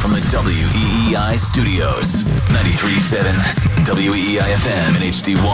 From 0.00 0.12
the 0.12 0.20
WEEI 0.32 1.36
studios, 1.38 2.22
93.7 2.48 3.34
WEEI 3.84 4.40
FM 4.40 4.96
and 4.96 5.04
HD1, 5.12 5.44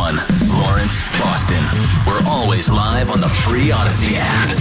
Lawrence, 0.63 1.03
Boston. 1.19 1.61
We're 2.07 2.23
always 2.31 2.71
live 2.71 3.11
on 3.11 3.21
the 3.21 3.29
free 3.29 3.73
Odyssey 3.73 4.15
app. 4.15 4.57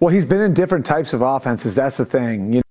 Well, 0.00 0.12
he's 0.12 0.24
been 0.24 0.40
in 0.40 0.52
different 0.52 0.84
types 0.84 1.12
of 1.12 1.22
offenses. 1.22 1.76
That's 1.76 1.98
the 1.98 2.04
thing. 2.04 2.54
You 2.54 2.58
know, 2.58 2.64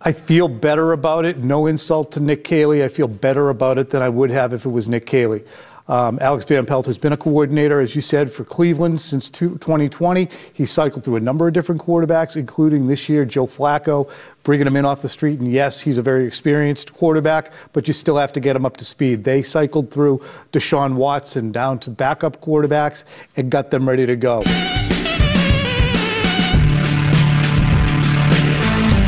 I 0.00 0.12
feel 0.12 0.48
better 0.48 0.92
about 0.92 1.26
it. 1.26 1.36
No 1.36 1.66
insult 1.66 2.12
to 2.12 2.20
Nick 2.20 2.44
Caley. 2.44 2.82
I 2.82 2.88
feel 2.88 3.08
better 3.08 3.50
about 3.50 3.76
it 3.76 3.90
than 3.90 4.00
I 4.00 4.08
would 4.08 4.30
have 4.30 4.54
if 4.54 4.64
it 4.64 4.70
was 4.70 4.88
Nick 4.88 5.04
Caley. 5.04 5.44
Um, 5.88 6.18
Alex 6.20 6.44
Van 6.44 6.66
Pelt 6.66 6.84
has 6.84 6.98
been 6.98 7.14
a 7.14 7.16
coordinator, 7.16 7.80
as 7.80 7.96
you 7.96 8.02
said, 8.02 8.30
for 8.30 8.44
Cleveland 8.44 9.00
since 9.00 9.30
2020. 9.30 10.28
He 10.52 10.66
cycled 10.66 11.02
through 11.02 11.16
a 11.16 11.20
number 11.20 11.48
of 11.48 11.54
different 11.54 11.80
quarterbacks, 11.80 12.36
including 12.36 12.88
this 12.88 13.08
year 13.08 13.24
Joe 13.24 13.46
Flacco, 13.46 14.10
bringing 14.42 14.66
him 14.66 14.76
in 14.76 14.84
off 14.84 15.00
the 15.00 15.08
street. 15.08 15.40
And 15.40 15.50
yes, 15.50 15.80
he's 15.80 15.96
a 15.96 16.02
very 16.02 16.26
experienced 16.26 16.92
quarterback, 16.92 17.52
but 17.72 17.88
you 17.88 17.94
still 17.94 18.18
have 18.18 18.34
to 18.34 18.40
get 18.40 18.54
him 18.54 18.66
up 18.66 18.76
to 18.76 18.84
speed. 18.84 19.24
They 19.24 19.42
cycled 19.42 19.90
through 19.90 20.22
Deshaun 20.52 20.94
Watson 20.94 21.52
down 21.52 21.78
to 21.80 21.90
backup 21.90 22.42
quarterbacks 22.42 23.04
and 23.36 23.50
got 23.50 23.70
them 23.70 23.88
ready 23.88 24.04
to 24.04 24.16
go. 24.16 24.42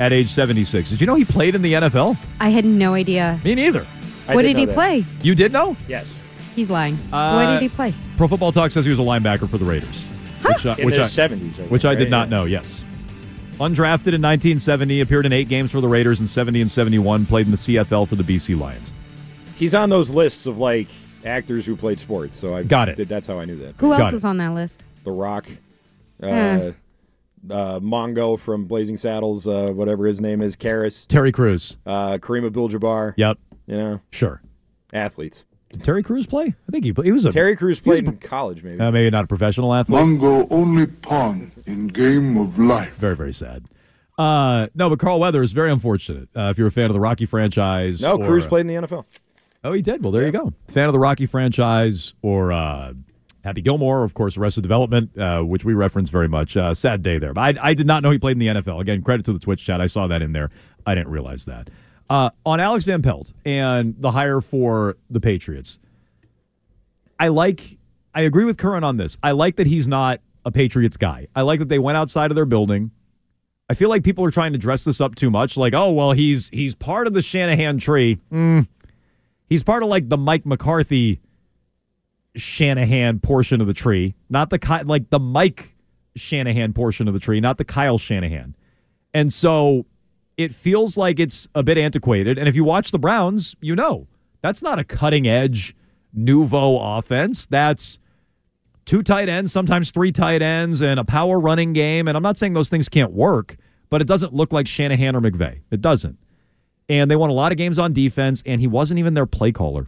at 0.00 0.12
age 0.12 0.28
76. 0.28 0.90
Did 0.90 1.00
you 1.00 1.06
know 1.06 1.14
he 1.14 1.24
played 1.24 1.54
in 1.54 1.62
the 1.62 1.74
NFL? 1.74 2.16
I 2.40 2.48
had 2.48 2.64
no 2.64 2.94
idea. 2.94 3.40
Me 3.44 3.54
neither. 3.54 3.86
what 4.26 4.42
did, 4.42 4.56
he 4.56 4.64
that. 4.64 4.74
play? 4.74 5.04
You 5.22 5.34
did 5.34 5.52
know? 5.52 5.76
Yes. 5.86 6.06
He's 6.56 6.70
lying. 6.70 6.96
what 7.10 7.46
did 7.46 7.62
he 7.62 7.68
play? 7.68 7.94
Pro 8.16 8.26
Football 8.26 8.52
Talk 8.52 8.70
says 8.70 8.84
he 8.84 8.90
was 8.90 8.98
a 8.98 9.02
linebacker 9.02 9.48
for 9.48 9.58
the 9.58 9.64
Raiders. 9.64 10.06
Which, 10.42 10.66
uh, 10.66 10.74
in 10.78 10.86
which 10.86 10.96
the 10.96 11.02
I, 11.02 11.06
70s. 11.06 11.58
I 11.58 11.62
which 11.64 11.84
I 11.84 11.94
did 11.94 12.04
right? 12.04 12.10
not 12.10 12.28
know, 12.30 12.44
yes. 12.46 12.84
Undrafted 13.60 14.14
in 14.14 14.22
1970, 14.22 15.00
appeared 15.02 15.26
in 15.26 15.32
eight 15.34 15.48
games 15.48 15.70
for 15.70 15.82
the 15.82 15.88
Raiders 15.88 16.18
in 16.20 16.26
70 16.26 16.62
and 16.62 16.72
71, 16.72 17.26
played 17.26 17.44
in 17.46 17.50
the 17.50 17.58
CFL 17.58 18.08
for 18.08 18.16
the 18.16 18.22
BC 18.22 18.58
Lions. 18.58 18.94
He's 19.56 19.74
on 19.74 19.90
those 19.90 20.08
lists 20.08 20.46
of 20.46 20.58
like 20.58 20.88
actors 21.26 21.66
who 21.66 21.76
played 21.76 22.00
sports. 22.00 22.38
So 22.38 22.56
I 22.56 22.62
Got 22.62 22.88
it. 22.88 22.96
Did, 22.96 23.08
that's 23.10 23.26
how 23.26 23.38
I 23.38 23.44
knew 23.44 23.58
that. 23.58 23.74
Who 23.78 23.90
Got 23.90 24.00
else 24.00 24.12
it. 24.14 24.16
is 24.16 24.24
on 24.24 24.38
that 24.38 24.54
list? 24.54 24.82
The 25.04 25.10
Rock, 25.12 25.46
uh, 26.22 26.26
uh, 26.26 26.72
Mongo 27.80 28.40
from 28.40 28.64
Blazing 28.64 28.96
Saddles, 28.96 29.46
uh, 29.46 29.68
whatever 29.72 30.06
his 30.06 30.22
name 30.22 30.40
is, 30.40 30.56
Karras, 30.56 31.06
Terry 31.06 31.30
Crews. 31.32 31.76
uh, 31.84 32.16
Kareem 32.16 32.46
Abdul-Jabbar. 32.46 33.12
Yep. 33.18 33.38
You 33.66 33.76
know, 33.76 34.00
Sure. 34.10 34.40
athletes. 34.94 35.44
Did 35.70 35.84
Terry 35.84 36.02
Crews 36.02 36.26
play? 36.26 36.46
I 36.46 36.70
think 36.72 36.84
he 36.84 36.92
played. 36.92 37.06
He 37.06 37.12
was 37.12 37.24
a 37.26 37.32
Terry 37.32 37.54
Crews 37.56 37.78
played 37.80 38.04
in 38.06 38.16
college, 38.18 38.62
maybe. 38.62 38.80
uh, 38.80 38.90
maybe 38.90 39.08
not 39.10 39.24
a 39.24 39.26
professional 39.28 39.72
athlete. 39.72 40.00
Mongo 40.00 40.46
only 40.50 40.86
pawn 40.86 41.52
in 41.66 41.86
game 41.88 42.36
of 42.36 42.58
life. 42.58 42.94
Very, 42.96 43.14
very 43.16 43.32
sad. 43.32 43.66
Uh, 44.18 44.66
no, 44.74 44.90
but 44.90 44.98
Carl 44.98 45.20
Weathers, 45.20 45.52
very 45.52 45.70
unfortunate. 45.72 46.28
Uh, 46.36 46.50
if 46.50 46.58
you're 46.58 46.66
a 46.66 46.70
fan 46.72 46.86
of 46.86 46.92
the 46.92 47.00
Rocky 47.00 47.24
franchise. 47.24 48.02
no, 48.02 48.20
or- 48.20 48.26
Crews 48.26 48.46
played 48.46 48.62
in 48.62 48.66
the 48.66 48.86
NFL. 48.86 49.04
Oh, 49.62 49.72
he 49.72 49.82
did. 49.82 50.02
Well, 50.02 50.10
there 50.10 50.24
you 50.26 50.32
go. 50.32 50.52
Fan 50.68 50.86
of 50.86 50.92
the 50.92 50.98
Rocky 50.98 51.26
franchise 51.26 52.14
or 52.22 52.50
uh, 52.50 52.94
Happy 53.44 53.60
Gilmore, 53.60 54.04
of 54.04 54.14
course, 54.14 54.36
Arrested 54.38 54.62
Development, 54.62 55.16
uh, 55.18 55.42
which 55.42 55.64
we 55.64 55.74
reference 55.74 56.08
very 56.10 56.28
much. 56.28 56.56
Uh, 56.56 56.72
sad 56.74 57.02
day 57.02 57.18
there. 57.18 57.32
But 57.34 57.58
I, 57.58 57.68
I 57.68 57.74
did 57.74 57.86
not 57.86 58.02
know 58.02 58.10
he 58.10 58.18
played 58.18 58.32
in 58.32 58.38
the 58.38 58.46
NFL. 58.60 58.80
Again, 58.80 59.02
credit 59.02 59.24
to 59.26 59.32
the 59.34 59.38
Twitch 59.38 59.64
chat. 59.64 59.80
I 59.80 59.86
saw 59.86 60.06
that 60.08 60.20
in 60.22 60.32
there. 60.32 60.50
I 60.86 60.94
didn't 60.94 61.10
realize 61.10 61.44
that. 61.44 61.68
Uh, 62.10 62.30
on 62.44 62.58
Alex 62.58 62.84
Van 62.84 63.02
Pelt 63.02 63.32
and 63.46 63.94
the 63.98 64.10
hire 64.10 64.40
for 64.40 64.96
the 65.10 65.20
Patriots, 65.20 65.78
I 67.20 67.28
like, 67.28 67.78
I 68.12 68.22
agree 68.22 68.44
with 68.44 68.58
Curran 68.58 68.82
on 68.82 68.96
this. 68.96 69.16
I 69.22 69.30
like 69.30 69.56
that 69.56 69.68
he's 69.68 69.86
not 69.86 70.20
a 70.44 70.50
Patriots 70.50 70.96
guy. 70.96 71.28
I 71.36 71.42
like 71.42 71.60
that 71.60 71.68
they 71.68 71.78
went 71.78 71.96
outside 71.96 72.32
of 72.32 72.34
their 72.34 72.46
building. 72.46 72.90
I 73.68 73.74
feel 73.74 73.88
like 73.88 74.02
people 74.02 74.24
are 74.24 74.30
trying 74.32 74.52
to 74.52 74.58
dress 74.58 74.82
this 74.82 75.00
up 75.00 75.14
too 75.14 75.30
much. 75.30 75.56
Like, 75.56 75.72
oh, 75.72 75.92
well, 75.92 76.10
he's 76.10 76.48
he's 76.48 76.74
part 76.74 77.06
of 77.06 77.12
the 77.12 77.22
Shanahan 77.22 77.78
tree. 77.78 78.18
Mm. 78.32 78.66
He's 79.48 79.62
part 79.62 79.84
of 79.84 79.88
like 79.88 80.08
the 80.08 80.16
Mike 80.16 80.44
McCarthy 80.44 81.20
Shanahan 82.34 83.20
portion 83.20 83.60
of 83.60 83.68
the 83.68 83.72
tree, 83.72 84.16
not 84.28 84.50
the 84.50 84.82
like 84.84 85.10
the 85.10 85.20
Mike 85.20 85.76
Shanahan 86.16 86.72
portion 86.72 87.06
of 87.06 87.14
the 87.14 87.20
tree, 87.20 87.38
not 87.38 87.58
the 87.58 87.64
Kyle 87.64 87.98
Shanahan. 87.98 88.56
And 89.14 89.32
so 89.32 89.86
it 90.40 90.54
feels 90.54 90.96
like 90.96 91.20
it's 91.20 91.46
a 91.54 91.62
bit 91.62 91.76
antiquated. 91.76 92.38
And 92.38 92.48
if 92.48 92.56
you 92.56 92.64
watch 92.64 92.90
the 92.90 92.98
Browns, 92.98 93.54
you 93.60 93.76
know 93.76 94.06
that's 94.40 94.62
not 94.62 94.78
a 94.78 94.84
cutting 94.84 95.28
edge 95.28 95.76
nouveau 96.12 96.78
offense. 96.78 97.46
That's 97.46 97.98
two 98.86 99.02
tight 99.02 99.28
ends, 99.28 99.52
sometimes 99.52 99.90
three 99.90 100.12
tight 100.12 100.42
ends, 100.42 100.80
and 100.80 100.98
a 100.98 101.04
power 101.04 101.38
running 101.38 101.72
game. 101.72 102.08
And 102.08 102.16
I'm 102.16 102.22
not 102.22 102.38
saying 102.38 102.54
those 102.54 102.70
things 102.70 102.88
can't 102.88 103.12
work, 103.12 103.56
but 103.90 104.00
it 104.00 104.06
doesn't 104.06 104.32
look 104.32 104.52
like 104.52 104.66
Shanahan 104.66 105.14
or 105.14 105.20
McVay. 105.20 105.60
It 105.70 105.82
doesn't. 105.82 106.18
And 106.88 107.10
they 107.10 107.16
won 107.16 107.30
a 107.30 107.34
lot 107.34 107.52
of 107.52 107.58
games 107.58 107.78
on 107.78 107.92
defense, 107.92 108.42
and 108.46 108.60
he 108.60 108.66
wasn't 108.66 108.98
even 108.98 109.14
their 109.14 109.26
play 109.26 109.52
caller, 109.52 109.86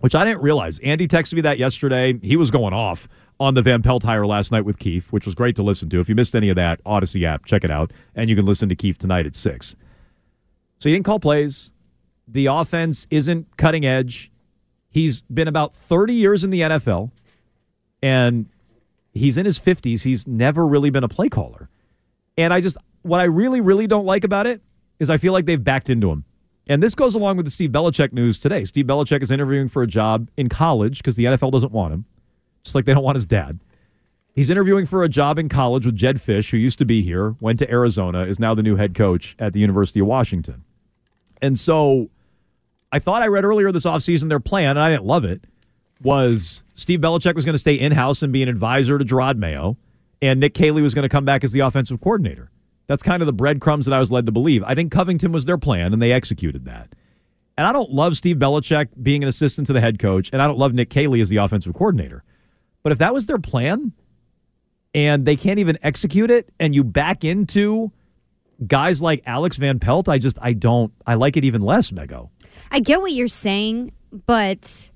which 0.00 0.14
I 0.14 0.24
didn't 0.24 0.42
realize. 0.42 0.78
Andy 0.80 1.06
texted 1.06 1.34
me 1.34 1.42
that 1.42 1.58
yesterday. 1.58 2.18
He 2.20 2.36
was 2.36 2.50
going 2.50 2.72
off 2.72 3.08
on 3.38 3.54
the 3.54 3.62
Van 3.62 3.82
Pelt 3.82 4.02
hire 4.02 4.26
last 4.26 4.52
night 4.52 4.64
with 4.64 4.78
Keith, 4.78 5.12
which 5.12 5.26
was 5.26 5.34
great 5.34 5.54
to 5.56 5.62
listen 5.62 5.88
to. 5.90 6.00
If 6.00 6.08
you 6.08 6.14
missed 6.14 6.34
any 6.34 6.48
of 6.48 6.56
that, 6.56 6.80
Odyssey 6.86 7.24
app, 7.26 7.44
check 7.46 7.64
it 7.64 7.70
out. 7.70 7.92
And 8.14 8.28
you 8.28 8.36
can 8.36 8.44
listen 8.44 8.68
to 8.68 8.76
Keith 8.76 8.98
tonight 8.98 9.26
at 9.26 9.36
6. 9.36 9.76
So 10.82 10.88
he 10.88 10.96
didn't 10.96 11.04
call 11.04 11.20
plays. 11.20 11.70
The 12.26 12.46
offense 12.46 13.06
isn't 13.08 13.56
cutting 13.56 13.86
edge. 13.86 14.32
He's 14.90 15.22
been 15.22 15.46
about 15.46 15.76
30 15.76 16.12
years 16.12 16.42
in 16.42 16.50
the 16.50 16.62
NFL, 16.62 17.12
and 18.02 18.48
he's 19.12 19.38
in 19.38 19.46
his 19.46 19.60
50s. 19.60 20.02
He's 20.02 20.26
never 20.26 20.66
really 20.66 20.90
been 20.90 21.04
a 21.04 21.08
play 21.08 21.28
caller. 21.28 21.70
And 22.36 22.52
I 22.52 22.60
just, 22.60 22.78
what 23.02 23.20
I 23.20 23.24
really, 23.26 23.60
really 23.60 23.86
don't 23.86 24.06
like 24.06 24.24
about 24.24 24.48
it 24.48 24.60
is 24.98 25.08
I 25.08 25.18
feel 25.18 25.32
like 25.32 25.44
they've 25.44 25.62
backed 25.62 25.88
into 25.88 26.10
him. 26.10 26.24
And 26.66 26.82
this 26.82 26.96
goes 26.96 27.14
along 27.14 27.36
with 27.36 27.46
the 27.46 27.52
Steve 27.52 27.70
Belichick 27.70 28.12
news 28.12 28.40
today. 28.40 28.64
Steve 28.64 28.86
Belichick 28.86 29.22
is 29.22 29.30
interviewing 29.30 29.68
for 29.68 29.82
a 29.84 29.86
job 29.86 30.28
in 30.36 30.48
college 30.48 30.98
because 30.98 31.14
the 31.14 31.26
NFL 31.26 31.52
doesn't 31.52 31.70
want 31.70 31.94
him 31.94 32.06
just 32.64 32.74
like 32.74 32.86
they 32.86 32.94
don't 32.94 33.04
want 33.04 33.14
his 33.14 33.26
dad. 33.26 33.60
He's 34.34 34.50
interviewing 34.50 34.86
for 34.86 35.04
a 35.04 35.08
job 35.08 35.38
in 35.38 35.48
college 35.48 35.86
with 35.86 35.94
Jedd 35.94 36.16
Fisch, 36.16 36.50
who 36.50 36.56
used 36.56 36.78
to 36.80 36.84
be 36.84 37.02
here, 37.02 37.36
went 37.40 37.60
to 37.60 37.70
Arizona, 37.70 38.24
is 38.24 38.40
now 38.40 38.52
the 38.52 38.64
new 38.64 38.74
head 38.74 38.94
coach 38.94 39.36
at 39.38 39.52
the 39.52 39.60
University 39.60 40.00
of 40.00 40.08
Washington. 40.08 40.64
And 41.42 41.58
so 41.58 42.08
I 42.92 42.98
thought 43.00 43.22
I 43.22 43.26
read 43.26 43.44
earlier 43.44 43.72
this 43.72 43.84
offseason 43.84 44.28
their 44.28 44.40
plan, 44.40 44.70
and 44.70 44.80
I 44.80 44.88
didn't 44.88 45.04
love 45.04 45.24
it, 45.24 45.42
was 46.02 46.62
Steve 46.74 47.00
Belichick 47.00 47.34
was 47.34 47.44
going 47.44 47.54
to 47.54 47.58
stay 47.58 47.74
in 47.74 47.92
house 47.92 48.22
and 48.22 48.32
be 48.32 48.42
an 48.42 48.48
advisor 48.48 48.98
to 48.98 49.04
Jerod 49.04 49.36
Mayo, 49.36 49.76
and 50.20 50.40
Nick 50.40 50.54
Caley 50.54 50.82
was 50.82 50.94
going 50.94 51.02
to 51.02 51.08
come 51.08 51.24
back 51.24 51.44
as 51.44 51.52
the 51.52 51.60
offensive 51.60 52.00
coordinator. 52.00 52.50
That's 52.86 53.02
kind 53.02 53.22
of 53.22 53.26
the 53.26 53.32
breadcrumbs 53.32 53.86
that 53.86 53.94
I 53.94 53.98
was 53.98 54.12
led 54.12 54.26
to 54.26 54.32
believe. 54.32 54.62
I 54.64 54.74
think 54.74 54.92
Covington 54.92 55.32
was 55.32 55.44
their 55.44 55.58
plan, 55.58 55.92
and 55.92 56.00
they 56.00 56.12
executed 56.12 56.64
that. 56.64 56.94
And 57.56 57.66
I 57.66 57.72
don't 57.72 57.90
love 57.90 58.16
Steve 58.16 58.36
Belichick 58.36 58.88
being 59.02 59.22
an 59.22 59.28
assistant 59.28 59.66
to 59.66 59.72
the 59.72 59.80
head 59.80 59.98
coach, 59.98 60.30
and 60.32 60.40
I 60.40 60.46
don't 60.46 60.58
love 60.58 60.74
Nick 60.74 60.90
Caley 60.90 61.20
as 61.20 61.28
the 61.28 61.36
offensive 61.36 61.74
coordinator. 61.74 62.24
But 62.82 62.92
if 62.92 62.98
that 62.98 63.14
was 63.14 63.26
their 63.26 63.38
plan, 63.38 63.92
and 64.94 65.24
they 65.24 65.36
can't 65.36 65.58
even 65.58 65.78
execute 65.82 66.30
it, 66.30 66.50
and 66.58 66.74
you 66.74 66.84
back 66.84 67.24
into 67.24 67.92
guys 68.66 69.02
like 69.02 69.22
Alex 69.26 69.56
Van 69.56 69.78
Pelt, 69.78 70.08
I 70.08 70.18
just 70.18 70.38
I 70.40 70.52
don't 70.52 70.92
I 71.06 71.14
like 71.14 71.36
it 71.36 71.44
even 71.44 71.60
less, 71.60 71.90
Mego. 71.90 72.30
I 72.70 72.80
get 72.80 73.00
what 73.00 73.12
you're 73.12 73.28
saying, 73.28 73.92
but 74.26 74.90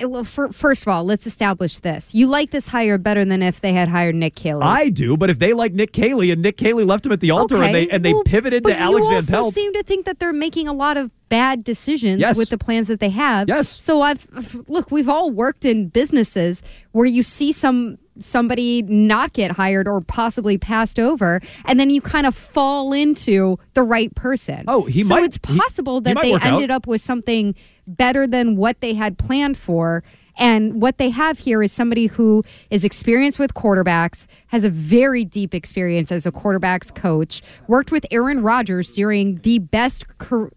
Eh, 0.00 0.22
first 0.24 0.82
of 0.82 0.88
all, 0.88 1.04
let's 1.04 1.26
establish 1.26 1.78
this. 1.78 2.14
You 2.14 2.26
like 2.26 2.50
this 2.50 2.68
hire 2.68 2.98
better 2.98 3.24
than 3.24 3.42
if 3.42 3.60
they 3.60 3.72
had 3.72 3.88
hired 3.88 4.14
Nick 4.14 4.34
Caley. 4.34 4.62
I 4.62 4.88
do, 4.88 5.16
but 5.16 5.30
if 5.30 5.38
they 5.38 5.52
like 5.52 5.72
Nick 5.72 5.92
Caley 5.92 6.30
and 6.30 6.42
Nick 6.42 6.56
Caley 6.56 6.84
left 6.84 7.06
him 7.06 7.12
at 7.12 7.20
the 7.20 7.30
altar 7.30 7.56
okay, 7.56 7.66
and 7.66 7.74
they 7.74 7.88
and 7.88 8.04
they 8.04 8.12
well, 8.12 8.24
pivoted 8.24 8.64
to 8.64 8.78
Alex 8.78 9.06
Van 9.08 9.24
Pelt, 9.24 9.46
you 9.46 9.52
seem 9.52 9.72
to 9.74 9.82
think 9.82 10.06
that 10.06 10.18
they're 10.18 10.32
making 10.32 10.68
a 10.68 10.72
lot 10.72 10.96
of 10.96 11.10
bad 11.28 11.62
decisions 11.62 12.20
yes. 12.20 12.36
with 12.36 12.50
the 12.50 12.58
plans 12.58 12.88
that 12.88 13.00
they 13.00 13.10
have. 13.10 13.48
Yes. 13.48 13.68
So 13.68 14.02
I've 14.02 14.26
look, 14.68 14.90
we've 14.90 15.08
all 15.08 15.30
worked 15.30 15.64
in 15.64 15.88
businesses 15.88 16.62
where 16.92 17.06
you 17.06 17.22
see 17.22 17.52
some 17.52 17.98
somebody 18.18 18.82
not 18.82 19.32
get 19.32 19.52
hired 19.52 19.88
or 19.88 20.00
possibly 20.00 20.58
passed 20.58 20.98
over, 20.98 21.40
and 21.64 21.80
then 21.80 21.90
you 21.90 22.00
kind 22.00 22.26
of 22.26 22.34
fall 22.34 22.92
into 22.92 23.58
the 23.74 23.82
right 23.82 24.14
person. 24.14 24.64
Oh, 24.68 24.84
he 24.84 25.02
so 25.02 25.14
might. 25.14 25.20
So 25.20 25.24
it's 25.24 25.38
possible 25.38 25.96
he, 25.96 26.00
that 26.12 26.24
he 26.24 26.32
they 26.36 26.46
ended 26.46 26.70
out. 26.70 26.76
up 26.76 26.86
with 26.86 27.00
something 27.00 27.54
better 27.96 28.26
than 28.26 28.56
what 28.56 28.80
they 28.80 28.94
had 28.94 29.18
planned 29.18 29.56
for. 29.56 30.02
And 30.38 30.80
what 30.80 30.96
they 30.96 31.10
have 31.10 31.40
here 31.40 31.62
is 31.62 31.70
somebody 31.70 32.06
who 32.06 32.42
is 32.70 32.82
experienced 32.82 33.38
with 33.38 33.52
quarterbacks, 33.52 34.26
has 34.46 34.64
a 34.64 34.70
very 34.70 35.24
deep 35.24 35.54
experience 35.54 36.10
as 36.10 36.24
a 36.24 36.32
quarterbacks 36.32 36.94
coach, 36.94 37.42
worked 37.68 37.90
with 37.90 38.06
Aaron 38.10 38.42
Rodgers 38.42 38.94
during 38.94 39.36
the 39.42 39.58
best 39.58 40.04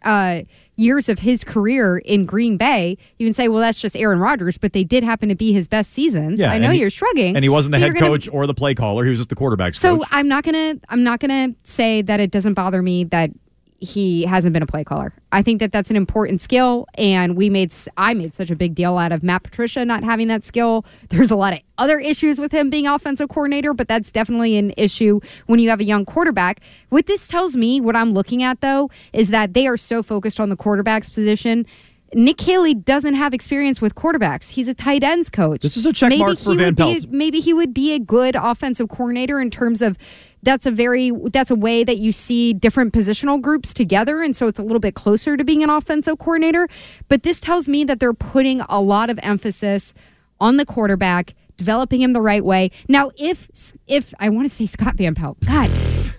uh, 0.04 0.44
years 0.76 1.10
of 1.10 1.20
his 1.20 1.44
career 1.44 1.98
in 1.98 2.26
Green 2.26 2.56
Bay. 2.58 2.98
You 3.18 3.28
can 3.28 3.34
say, 3.34 3.48
well, 3.48 3.60
that's 3.60 3.80
just 3.80 3.98
Aaron 3.98 4.20
Rodgers, 4.20 4.58
but 4.58 4.74
they 4.74 4.84
did 4.84 5.04
happen 5.04 5.30
to 5.30 5.36
be 5.36 5.52
his 5.54 5.68
best 5.68 5.92
seasons. 5.92 6.40
Yeah, 6.40 6.52
I 6.52 6.58
know 6.58 6.72
you're 6.72 6.90
shrugging, 6.90 7.36
and 7.36 7.44
he 7.44 7.50
wasn't 7.50 7.74
the 7.74 7.80
head 7.80 7.94
gonna, 7.94 8.08
coach 8.08 8.30
or 8.30 8.48
the 8.48 8.54
play 8.54 8.74
caller. 8.74 9.04
He 9.04 9.10
was 9.10 9.20
just 9.20 9.30
the 9.30 9.36
quarterbacks 9.36 9.76
so 9.76 9.98
coach. 9.98 10.08
I'm 10.12 10.28
not 10.28 10.44
gonna 10.44 10.76
I'm 10.90 11.04
not 11.04 11.20
gonna 11.20 11.56
say 11.64 12.02
that 12.04 12.20
it 12.20 12.32
doesn't 12.32 12.54
bother 12.54 12.82
me 12.82 13.04
that 13.06 13.32
he 13.84 14.24
hasn't 14.24 14.54
been 14.54 14.64
a 14.64 14.68
play 14.68 14.84
caller. 14.84 15.14
I 15.32 15.42
think 15.42 15.60
that 15.60 15.72
that's 15.72 15.90
an 15.90 15.96
important 15.96 16.42
skill, 16.42 16.88
and 16.96 17.36
we 17.36 17.50
made 17.50 17.74
I 17.98 18.14
made 18.14 18.34
such 18.34 18.50
a 18.50 18.56
big 18.56 18.76
deal 18.76 18.98
out 18.98 19.12
of 19.12 19.24
Matt 19.24 19.44
Patricia 19.44 19.84
not 19.84 20.04
having 20.04 20.28
that 20.30 20.44
skill. 20.44 20.86
There's 21.10 21.32
a 21.32 21.36
lot 21.36 21.54
of 21.54 21.60
other 21.78 22.00
issues 22.00 22.40
with 22.40 22.52
him 22.52 22.70
being 22.70 22.88
offensive 22.88 23.30
coordinator, 23.30 23.74
but 23.74 23.88
that's 23.88 24.12
definitely 24.12 24.58
an 24.58 24.74
issue 24.78 25.20
when 25.48 25.60
you 25.60 25.70
have 25.70 25.80
a 25.80 25.84
young 25.84 26.06
quarterback. 26.06 26.62
What 26.90 27.06
this 27.08 27.28
tells 27.28 27.56
me, 27.56 27.82
what 27.82 27.96
I'm 27.96 28.14
looking 28.14 28.42
at 28.42 28.62
though, 28.62 28.90
is 29.12 29.30
that 29.30 29.54
they 29.54 29.68
are 29.68 29.78
so 29.78 30.02
focused 30.02 30.40
on 30.40 30.50
the 30.50 30.56
quarterback's 30.56 31.10
position. 31.10 31.66
Nick 32.16 32.38
Caley 32.38 32.76
doesn't 32.76 33.16
have 33.16 33.34
experience 33.34 33.82
with 33.82 33.96
quarterbacks. 33.96 34.50
He's 34.50 34.68
a 34.68 34.74
tight 34.74 35.04
ends 35.04 35.30
coach. 35.30 35.62
This 35.62 35.78
is 35.78 35.86
a 35.86 35.94
check 35.94 36.10
maybe 36.10 36.20
mark 36.22 36.38
for 36.38 36.56
Van 36.56 36.76
Pelt. 36.76 37.08
maybe 37.10 37.40
he 37.40 37.54
would 37.54 37.74
be 37.74 37.94
a 37.94 38.00
good 38.00 38.36
offensive 38.36 38.88
coordinator 38.88 39.40
in 39.40 39.50
terms 39.50 39.82
of 39.82 39.98
that's 40.44 40.66
a 40.66 40.72
very 40.72 41.12
that's 41.32 41.50
a 41.50 41.56
way 41.56 41.84
that 41.84 41.98
you 41.98 42.12
see 42.12 42.54
different 42.54 42.94
positional 42.94 43.42
groups 43.42 43.74
together. 43.74 44.22
And 44.22 44.36
so 44.36 44.48
it's 44.48 44.60
a 44.60 44.64
little 44.64 44.80
bit 44.80 44.94
closer 44.94 45.38
to 45.38 45.44
being 45.44 45.64
an 45.64 45.70
offensive 45.70 46.20
coordinator. 46.20 46.68
But 47.08 47.24
this 47.24 47.40
tells 47.40 47.68
me 47.68 47.84
that 47.86 48.00
they're 48.00 48.14
putting 48.14 48.62
a 48.62 48.82
lot 48.82 49.10
of 49.10 49.20
emphasis 49.24 49.94
on 50.40 50.58
the 50.58 50.66
quarterback 50.66 51.34
developing 51.58 52.02
him 52.02 52.14
the 52.14 52.22
right 52.22 52.44
way. 52.44 52.72
Now 52.88 53.12
if 53.18 53.74
if 53.88 54.14
i 54.20 54.30
want 54.30 54.50
to 54.50 54.54
say 54.54 54.66
scott 54.66 54.96
van 54.96 55.16
pelt. 55.16 55.38
God 55.46 55.70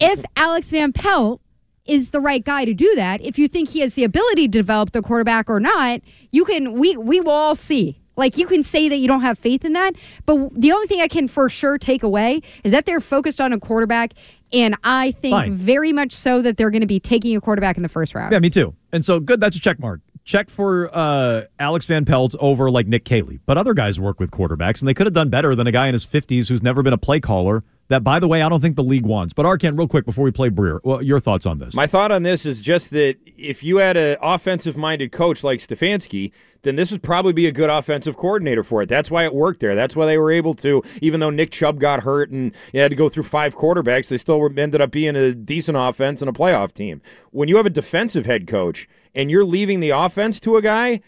if 0.01 0.25
alex 0.37 0.71
van 0.71 0.93
pelt 0.93 1.41
is 1.87 2.11
the 2.11 2.21
right 2.21 2.45
guy 2.45 2.65
to 2.65 2.73
do 2.73 2.95
that 2.95 3.25
if 3.25 3.39
you 3.39 3.47
think 3.47 3.69
he 3.69 3.81
has 3.81 3.95
the 3.95 4.05
ability 4.05 4.49
to 4.49 4.59
develop 4.59 4.93
the 4.93 5.03
quarterback 5.03 5.51
or 5.51 5.61
not 5.61 6.01
you 6.33 6.45
can 6.45 6.73
we 6.73 6.97
we 6.97 7.21
will 7.21 7.33
all 7.33 7.55
see 7.55 8.01
like 8.17 8.37
you 8.37 8.47
can 8.47 8.63
say 8.63 8.89
that 8.89 8.97
you 8.97 9.09
don't 9.09 9.23
have 9.23 9.39
faith 9.39 9.65
in 9.65 9.73
that, 9.73 9.95
but 10.27 10.55
the 10.55 10.73
only 10.73 10.87
thing 10.87 11.01
I 11.01 11.09
can 11.09 11.29
for 11.29 11.49
sure 11.49 11.79
take 11.79 12.03
away 12.03 12.43
is 12.63 12.73
that 12.73 12.87
they're 12.87 13.01
focused 13.01 13.41
on 13.41 13.53
a 13.53 13.59
quarterback, 13.59 14.15
and 14.53 14.77
I 14.85 15.11
think 15.13 15.33
Fine. 15.33 15.57
very 15.57 15.93
much 15.93 16.13
so 16.13 16.43
that 16.43 16.57
they're 16.57 16.71
going 16.71 16.81
to 16.81 16.87
be 16.87 17.01
taking 17.01 17.37
a 17.37 17.41
quarterback 17.41 17.77
in 17.77 17.83
the 17.83 17.89
first 17.89 18.15
round. 18.15 18.33
Yeah, 18.33 18.39
me 18.39 18.51
too. 18.51 18.75
And 18.93 19.05
so 19.05 19.21
good. 19.21 19.41
That's 19.41 19.57
a 19.57 19.61
check 19.61 19.79
mark. 19.79 20.01
Check 20.25 20.49
for 20.49 20.89
uh, 20.97 21.43
Alex 21.59 21.85
Van 21.85 22.07
Pelt 22.07 22.35
over 22.41 22.71
like 22.71 22.87
Nick 22.87 23.05
Caley. 23.05 23.41
But 23.45 23.59
other 23.59 23.75
guys 23.75 24.01
work 24.01 24.19
with 24.19 24.31
quarterbacks, 24.31 24.81
and 24.81 24.89
they 24.89 24.95
could 24.95 25.07
have 25.07 25.13
done 25.13 25.29
better 25.29 25.55
than 25.55 25.67
a 25.67 25.73
guy 25.73 25.87
in 25.87 25.93
his 25.93 26.07
50s 26.07 26.49
who's 26.49 26.63
never 26.63 26.83
been 26.83 26.95
a 26.95 26.99
play 26.99 27.21
caller. 27.21 27.63
That, 27.89 28.03
by 28.03 28.19
the 28.19 28.27
way, 28.27 28.41
I 28.43 28.49
don't 28.49 28.61
think 28.61 28.77
the 28.77 28.83
league 28.83 29.05
wants. 29.05 29.35
But 29.35 29.45
Arcand, 29.45 29.79
real 29.79 29.89
quick 29.89 30.07
before 30.07 30.25
we 30.25 30.31
play 30.31 30.49
Breer, 30.49 30.81
well, 30.85 31.03
your 31.03 31.21
thoughts 31.21 31.45
on 31.45 31.59
this? 31.59 31.75
My 31.75 31.87
thought 31.87 32.11
on 32.11 32.23
this 32.23 32.47
is 32.47 32.61
just 32.61 32.91
that 32.91 33.17
if 33.37 33.63
you 33.63 33.77
had 33.77 33.97
an 33.97 34.17
offensive-minded 34.23 35.13
coach 35.13 35.45
like 35.45 35.61
Stefanski, 35.61 36.33
then 36.63 36.77
this 36.77 36.91
would 36.91 37.03
probably 37.03 37.35
be 37.35 37.47
a 37.47 37.53
good 37.53 37.69
offensive 37.69 38.17
coordinator 38.17 38.65
for 38.65 38.81
it. 38.83 38.89
That's 38.89 39.11
why 39.11 39.25
it 39.25 39.35
worked 39.35 39.61
there. 39.61 39.75
That's 39.75 39.95
why 39.95 40.07
they 40.07 40.17
were 40.17 40.33
able 40.33 40.55
to, 40.55 40.83
even 41.03 41.21
though 41.21 41.29
Nick 41.29 41.51
Chubb 41.51 41.79
got 41.79 42.03
hurt 42.03 42.31
and 42.31 42.53
you 42.73 42.81
had 42.81 42.89
to 42.89 42.97
go 42.97 43.11
through 43.11 43.25
five 43.25 43.55
quarterbacks, 43.55 44.09
they 44.09 44.17
still 44.17 44.43
ended 44.57 44.81
up 44.81 44.91
being 44.91 45.15
a 45.15 45.33
decent 45.33 45.77
offense 45.77 46.23
and 46.23 46.29
a 46.29 46.33
playoff 46.33 46.73
team. 46.73 47.03
When 47.33 47.49
you 47.49 47.57
have 47.59 47.67
a 47.67 47.71
defensive 47.71 48.25
head 48.25 48.47
coach 48.47 48.89
and 49.15 49.31
you're 49.31 49.45
leaving 49.45 49.81
the 49.81 49.91
offense 49.91 50.41
to 50.41 50.57
a 50.57 50.63
guy, 50.63 51.03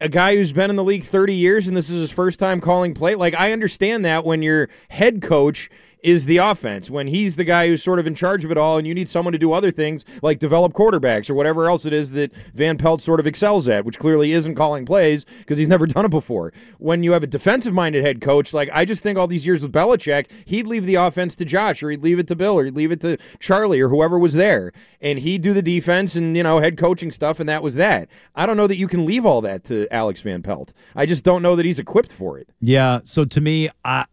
a 0.00 0.08
guy 0.08 0.36
who's 0.36 0.52
been 0.52 0.70
in 0.70 0.76
the 0.76 0.84
league 0.84 1.06
30 1.06 1.34
years 1.34 1.68
and 1.68 1.76
this 1.76 1.90
is 1.90 2.00
his 2.00 2.10
first 2.10 2.38
time 2.38 2.60
calling 2.60 2.94
play, 2.94 3.14
like 3.14 3.34
I 3.34 3.52
understand 3.52 4.04
that 4.06 4.24
when 4.24 4.42
your 4.42 4.70
head 4.88 5.20
coach 5.20 5.68
is 6.02 6.24
the 6.26 6.36
offense 6.36 6.90
when 6.90 7.06
he's 7.06 7.36
the 7.36 7.44
guy 7.44 7.66
who's 7.66 7.82
sort 7.82 7.98
of 7.98 8.06
in 8.06 8.14
charge 8.14 8.44
of 8.44 8.50
it 8.50 8.56
all 8.56 8.78
and 8.78 8.86
you 8.86 8.94
need 8.94 9.08
someone 9.08 9.32
to 9.32 9.38
do 9.38 9.52
other 9.52 9.72
things 9.72 10.04
like 10.22 10.38
develop 10.38 10.72
quarterbacks 10.72 11.28
or 11.28 11.34
whatever 11.34 11.68
else 11.68 11.84
it 11.84 11.92
is 11.92 12.10
that 12.12 12.32
Van 12.54 12.78
Pelt 12.78 13.02
sort 13.02 13.20
of 13.20 13.26
excels 13.26 13.68
at, 13.68 13.84
which 13.84 13.98
clearly 13.98 14.32
isn't 14.32 14.54
calling 14.54 14.86
plays 14.86 15.24
because 15.38 15.58
he's 15.58 15.68
never 15.78 15.86
done 15.86 16.04
it 16.04 16.10
before. 16.10 16.52
When 16.78 17.02
you 17.02 17.12
have 17.12 17.22
a 17.22 17.26
defensive 17.26 17.72
minded 17.72 18.04
head 18.04 18.20
coach, 18.20 18.52
like 18.52 18.70
I 18.72 18.84
just 18.84 19.02
think 19.02 19.18
all 19.18 19.26
these 19.26 19.46
years 19.46 19.62
with 19.62 19.72
Belichick, 19.72 20.26
he'd 20.44 20.66
leave 20.66 20.86
the 20.86 20.96
offense 20.96 21.34
to 21.36 21.44
Josh 21.44 21.82
or 21.82 21.90
he'd 21.90 22.02
leave 22.02 22.18
it 22.18 22.28
to 22.28 22.36
Bill 22.36 22.58
or 22.58 22.64
he'd 22.64 22.76
leave 22.76 22.92
it 22.92 23.00
to 23.00 23.18
Charlie 23.40 23.80
or 23.80 23.88
whoever 23.88 24.18
was 24.18 24.34
there 24.34 24.72
and 25.00 25.18
he'd 25.18 25.42
do 25.42 25.52
the 25.52 25.62
defense 25.62 26.14
and, 26.14 26.36
you 26.36 26.42
know, 26.42 26.58
head 26.58 26.76
coaching 26.76 27.10
stuff 27.10 27.40
and 27.40 27.48
that 27.48 27.62
was 27.62 27.74
that. 27.74 28.08
I 28.34 28.46
don't 28.46 28.56
know 28.56 28.66
that 28.66 28.78
you 28.78 28.88
can 28.88 29.06
leave 29.06 29.26
all 29.26 29.40
that 29.42 29.64
to 29.64 29.86
Alex 29.92 30.20
Van 30.20 30.42
Pelt. 30.42 30.72
I 30.94 31.06
just 31.06 31.24
don't 31.24 31.42
know 31.42 31.56
that 31.56 31.66
he's 31.66 31.78
equipped 31.78 32.12
for 32.12 32.38
it. 32.38 32.48
Yeah, 32.60 33.00
so 33.04 33.24
to 33.24 33.40
me, 33.40 33.70
I 33.84 34.04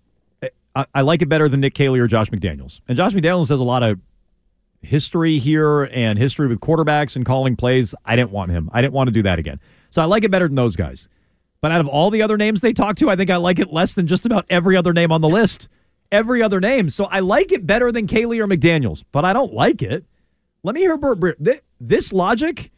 I, 0.75 0.85
I 0.93 1.01
like 1.01 1.21
it 1.21 1.29
better 1.29 1.47
than 1.49 1.61
Nick 1.61 1.73
Caley 1.73 1.99
or 1.99 2.07
Josh 2.07 2.29
McDaniels. 2.29 2.81
And 2.87 2.97
Josh 2.97 3.13
McDaniels 3.13 3.49
has 3.49 3.59
a 3.59 3.63
lot 3.63 3.83
of 3.83 3.99
history 4.81 5.39
here 5.39 5.83
and 5.85 6.19
history 6.19 6.47
with 6.47 6.59
quarterbacks 6.59 7.15
and 7.15 7.25
calling 7.25 7.55
plays. 7.55 7.95
I 8.05 8.15
didn't 8.15 8.31
want 8.31 8.51
him. 8.51 8.69
I 8.73 8.81
didn't 8.81 8.93
want 8.93 9.07
to 9.07 9.11
do 9.11 9.23
that 9.23 9.39
again. 9.39 9.59
So 9.89 10.01
I 10.01 10.05
like 10.05 10.23
it 10.23 10.31
better 10.31 10.47
than 10.47 10.55
those 10.55 10.75
guys. 10.75 11.09
But 11.61 11.71
out 11.71 11.81
of 11.81 11.87
all 11.87 12.11
the 12.11 12.21
other 12.21 12.37
names 12.37 12.61
they 12.61 12.73
talk 12.73 12.97
to, 12.97 13.09
I 13.09 13.15
think 13.15 13.29
I 13.29 13.37
like 13.37 13.59
it 13.59 13.73
less 13.73 13.93
than 13.93 14.05
just 14.07 14.25
about 14.25 14.45
every 14.49 14.77
other 14.77 14.93
name 14.93 15.11
on 15.11 15.21
the 15.21 15.29
list. 15.29 15.67
Every 16.11 16.43
other 16.43 16.59
name. 16.59 16.89
So 16.89 17.05
I 17.05 17.21
like 17.21 17.51
it 17.51 17.65
better 17.65 17.91
than 17.91 18.05
Caley 18.05 18.39
or 18.39 18.47
McDaniels, 18.47 19.03
but 19.11 19.25
I 19.25 19.33
don't 19.33 19.53
like 19.53 19.81
it. 19.81 20.05
Let 20.63 20.75
me 20.75 20.81
hear 20.81 20.97
Burt 20.97 21.19
Breer. 21.19 21.59
This 21.79 22.13
logic, 22.13 22.71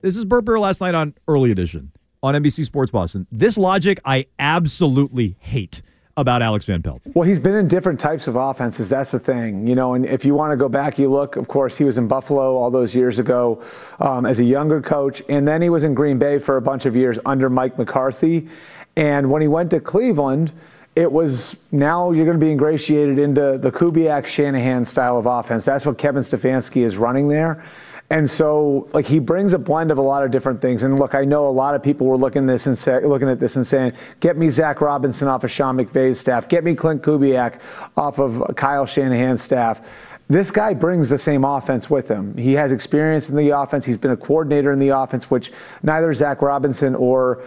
this 0.00 0.16
is 0.16 0.24
Burt 0.24 0.44
Breer 0.44 0.60
last 0.60 0.80
night 0.80 0.94
on 0.94 1.14
Early 1.26 1.50
Edition 1.50 1.92
on 2.22 2.34
NBC 2.34 2.64
Sports 2.64 2.90
Boston. 2.90 3.26
This 3.32 3.58
logic 3.58 3.98
I 4.04 4.26
absolutely 4.38 5.36
hate 5.40 5.82
about 6.16 6.42
Alex 6.42 6.64
Van 6.64 6.82
Pelt? 6.82 7.02
Well, 7.14 7.28
he's 7.28 7.38
been 7.38 7.54
in 7.54 7.68
different 7.68 8.00
types 8.00 8.26
of 8.26 8.36
offenses. 8.36 8.88
That's 8.88 9.10
the 9.10 9.18
thing, 9.18 9.66
you 9.66 9.74
know. 9.74 9.94
And 9.94 10.06
if 10.06 10.24
you 10.24 10.34
want 10.34 10.52
to 10.52 10.56
go 10.56 10.68
back, 10.68 10.98
you 10.98 11.10
look. 11.10 11.36
Of 11.36 11.48
course, 11.48 11.76
he 11.76 11.84
was 11.84 11.98
in 11.98 12.08
Buffalo 12.08 12.56
all 12.56 12.70
those 12.70 12.94
years 12.94 13.18
ago 13.18 13.62
um, 14.00 14.24
as 14.24 14.38
a 14.38 14.44
younger 14.44 14.80
coach, 14.80 15.22
and 15.28 15.46
then 15.46 15.60
he 15.60 15.68
was 15.68 15.84
in 15.84 15.94
Green 15.94 16.18
Bay 16.18 16.38
for 16.38 16.56
a 16.56 16.62
bunch 16.62 16.86
of 16.86 16.96
years 16.96 17.18
under 17.26 17.50
Mike 17.50 17.78
McCarthy. 17.78 18.48
And 18.96 19.30
when 19.30 19.42
he 19.42 19.48
went 19.48 19.70
to 19.70 19.80
Cleveland, 19.80 20.52
it 20.94 21.12
was 21.12 21.54
now 21.70 22.10
you're 22.10 22.24
going 22.24 22.40
to 22.40 22.44
be 22.44 22.50
ingratiated 22.50 23.18
into 23.18 23.58
the 23.58 23.70
Kubiak 23.70 24.26
Shanahan 24.26 24.86
style 24.86 25.18
of 25.18 25.26
offense. 25.26 25.64
That's 25.64 25.84
what 25.84 25.98
Kevin 25.98 26.22
Stefanski 26.22 26.82
is 26.82 26.96
running 26.96 27.28
there. 27.28 27.62
And 28.08 28.30
so, 28.30 28.88
like, 28.92 29.06
he 29.06 29.18
brings 29.18 29.52
a 29.52 29.58
blend 29.58 29.90
of 29.90 29.98
a 29.98 30.02
lot 30.02 30.22
of 30.22 30.30
different 30.30 30.60
things. 30.60 30.84
And 30.84 30.98
look, 30.98 31.14
I 31.16 31.24
know 31.24 31.48
a 31.48 31.50
lot 31.50 31.74
of 31.74 31.82
people 31.82 32.06
were 32.06 32.16
looking 32.16 32.46
this 32.46 32.66
and 32.66 32.78
say, 32.78 33.04
looking 33.04 33.28
at 33.28 33.40
this 33.40 33.56
and 33.56 33.66
saying, 33.66 33.94
"Get 34.20 34.36
me 34.36 34.48
Zach 34.48 34.80
Robinson 34.80 35.26
off 35.26 35.42
of 35.42 35.50
Sean 35.50 35.76
McVay's 35.76 36.20
staff. 36.20 36.48
Get 36.48 36.62
me 36.62 36.76
Clint 36.76 37.02
Kubiak 37.02 37.54
off 37.96 38.20
of 38.20 38.54
Kyle 38.54 38.86
Shanahan's 38.86 39.42
staff." 39.42 39.80
This 40.28 40.50
guy 40.50 40.74
brings 40.74 41.08
the 41.08 41.18
same 41.18 41.44
offense 41.44 41.88
with 41.88 42.08
him. 42.08 42.36
He 42.36 42.54
has 42.54 42.72
experience 42.72 43.28
in 43.28 43.36
the 43.36 43.50
offense. 43.50 43.84
He's 43.84 43.96
been 43.96 44.10
a 44.10 44.16
coordinator 44.16 44.72
in 44.72 44.78
the 44.78 44.88
offense, 44.88 45.30
which 45.30 45.52
neither 45.82 46.12
Zach 46.14 46.42
Robinson 46.42 46.94
or 46.94 47.42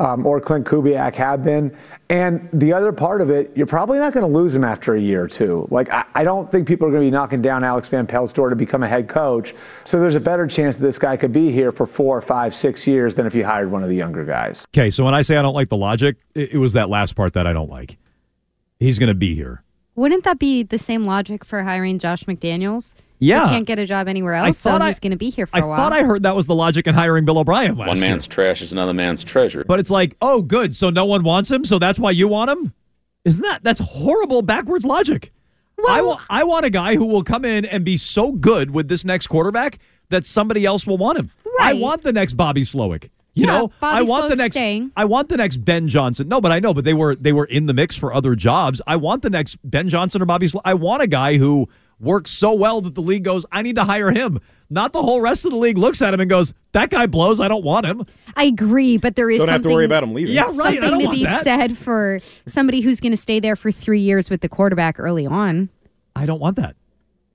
um, 0.00 0.26
or 0.26 0.40
Clint 0.40 0.66
Kubiak 0.66 1.14
have 1.14 1.44
been. 1.44 1.76
And 2.08 2.48
the 2.52 2.72
other 2.72 2.90
part 2.90 3.20
of 3.20 3.30
it, 3.30 3.52
you're 3.54 3.66
probably 3.66 3.98
not 3.98 4.12
going 4.12 4.26
to 4.26 4.32
lose 4.32 4.54
him 4.54 4.64
after 4.64 4.94
a 4.94 5.00
year 5.00 5.22
or 5.22 5.28
two. 5.28 5.68
Like, 5.70 5.90
I, 5.90 6.04
I 6.14 6.24
don't 6.24 6.50
think 6.50 6.66
people 6.66 6.88
are 6.88 6.90
going 6.90 7.02
to 7.02 7.06
be 7.06 7.10
knocking 7.10 7.42
down 7.42 7.62
Alex 7.62 7.86
Van 7.86 8.06
Pelt's 8.06 8.32
door 8.32 8.48
to 8.48 8.56
become 8.56 8.82
a 8.82 8.88
head 8.88 9.08
coach. 9.08 9.54
So 9.84 10.00
there's 10.00 10.16
a 10.16 10.20
better 10.20 10.46
chance 10.46 10.76
that 10.78 10.82
this 10.82 10.98
guy 10.98 11.16
could 11.16 11.32
be 11.32 11.52
here 11.52 11.70
for 11.70 11.86
four, 11.86 12.20
five, 12.22 12.54
six 12.54 12.86
years 12.86 13.14
than 13.14 13.26
if 13.26 13.34
you 13.34 13.44
hired 13.44 13.70
one 13.70 13.82
of 13.82 13.90
the 13.90 13.94
younger 13.94 14.24
guys. 14.24 14.64
Okay, 14.74 14.90
so 14.90 15.04
when 15.04 15.14
I 15.14 15.22
say 15.22 15.36
I 15.36 15.42
don't 15.42 15.54
like 15.54 15.68
the 15.68 15.76
logic, 15.76 16.16
it, 16.34 16.54
it 16.54 16.58
was 16.58 16.72
that 16.72 16.88
last 16.88 17.14
part 17.14 17.34
that 17.34 17.46
I 17.46 17.52
don't 17.52 17.70
like. 17.70 17.98
He's 18.80 18.98
going 18.98 19.08
to 19.08 19.14
be 19.14 19.34
here. 19.34 19.62
Wouldn't 19.94 20.24
that 20.24 20.38
be 20.38 20.62
the 20.62 20.78
same 20.78 21.04
logic 21.04 21.44
for 21.44 21.62
hiring 21.62 21.98
Josh 21.98 22.24
McDaniels? 22.24 22.94
Yeah. 23.20 23.48
He 23.48 23.54
can't 23.54 23.66
get 23.66 23.78
a 23.78 23.86
job 23.86 24.08
anywhere 24.08 24.34
else, 24.34 24.48
I 24.66 24.70
thought 24.70 24.82
I- 24.82 24.88
he's 24.88 24.98
going 24.98 25.10
to 25.12 25.16
be 25.16 25.30
here 25.30 25.46
for 25.46 25.56
I 25.56 25.60
a 25.60 25.62
while. 25.66 25.72
I 25.72 25.76
thought 25.76 25.92
I 25.92 26.02
heard 26.02 26.22
that 26.24 26.34
was 26.34 26.46
the 26.46 26.54
logic 26.54 26.86
in 26.86 26.94
hiring 26.94 27.24
Bill 27.24 27.38
O'Brien 27.38 27.76
last 27.76 27.88
One 27.88 27.96
year. 27.98 28.08
man's 28.08 28.26
trash 28.26 28.62
is 28.62 28.72
another 28.72 28.94
man's 28.94 29.22
treasure. 29.22 29.62
But 29.68 29.78
it's 29.78 29.90
like, 29.90 30.16
oh, 30.22 30.42
good. 30.42 30.74
So 30.74 30.90
no 30.90 31.04
one 31.04 31.22
wants 31.22 31.50
him. 31.50 31.64
So 31.64 31.78
that's 31.78 31.98
why 31.98 32.10
you 32.12 32.26
want 32.28 32.50
him. 32.50 32.72
Isn't 33.24 33.42
that 33.42 33.62
that's 33.62 33.80
horrible 33.80 34.40
backwards 34.42 34.84
logic? 34.86 35.32
I 35.88 36.02
wa- 36.02 36.20
I 36.28 36.44
want 36.44 36.66
a 36.66 36.70
guy 36.70 36.94
who 36.96 37.06
will 37.06 37.22
come 37.22 37.44
in 37.44 37.64
and 37.64 37.84
be 37.84 37.96
so 37.96 38.32
good 38.32 38.70
with 38.70 38.88
this 38.88 39.04
next 39.04 39.28
quarterback 39.28 39.78
that 40.10 40.26
somebody 40.26 40.64
else 40.66 40.86
will 40.86 40.98
want 40.98 41.18
him. 41.18 41.30
Right. 41.58 41.76
I 41.76 41.80
want 41.80 42.02
the 42.02 42.12
next 42.12 42.34
Bobby 42.34 42.62
Slowik. 42.62 43.04
You 43.34 43.46
Yeah, 43.46 43.58
know, 43.58 43.72
I 43.80 44.00
Bobby 44.00 44.06
want 44.08 44.28
the 44.28 44.34
Slowik's 44.34 44.38
next. 44.38 44.56
staying. 44.56 44.90
I 44.96 45.04
want 45.06 45.28
the 45.28 45.36
next 45.36 45.58
Ben 45.58 45.86
Johnson. 45.88 46.28
No, 46.28 46.40
but 46.40 46.52
I 46.52 46.58
know, 46.58 46.74
but 46.74 46.84
they 46.84 46.94
were 46.94 47.14
they 47.14 47.32
were 47.32 47.44
in 47.46 47.66
the 47.66 47.72
mix 47.74 47.96
for 47.96 48.12
other 48.12 48.34
jobs. 48.34 48.82
I 48.86 48.96
want 48.96 49.22
the 49.22 49.30
next 49.30 49.56
Ben 49.64 49.88
Johnson 49.88 50.20
or 50.20 50.26
Bobby. 50.26 50.46
Slowik. 50.46 50.62
I 50.64 50.74
want 50.74 51.02
a 51.02 51.06
guy 51.06 51.36
who 51.38 51.68
works 52.00 52.30
so 52.30 52.52
well 52.52 52.80
that 52.80 52.94
the 52.94 53.02
league 53.02 53.24
goes, 53.24 53.46
I 53.52 53.62
need 53.62 53.76
to 53.76 53.84
hire 53.84 54.10
him. 54.10 54.40
Not 54.72 54.92
the 54.92 55.02
whole 55.02 55.20
rest 55.20 55.44
of 55.44 55.50
the 55.50 55.56
league 55.56 55.76
looks 55.78 56.00
at 56.00 56.14
him 56.14 56.20
and 56.20 56.30
goes, 56.30 56.54
that 56.72 56.90
guy 56.90 57.06
blows. 57.06 57.40
I 57.40 57.48
don't 57.48 57.64
want 57.64 57.86
him. 57.86 58.04
I 58.36 58.44
agree, 58.44 58.96
but 58.98 59.16
there 59.16 59.28
is 59.30 59.38
Don't 59.38 59.48
have 59.48 59.58
to 59.58 59.62
something, 59.64 59.74
worry 59.74 59.84
about 59.84 60.02
him 60.04 60.14
leaving. 60.14 60.32
Yeah, 60.34 60.42
right. 60.42 60.50
I 60.50 60.54
Something 60.54 60.80
don't 60.82 60.98
to 61.00 61.04
want 61.06 61.18
be 61.18 61.24
that. 61.24 61.42
said 61.42 61.76
for 61.76 62.20
somebody 62.46 62.80
who's 62.80 63.00
going 63.00 63.12
to 63.12 63.16
stay 63.16 63.40
there 63.40 63.56
for 63.56 63.72
three 63.72 64.00
years 64.00 64.30
with 64.30 64.40
the 64.42 64.48
quarterback 64.48 65.00
early 65.00 65.26
on. 65.26 65.68
I 66.14 66.24
don't 66.26 66.40
want 66.40 66.56
that. 66.56 66.76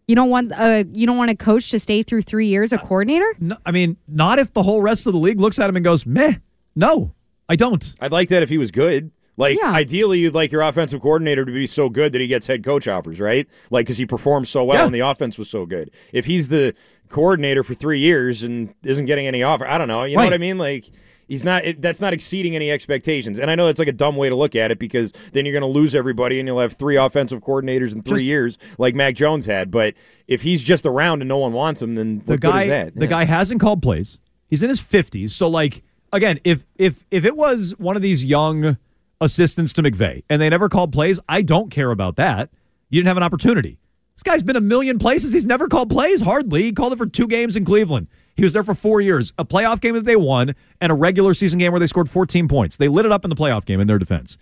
You 0.08 0.16
don't 0.16 0.30
want 0.30 0.52
a 0.52 0.86
you 0.94 1.08
don't 1.08 1.18
want 1.18 1.32
a 1.32 1.36
coach 1.36 1.72
to 1.72 1.80
stay 1.80 2.04
through 2.04 2.22
three 2.22 2.48
years, 2.48 2.72
a 2.72 2.78
coordinator. 2.78 3.26
No, 3.40 3.58
I 3.66 3.72
mean, 3.72 3.98
not 4.08 4.38
if 4.40 4.54
the 4.54 4.62
whole 4.64 4.80
rest 4.82 5.08
of 5.08 5.14
the 5.14 5.20
league 5.20 5.40
looks 5.40 5.58
at 5.60 5.68
him 5.70 5.76
and 5.76 5.84
goes, 5.84 6.06
meh. 6.06 6.36
No, 6.76 7.12
I 7.50 7.56
don't. 7.56 7.96
I'd 8.00 8.12
like 8.12 8.30
that 8.30 8.44
if 8.44 8.50
he 8.50 8.58
was 8.60 8.70
good. 8.72 9.12
Like 9.38 9.58
Yeah. 9.62 9.72
ideally, 9.72 10.20
you'd 10.20 10.34
like 10.34 10.52
your 10.52 10.62
offensive 10.62 11.02
coordinator 11.02 11.44
to 11.46 11.52
be 11.52 11.68
so 11.68 11.90
good 11.90 12.14
that 12.14 12.22
he 12.22 12.28
gets 12.28 12.48
head 12.48 12.64
coach 12.64 12.88
offers, 12.88 13.20
right? 13.20 13.48
Like 13.70 13.86
because 13.86 13.98
he 13.98 14.06
performs 14.06 14.50
so 14.50 14.64
well 14.64 14.78
Yeah. 14.80 14.86
and 14.86 14.96
the 14.96 15.02
offense 15.02 15.38
was 15.38 15.50
so 15.50 15.66
good. 15.66 15.92
If 16.14 16.26
he's 16.26 16.48
the 16.48 16.74
coordinator 17.10 17.64
for 17.64 17.74
three 17.74 18.00
years 18.00 18.44
and 18.44 18.74
isn't 18.84 19.06
getting 19.06 19.28
any 19.28 19.44
offer, 19.44 19.68
I 19.68 19.78
don't 19.78 19.88
know. 19.88 20.04
You 20.04 20.18
know 20.18 20.24
what 20.24 20.34
I 20.34 20.38
mean? 20.38 20.58
Like 20.58 20.86
he's 21.28 21.44
not. 21.44 21.66
It, 21.66 21.82
that's 21.82 22.00
not 22.00 22.14
exceeding 22.14 22.56
any 22.56 22.72
expectations. 22.72 23.38
And 23.40 23.52
I 23.52 23.56
know 23.56 23.66
that's 23.66 23.80
like 23.80 23.88
a 23.88 23.92
dumb 23.94 24.16
way 24.16 24.30
to 24.30 24.36
look 24.36 24.56
at 24.56 24.72
it 24.72 24.80
because 24.80 25.12
then 25.34 25.46
you're 25.46 25.54
going 25.54 25.62
to 25.62 25.80
lose 25.80 25.96
everybody 25.96 26.40
and 26.40 26.48
you'll 26.48 26.60
have 26.60 26.74
three 26.74 26.96
offensive 26.96 27.42
coordinators 27.42 27.92
in 27.92 28.02
three 28.02 28.18
Just- 28.20 28.24
years, 28.26 28.58
like 28.78 28.96
Mac 28.96 29.16
Jones 29.16 29.46
had. 29.46 29.70
But 29.72 29.96
if 30.28 30.42
he's 30.44 30.64
just 30.64 30.86
around 30.86 31.22
and 31.22 31.28
no 31.30 31.38
one 31.38 31.52
wants 31.54 31.82
him, 31.82 31.96
then 31.96 32.20
The 32.26 32.34
what 32.34 32.42
good 32.42 32.52
guy, 32.52 32.64
is 32.64 32.70
that? 32.70 32.96
the 32.96 33.02
Yeah. 33.06 33.10
guy 33.10 33.26
hasn't 33.26 33.60
called 33.62 33.82
plays. 33.82 34.20
He's 34.48 34.64
in 34.64 34.70
his 34.70 34.80
fifties, 34.80 35.34
so 35.36 35.48
like 35.50 35.84
again, 36.14 36.40
if 36.44 36.66
if 36.78 37.04
if 37.12 37.26
it 37.26 37.36
was 37.36 37.74
one 37.78 37.96
of 37.96 38.02
these 38.02 38.24
young 38.24 38.78
assistants 39.22 39.74
to 39.74 39.84
McVay 39.84 40.24
and 40.30 40.42
they 40.42 40.50
never 40.50 40.70
called 40.70 40.92
plays, 40.92 41.20
I 41.28 41.42
don't 41.42 41.72
care 41.72 41.92
about 41.92 42.18
that. 42.18 42.50
You 42.90 43.00
didn't 43.00 43.08
have 43.08 43.18
an 43.18 43.24
opportunity. 43.24 43.80
This 44.16 44.24
guy's 44.24 44.44
been 44.44 44.56
a 44.56 44.62
million 44.62 44.98
places. 44.98 45.34
He's 45.34 45.46
never 45.46 45.68
called 45.68 45.90
plays, 45.90 46.22
hardly. 46.22 46.64
He 46.64 46.72
called 46.72 46.94
it 46.94 46.98
for 46.98 47.06
two 47.06 47.28
games 47.28 47.58
in 47.58 47.66
Cleveland. 47.66 48.08
He 48.36 48.44
was 48.44 48.54
there 48.54 48.64
for 48.64 48.74
four 48.74 49.02
years, 49.02 49.34
a 49.38 49.46
playoff 49.46 49.82
game 49.82 49.94
that 49.96 50.06
they 50.06 50.16
won, 50.16 50.56
and 50.80 50.92
a 50.92 50.96
regular 50.96 51.34
season 51.34 51.60
game 51.60 51.72
where 51.72 51.80
they 51.80 51.88
scored 51.88 52.10
14 52.10 52.48
points. 52.48 52.78
They 52.78 52.88
lit 52.88 53.06
it 53.06 53.12
up 53.12 53.26
in 53.26 53.30
the 53.30 53.36
playoff 53.36 53.66
game 53.66 53.82
in 53.82 53.88
their 53.88 53.98
defense. 53.98 54.38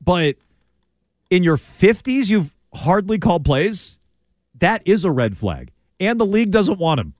But 0.00 0.36
in 1.30 1.42
your 1.42 1.56
50s, 1.56 2.30
you've 2.30 2.54
hardly 2.74 3.18
called 3.18 3.44
plays. 3.44 3.98
That 4.58 4.82
is 4.86 5.04
a 5.04 5.10
red 5.10 5.36
flag. 5.36 5.72
And 6.00 6.18
the 6.18 6.26
league 6.26 6.50
doesn't 6.50 6.78
want 6.78 7.00
him. 7.00 7.14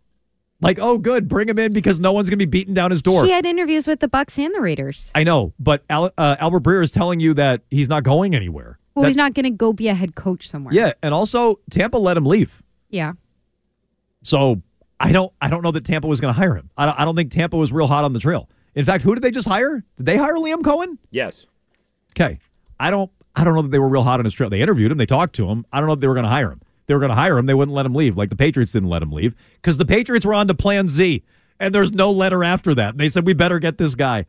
Like, 0.63 0.79
oh, 0.79 0.97
good, 0.97 1.29
bring 1.29 1.49
him 1.49 1.59
in 1.59 1.73
because 1.73 1.99
no 2.01 2.13
one's 2.13 2.29
going 2.31 2.39
to 2.39 2.47
be 2.47 2.51
beating 2.51 2.73
down 2.75 2.91
his 2.93 3.03
door. 3.03 3.25
He 3.25 3.31
had 3.33 3.45
interviews 3.45 3.87
with 3.87 4.01
the 4.01 4.09
Bucs 4.09 4.39
and 4.39 4.55
the 4.55 4.61
Raiders. 4.61 5.11
I 5.15 5.25
know, 5.25 5.53
but 5.59 5.85
Al, 5.91 6.13
uh, 6.17 6.37
Albert 6.39 6.63
Breer 6.63 6.83
is 6.83 6.91
telling 6.91 7.21
you 7.21 7.35
that 7.35 7.63
he's 7.71 7.89
not 7.89 8.05
going 8.05 8.35
anywhere. 8.35 8.79
Well, 8.95 9.03
That- 9.03 9.09
he's 9.09 9.17
not 9.17 9.35
going 9.35 9.45
to 9.45 9.51
go 9.51 9.73
be 9.73 9.89
a 9.89 9.95
head 9.95 10.15
coach 10.15 10.49
somewhere. 10.49 10.73
Yeah, 10.75 10.93
and 11.03 11.13
also 11.13 11.59
Tampa 11.71 11.99
let 11.99 12.17
him 12.17 12.25
leave. 12.27 12.63
Yeah. 12.91 13.15
So 14.23 14.63
I 15.01 15.11
don't, 15.13 15.33
I 15.41 15.49
don't 15.49 15.63
know 15.63 15.73
that 15.73 15.85
Tampa 15.85 16.07
was 16.07 16.21
going 16.21 16.33
to 16.33 16.39
hire 16.39 16.55
him. 16.55 16.71
I 16.77 16.87
don't, 16.87 17.01
I 17.01 17.05
don't 17.05 17.17
think 17.17 17.33
Tampa 17.33 17.57
was 17.57 17.73
real 17.73 17.87
hot 17.89 18.05
on 18.05 18.13
the 18.13 18.21
trail. 18.21 18.49
In 18.75 18.85
fact, 18.85 19.03
who 19.05 19.15
did 19.15 19.23
they 19.23 19.31
just 19.31 19.49
hire? 19.49 19.85
Did 19.97 20.07
they 20.07 20.17
hire 20.17 20.35
Liam 20.37 20.63
Coen? 20.63 20.99
yes. 21.11 21.45
Okay, 22.15 22.39
I 22.79 22.91
don't, 22.91 23.11
I 23.35 23.43
don't 23.43 23.55
know 23.55 23.63
that 23.63 23.71
they 23.71 23.79
were 23.79 23.89
real 23.89 24.03
hot 24.03 24.19
on 24.21 24.27
his 24.27 24.35
trail. 24.35 24.51
They 24.51 24.61
interviewed 24.61 24.93
him, 24.93 24.99
they 24.99 25.07
talked 25.07 25.35
to 25.37 25.49
him. 25.49 25.65
I 25.73 25.79
don't 25.81 25.87
know 25.87 25.95
if 25.95 26.01
they 26.01 26.07
were 26.07 26.13
going 26.15 26.25
to 26.25 26.31
hire 26.31 26.53
him. 26.53 26.61
They 26.87 26.95
were 26.95 27.01
going 27.01 27.11
to 27.11 27.17
hire 27.17 27.39
him. 27.39 27.47
They 27.47 27.55
wouldn't 27.55 27.75
let 27.75 27.87
him 27.87 27.95
leave. 27.95 28.17
Like 28.17 28.29
the 28.29 28.37
Patriots 28.37 28.73
didn't 28.73 28.89
let 28.89 29.03
him 29.03 29.13
leave 29.13 29.35
because 29.55 29.77
the 29.77 29.85
Patriots 29.87 30.27
were 30.27 30.35
on 30.35 30.49
to 30.49 30.55
Plan 30.55 30.89
Z, 30.89 31.23
and 31.61 31.75
there's 31.75 31.93
no 31.93 32.11
letter 32.11 32.43
after 32.45 32.75
that. 32.75 32.91
And 32.91 33.01
they 33.01 33.09
said 33.09 33.27
we 33.27 33.35
better 33.35 33.59
get 33.59 33.79
this 33.79 33.95
guy. 33.95 34.27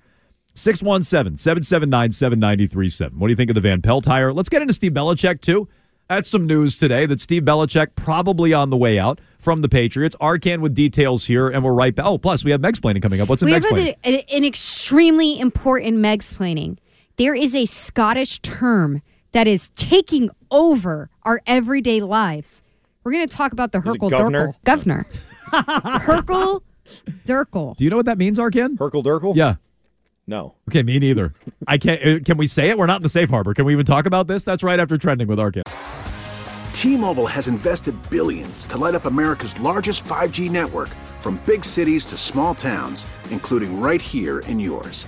617 0.56 1.38
779 1.38 2.12
7937. 2.12 3.20
What 3.20 3.28
do 3.28 3.32
you 3.32 3.36
think 3.36 3.50
of 3.50 3.56
the 3.56 3.62
Van 3.62 3.82
Pelt 3.82 4.06
hire? 4.06 4.32
Let's 4.32 4.50
get 4.50 4.62
into 4.62 4.74
Steve 4.74 4.92
Belichick, 4.94 5.42
too. 5.42 5.68
That's 6.10 6.30
some 6.30 6.46
news 6.46 6.78
today 6.78 7.06
that 7.08 7.20
Steve 7.20 7.44
Belichick 7.44 7.96
probably 7.96 8.54
on 8.54 8.70
the 8.70 8.78
way 8.78 9.00
out 9.00 9.20
from 9.40 9.62
the 9.62 9.70
Patriots. 9.70 10.16
Arcan 10.22 10.60
with 10.60 10.76
details 10.76 11.26
here, 11.26 11.48
and 11.48 11.64
we're 11.64 11.74
right 11.74 11.96
back. 11.96 12.06
Oh, 12.06 12.18
plus 12.20 12.44
we 12.46 12.52
have 12.52 12.62
Megsplaining 12.62 13.02
coming 13.02 13.20
up. 13.20 13.30
What's 13.30 13.42
in 13.42 13.48
we 13.48 13.54
Meg's 13.54 13.66
have 13.66 13.74
planning? 13.74 13.96
an, 14.04 14.16
an 14.32 14.46
extremely 14.46 15.40
important 15.40 15.98
Megsplaining. 15.98 16.78
There 17.18 17.34
is 17.34 17.56
a 17.56 17.66
Scottish 17.66 18.40
term 18.42 19.02
that 19.32 19.48
is 19.48 19.70
taking 19.76 20.30
over 20.52 21.10
our 21.26 21.42
everyday 21.48 22.02
lives. 22.02 22.62
We're 23.04 23.12
going 23.12 23.28
to 23.28 23.36
talk 23.36 23.52
about 23.54 23.72
the 23.72 23.80
it 23.80 23.84
Hurkle 23.86 24.10
governor? 24.10 24.48
Durkle. 24.48 24.64
Governor. 24.66 25.06
Hurkle 25.52 26.62
Durkle. 27.26 27.76
Do 27.78 27.84
you 27.84 27.90
know 27.90 27.98
what 27.98 28.06
that 28.06 28.18
means, 28.18 28.38
Arcan? 28.40 28.78
Hurkle 28.78 29.04
Durkle? 29.04 29.36
Yeah. 29.36 29.56
No. 30.26 30.56
Okay, 30.70 30.84
me 30.84 31.00
neither. 31.00 31.34
I 31.68 31.78
can't. 31.78 32.02
uh, 32.02 32.20
Can 32.24 32.38
we 32.38 32.48
say 32.48 32.70
it? 32.70 32.78
We're 32.78 32.86
not 32.86 32.98
in 32.98 33.04
the 33.04 33.10
safe 33.10 33.30
harbor. 33.30 33.54
Can 33.54 33.66
we 33.66 33.74
even 33.74 33.86
talk 33.86 34.06
about 34.06 34.28
this? 34.28 34.44
That's 34.46 34.64
right 34.64 34.80
after 34.80 34.98
trending 34.98 35.28
with 35.28 35.38
Arcan. 35.38 35.64
T-Mobile 36.72 37.28
has 37.28 37.48
invested 37.48 37.96
billions 38.10 38.66
to 38.68 38.78
light 38.78 38.96
up 38.96 39.06
America's 39.06 39.58
largest 39.60 40.04
5G 40.06 40.50
network 40.50 40.90
from 41.20 41.42
big 41.46 41.64
cities 41.66 42.06
to 42.08 42.18
small 42.18 42.56
towns, 42.56 43.06
including 43.32 43.80
right 43.82 44.02
here 44.02 44.40
in 44.40 44.60
yours. 44.60 45.08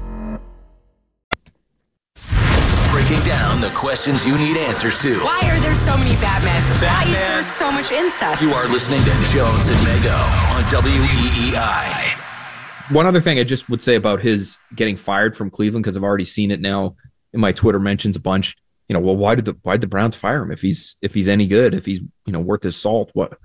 Breaking 3.01 3.25
down 3.25 3.59
the 3.59 3.71
questions 3.73 4.27
you 4.27 4.37
need 4.37 4.57
answers 4.57 4.99
to. 4.99 5.21
Why 5.21 5.41
are 5.45 5.59
there 5.59 5.73
so 5.73 5.97
many 5.97 6.13
Batmen? 6.17 6.61
Why 6.83 7.11
is 7.11 7.17
there 7.17 7.41
so 7.41 7.71
much 7.71 7.91
incest? 7.91 8.43
You 8.43 8.51
are 8.53 8.67
listening 8.67 9.03
to 9.05 9.11
Jones 9.33 9.69
and 9.69 9.77
Mego 9.77 10.13
on 10.53 10.61
E 10.61 11.55
WEEI. 11.55 12.93
One 12.93 13.07
other 13.07 13.19
thing 13.19 13.39
I 13.39 13.43
just 13.43 13.69
would 13.69 13.81
say 13.81 13.95
about 13.95 14.21
his 14.21 14.59
getting 14.75 14.95
fired 14.95 15.35
from 15.35 15.49
Cleveland 15.49 15.83
because 15.83 15.97
I've 15.97 16.03
already 16.03 16.25
seen 16.25 16.51
it 16.51 16.61
now 16.61 16.95
in 17.33 17.39
my 17.39 17.51
Twitter 17.51 17.79
mentions 17.79 18.17
a 18.17 18.19
bunch. 18.19 18.55
You 18.87 18.93
know, 18.93 18.99
well, 18.99 19.17
why 19.17 19.33
did 19.33 19.45
the 19.45 19.57
why 19.63 19.73
did 19.73 19.81
the 19.81 19.87
Browns 19.87 20.15
fire 20.15 20.43
him 20.43 20.51
if 20.51 20.61
he's 20.61 20.95
if 21.01 21.15
he's 21.15 21.27
any 21.27 21.47
good 21.47 21.73
if 21.73 21.87
he's 21.87 22.01
you 22.27 22.33
know 22.33 22.39
worth 22.39 22.61
his 22.61 22.75
salt? 22.75 23.09
What 23.13 23.35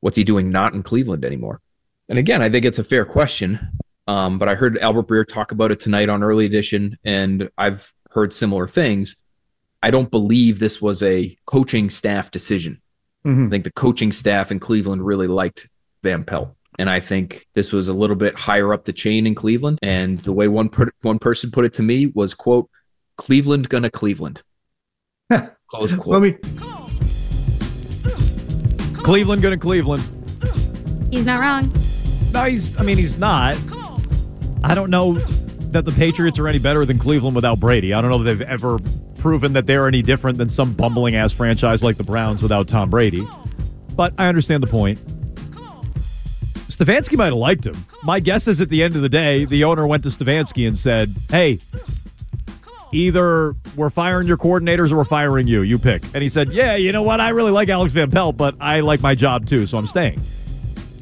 what's 0.00 0.16
he 0.16 0.24
doing 0.24 0.48
not 0.48 0.72
in 0.72 0.82
Cleveland 0.82 1.22
anymore? 1.22 1.60
And 2.08 2.18
again, 2.18 2.40
I 2.40 2.48
think 2.48 2.64
it's 2.64 2.78
a 2.78 2.84
fair 2.84 3.04
question. 3.04 3.60
Um, 4.08 4.38
but 4.38 4.48
I 4.48 4.54
heard 4.54 4.78
Albert 4.78 5.06
Breer 5.06 5.26
talk 5.26 5.52
about 5.52 5.70
it 5.70 5.80
tonight 5.80 6.08
on 6.08 6.22
Early 6.22 6.46
Edition, 6.46 6.98
and 7.04 7.50
I've 7.58 7.92
heard 8.14 8.32
similar 8.32 8.68
things. 8.68 9.16
I 9.82 9.90
don't 9.90 10.10
believe 10.10 10.58
this 10.58 10.80
was 10.80 11.02
a 11.02 11.36
coaching 11.46 11.90
staff 11.90 12.30
decision. 12.30 12.80
Mm-hmm. 13.26 13.46
I 13.46 13.50
think 13.50 13.64
the 13.64 13.72
coaching 13.72 14.12
staff 14.12 14.50
in 14.50 14.60
Cleveland 14.60 15.04
really 15.04 15.26
liked 15.26 15.68
Van 16.02 16.24
Pelt. 16.24 16.54
And 16.78 16.88
I 16.88 17.00
think 17.00 17.46
this 17.54 17.72
was 17.72 17.88
a 17.88 17.92
little 17.92 18.16
bit 18.16 18.34
higher 18.34 18.72
up 18.72 18.84
the 18.84 18.92
chain 18.92 19.26
in 19.26 19.34
Cleveland. 19.34 19.78
And 19.82 20.18
the 20.20 20.32
way 20.32 20.48
one 20.48 20.68
per- 20.68 20.90
one 21.02 21.18
person 21.18 21.50
put 21.50 21.64
it 21.64 21.74
to 21.74 21.82
me 21.82 22.06
was, 22.06 22.32
"quote 22.32 22.70
Cleveland 23.16 23.68
gonna 23.68 23.90
Cleveland." 23.90 24.42
Close 25.68 25.94
quote. 25.94 26.22
Let 26.22 26.22
me. 26.22 26.32
Cleveland 29.02 29.42
going 29.42 29.52
to 29.52 29.58
Cleveland. 29.58 30.02
He's 31.10 31.26
not 31.26 31.40
wrong. 31.40 31.72
No, 32.32 32.44
he's. 32.44 32.80
I 32.80 32.84
mean, 32.84 32.96
he's 32.96 33.18
not. 33.18 33.56
I 34.64 34.74
don't 34.74 34.90
know 34.90 35.14
that 35.72 35.84
the 35.84 35.92
Patriots 35.92 36.38
are 36.38 36.48
any 36.48 36.58
better 36.58 36.84
than 36.84 36.98
Cleveland 36.98 37.34
without 37.34 37.58
Brady. 37.60 37.92
I 37.92 38.00
don't 38.00 38.10
know 38.10 38.18
that 38.18 38.24
they've 38.24 38.48
ever 38.48 38.78
proven 39.18 39.52
that 39.54 39.66
they're 39.66 39.86
any 39.86 40.02
different 40.02 40.38
than 40.38 40.48
some 40.48 40.72
bumbling 40.72 41.16
ass 41.16 41.32
franchise 41.32 41.82
like 41.82 41.96
the 41.96 42.04
Browns 42.04 42.42
without 42.42 42.68
Tom 42.68 42.90
Brady. 42.90 43.26
But 43.94 44.14
I 44.18 44.26
understand 44.26 44.62
the 44.62 44.68
point. 44.68 45.00
Stefanski 46.68 47.16
might 47.16 47.26
have 47.26 47.34
liked 47.34 47.66
him. 47.66 47.86
My 48.02 48.18
guess 48.18 48.48
is 48.48 48.60
at 48.60 48.68
the 48.68 48.82
end 48.82 48.96
of 48.96 49.02
the 49.02 49.08
day, 49.08 49.44
the 49.44 49.64
owner 49.64 49.86
went 49.86 50.02
to 50.04 50.08
Stefanski 50.08 50.66
and 50.66 50.76
said, 50.76 51.14
Hey, 51.28 51.58
either 52.92 53.54
we're 53.76 53.90
firing 53.90 54.26
your 54.26 54.38
coordinators 54.38 54.90
or 54.90 54.96
we're 54.96 55.04
firing 55.04 55.46
you. 55.46 55.62
You 55.62 55.78
pick. 55.78 56.02
And 56.14 56.22
he 56.22 56.28
said, 56.28 56.48
Yeah, 56.50 56.76
you 56.76 56.92
know 56.92 57.02
what? 57.02 57.20
I 57.20 57.30
really 57.30 57.50
like 57.52 57.68
Alex 57.68 57.92
Van 57.92 58.10
Pelt, 58.10 58.36
but 58.36 58.56
I 58.60 58.80
like 58.80 59.00
my 59.00 59.14
job 59.14 59.46
too, 59.46 59.66
so 59.66 59.78
I'm 59.78 59.86
staying. 59.86 60.22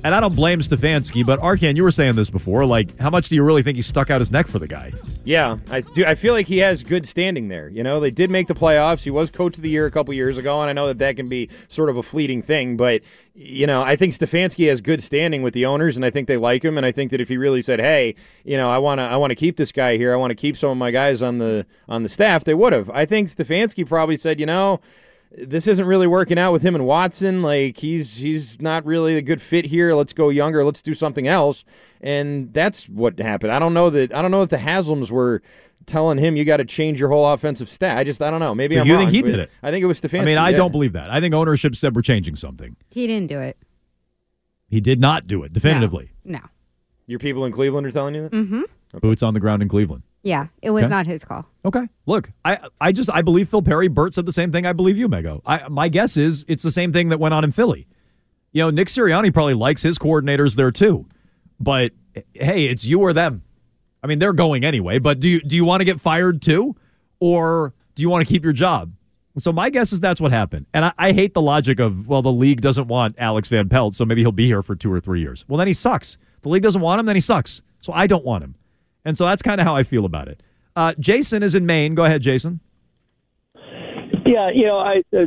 And 0.03 0.15
I 0.15 0.21
don't 0.21 0.35
blame 0.35 0.61
Stefanski, 0.61 1.27
but 1.27 1.39
Arcan, 1.41 1.77
you 1.77 1.83
were 1.83 1.91
saying 1.91 2.15
this 2.17 2.31
before. 2.31 2.65
Like, 2.65 2.99
how 2.99 3.11
much 3.11 3.29
do 3.29 3.35
you 3.35 3.43
really 3.43 3.63
think 3.63 3.77
he 3.77 3.83
stuck 3.83 4.09
out 4.09 4.21
his 4.21 4.31
neck 4.31 4.47
for 4.47 4.59
the 4.59 4.67
guy? 4.67 4.93
Yeah, 5.25 5.59
I 5.71 5.83
do. 5.83 6.07
I 6.07 6.15
feel 6.15 6.33
like 6.33 6.47
he 6.47 6.59
has 6.59 6.83
good 6.83 7.07
standing 7.07 7.49
there. 7.49 7.69
You 7.69 7.83
know, 7.83 8.01
they 8.01 8.11
did 8.11 8.31
make 8.31 8.47
the 8.47 8.55
playoffs. 8.55 9.03
He 9.03 9.11
was 9.11 9.31
coach 9.31 9.59
of 9.59 9.63
the 9.63 9.69
year 9.69 9.85
a 9.85 9.91
couple 9.91 10.15
years 10.15 10.39
ago, 10.39 10.63
and 10.63 10.71
I 10.71 10.73
know 10.73 10.87
that 10.87 10.99
that 10.99 11.17
can 11.17 11.29
be 11.29 11.51
sort 11.69 11.91
of 11.91 11.99
a 11.99 12.03
fleeting 12.03 12.41
thing. 12.41 12.79
But 12.79 13.03
you 13.35 13.67
know, 13.67 13.83
I 13.83 13.95
think 13.95 14.15
Stefanski 14.15 14.69
has 14.71 14.81
good 14.81 15.03
standing 15.03 15.43
with 15.43 15.53
the 15.53 15.67
owners, 15.67 15.97
and 15.97 16.05
I 16.05 16.11
think 16.11 16.29
they 16.29 16.39
like 16.39 16.65
him. 16.65 16.79
And 16.79 16.87
I 16.87 16.93
think 16.93 17.11
that 17.11 17.21
if 17.21 17.29
he 17.29 17.37
really 17.37 17.61
said, 17.61 17.79
"Hey, 17.79 18.15
you 18.45 18.57
know, 18.57 18.71
I 18.71 18.79
want 18.79 19.01
to, 19.01 19.03
I 19.03 19.17
want 19.17 19.33
to 19.33 19.37
keep 19.37 19.59
this 19.59 19.71
guy 19.71 19.99
here. 19.99 20.15
I 20.15 20.17
want 20.17 20.31
to 20.31 20.35
keep 20.35 20.57
some 20.57 20.71
of 20.71 20.79
my 20.79 20.91
guys 20.91 21.21
on 21.21 21.39
the 21.39 21.67
on 21.89 22.05
the 22.05 22.09
staff," 22.09 22.45
they 22.45 22.55
would 22.55 22.73
have. 22.73 22.89
I 22.89 23.05
think 23.05 23.29
Stefanski 23.31 23.87
probably 23.87 24.17
said, 24.17 24.41
"You 24.41 24.47
know." 24.47 24.81
This 25.33 25.67
isn't 25.67 25.87
really 25.87 26.07
working 26.07 26.39
out 26.39 26.53
with 26.53 26.63
him 26.63 26.75
and 26.75 26.87
Watson. 26.87 27.43
Like 27.43 27.77
he's 27.77 28.17
he's 28.17 28.61
not 28.61 28.85
really 28.85 29.17
a 29.17 29.23
good 29.23 29.41
fit 29.41 29.65
here. 29.65 29.95
Let's 29.95 30.13
go 30.13 30.29
younger. 30.29 30.65
Let's 30.65 30.83
do 30.83 30.95
something 30.95 31.29
else. 31.29 31.65
And 32.01 32.53
that's 32.53 32.89
what 32.89 33.19
happened. 33.19 33.53
I 33.53 33.59
don't 33.59 33.75
know 33.75 33.91
that 33.91 34.13
I 34.15 34.23
don't 34.23 34.31
know 34.31 34.41
that 34.41 34.51
the 34.51 34.63
Haslams 34.63 35.11
were 35.11 35.43
telling 35.87 36.19
him 36.19 36.37
you 36.37 36.45
got 36.45 36.59
to 36.59 36.65
change 36.65 37.01
your 37.01 37.09
whole 37.09 37.27
offensive 37.27 37.69
stat. 37.69 37.97
I 37.97 38.05
just 38.05 38.21
I 38.21 38.31
don't 38.31 38.41
know. 38.41 38.55
Maybe 38.55 38.75
So 38.75 38.81
I'm 38.81 38.87
you 38.87 38.95
wrong, 38.95 39.05
think 39.07 39.15
he 39.15 39.23
did 39.23 39.39
it? 39.39 39.51
I 39.63 39.71
think 39.71 39.83
it 39.83 39.87
was 39.87 40.01
Stefanski. 40.01 40.21
I 40.21 40.25
mean, 40.25 40.39
I 40.39 40.51
yeah. 40.51 40.57
don't 40.57 40.73
believe 40.73 40.93
that. 40.95 41.11
I 41.11 41.21
think 41.21 41.35
ownership 41.35 41.77
said 41.77 41.95
we're 41.95 42.03
changing 42.03 42.37
something. 42.37 42.77
He 42.91 43.07
didn't 43.07 43.29
do 43.29 43.41
it. 43.41 43.57
He 44.69 44.81
did 44.81 45.01
not 45.01 45.27
do 45.27 45.43
it 45.43 45.53
definitively. 45.53 46.13
No. 46.25 46.41
Your 47.07 47.19
people 47.19 47.45
in 47.45 47.53
Cleveland 47.53 47.87
are 47.87 47.91
telling 47.91 48.15
you 48.15 48.23
that. 48.23 48.33
Mm-hmm. 48.33 48.99
Boots 48.99 49.23
on 49.23 49.35
the 49.35 49.41
ground 49.41 49.63
in 49.63 49.69
Cleveland. 49.69 50.03
Yeah, 50.23 50.49
it 50.61 50.71
was 50.71 50.85
Okay. 50.85 50.91
not 50.91 51.07
his 51.07 51.25
call. 51.25 51.47
Okay. 51.65 51.87
Look, 52.07 52.31
I 52.45 52.59
I 52.81 52.93
just 52.93 53.09
I 53.11 53.23
believe 53.23 53.49
Phil 53.49 53.63
Perry. 53.63 53.89
Burt 53.89 54.15
said 54.15 54.27
the 54.27 54.33
same 54.33 54.53
thing. 54.53 54.67
I 54.67 54.73
believe 54.75 54.99
you, 54.99 55.09
Mego. 55.09 55.41
I 55.47 55.67
my 55.69 55.89
guess 55.89 56.17
is 56.17 56.45
it's 56.49 56.63
the 56.63 56.71
same 56.71 56.93
thing 56.93 57.09
that 57.09 57.19
went 57.19 57.33
on 57.35 57.43
in 57.45 57.53
Philly. 57.53 57.87
You 58.53 58.65
know, 58.65 58.71
Nick 58.71 58.89
Sirianni 58.89 59.33
probably 59.33 59.55
likes 59.55 59.83
his 59.83 59.99
coordinators 59.99 60.57
there 60.57 60.71
too. 60.71 61.07
But 61.59 61.93
hey, 62.35 62.67
it's 62.67 62.85
you 62.85 63.01
or 63.01 63.13
them. 63.13 63.43
I 64.03 64.07
mean, 64.07 64.19
they're 64.19 64.33
going 64.33 64.65
anyway. 64.65 64.99
But 64.99 65.21
do 65.21 65.29
you 65.29 65.41
do 65.41 65.57
you 65.57 65.65
want 65.65 65.81
to 65.81 65.85
get 65.85 66.01
fired 66.01 66.43
too, 66.43 66.77
or 67.19 67.73
do 67.95 68.03
you 68.03 68.11
want 68.11 68.27
to 68.27 68.31
keep 68.33 68.45
your 68.45 68.53
job? 68.53 68.93
So 69.39 69.53
my 69.53 69.71
guess 69.71 69.93
is 69.93 70.01
that's 70.01 70.21
what 70.21 70.33
happened. 70.33 70.67
And 70.75 70.85
I, 70.87 70.93
I 70.99 71.13
hate 71.13 71.33
the 71.35 71.41
logic 71.41 71.79
of 71.81 72.09
well, 72.09 72.21
the 72.21 72.33
league 72.33 72.61
doesn't 72.61 72.89
want 72.89 73.15
Alex 73.19 73.49
Van 73.49 73.69
Pelt, 73.69 73.95
so 73.95 74.05
maybe 74.05 74.21
he'll 74.23 74.33
be 74.33 74.47
here 74.47 74.63
for 74.63 74.75
two 74.75 74.93
or 74.93 75.01
three 75.01 75.21
years. 75.21 75.45
Well, 75.49 75.57
then 75.57 75.67
he 75.69 75.73
sucks. 75.73 76.19
The 76.43 76.49
league 76.49 76.63
doesn't 76.63 76.81
want 76.83 76.99
him, 77.01 77.07
then 77.07 77.17
he 77.17 77.21
sucks. 77.21 77.63
So 77.81 77.93
I 77.93 78.07
don't 78.07 78.25
want 78.25 78.43
him. 78.45 78.55
And 79.05 79.17
so 79.17 79.25
that's 79.27 79.43
kind 79.43 79.61
of 79.61 79.67
how 79.67 79.77
I 79.77 79.83
feel 79.83 80.05
about 80.05 80.29
it. 80.29 80.43
Uh, 80.77 80.95
Jason 80.99 81.43
is 81.43 81.55
in 81.55 81.67
Maine. 81.67 81.95
Go 81.95 82.05
ahead, 82.05 82.23
Jason. 82.23 82.61
Yeah, 84.27 84.51
you 84.51 84.67
know, 84.67 84.79
I 84.79 85.03
uh, 85.17 85.27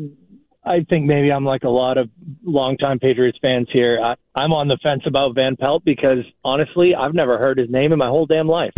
I 0.66 0.86
think 0.90 1.06
maybe 1.06 1.32
I'm 1.32 1.44
like 1.44 1.64
a 1.64 1.70
lot 1.70 1.98
of 1.98 2.10
longtime 2.44 3.00
Patriots 3.00 3.38
fans 3.42 3.68
here. 3.72 4.00
I, 4.02 4.16
I'm 4.34 4.54
on 4.54 4.68
the 4.68 4.78
fence 4.82 5.04
about 5.06 5.36
Van 5.36 5.58
Pelt 5.58 5.84
because 5.84 6.20
honestly, 6.44 6.96
I've 6.96 7.14
never 7.14 7.38
heard 7.38 7.58
his 7.58 7.70
name 7.70 7.92
in 7.92 8.00
my 8.00 8.08
whole 8.08 8.26
damn 8.26 8.48
life, 8.48 8.74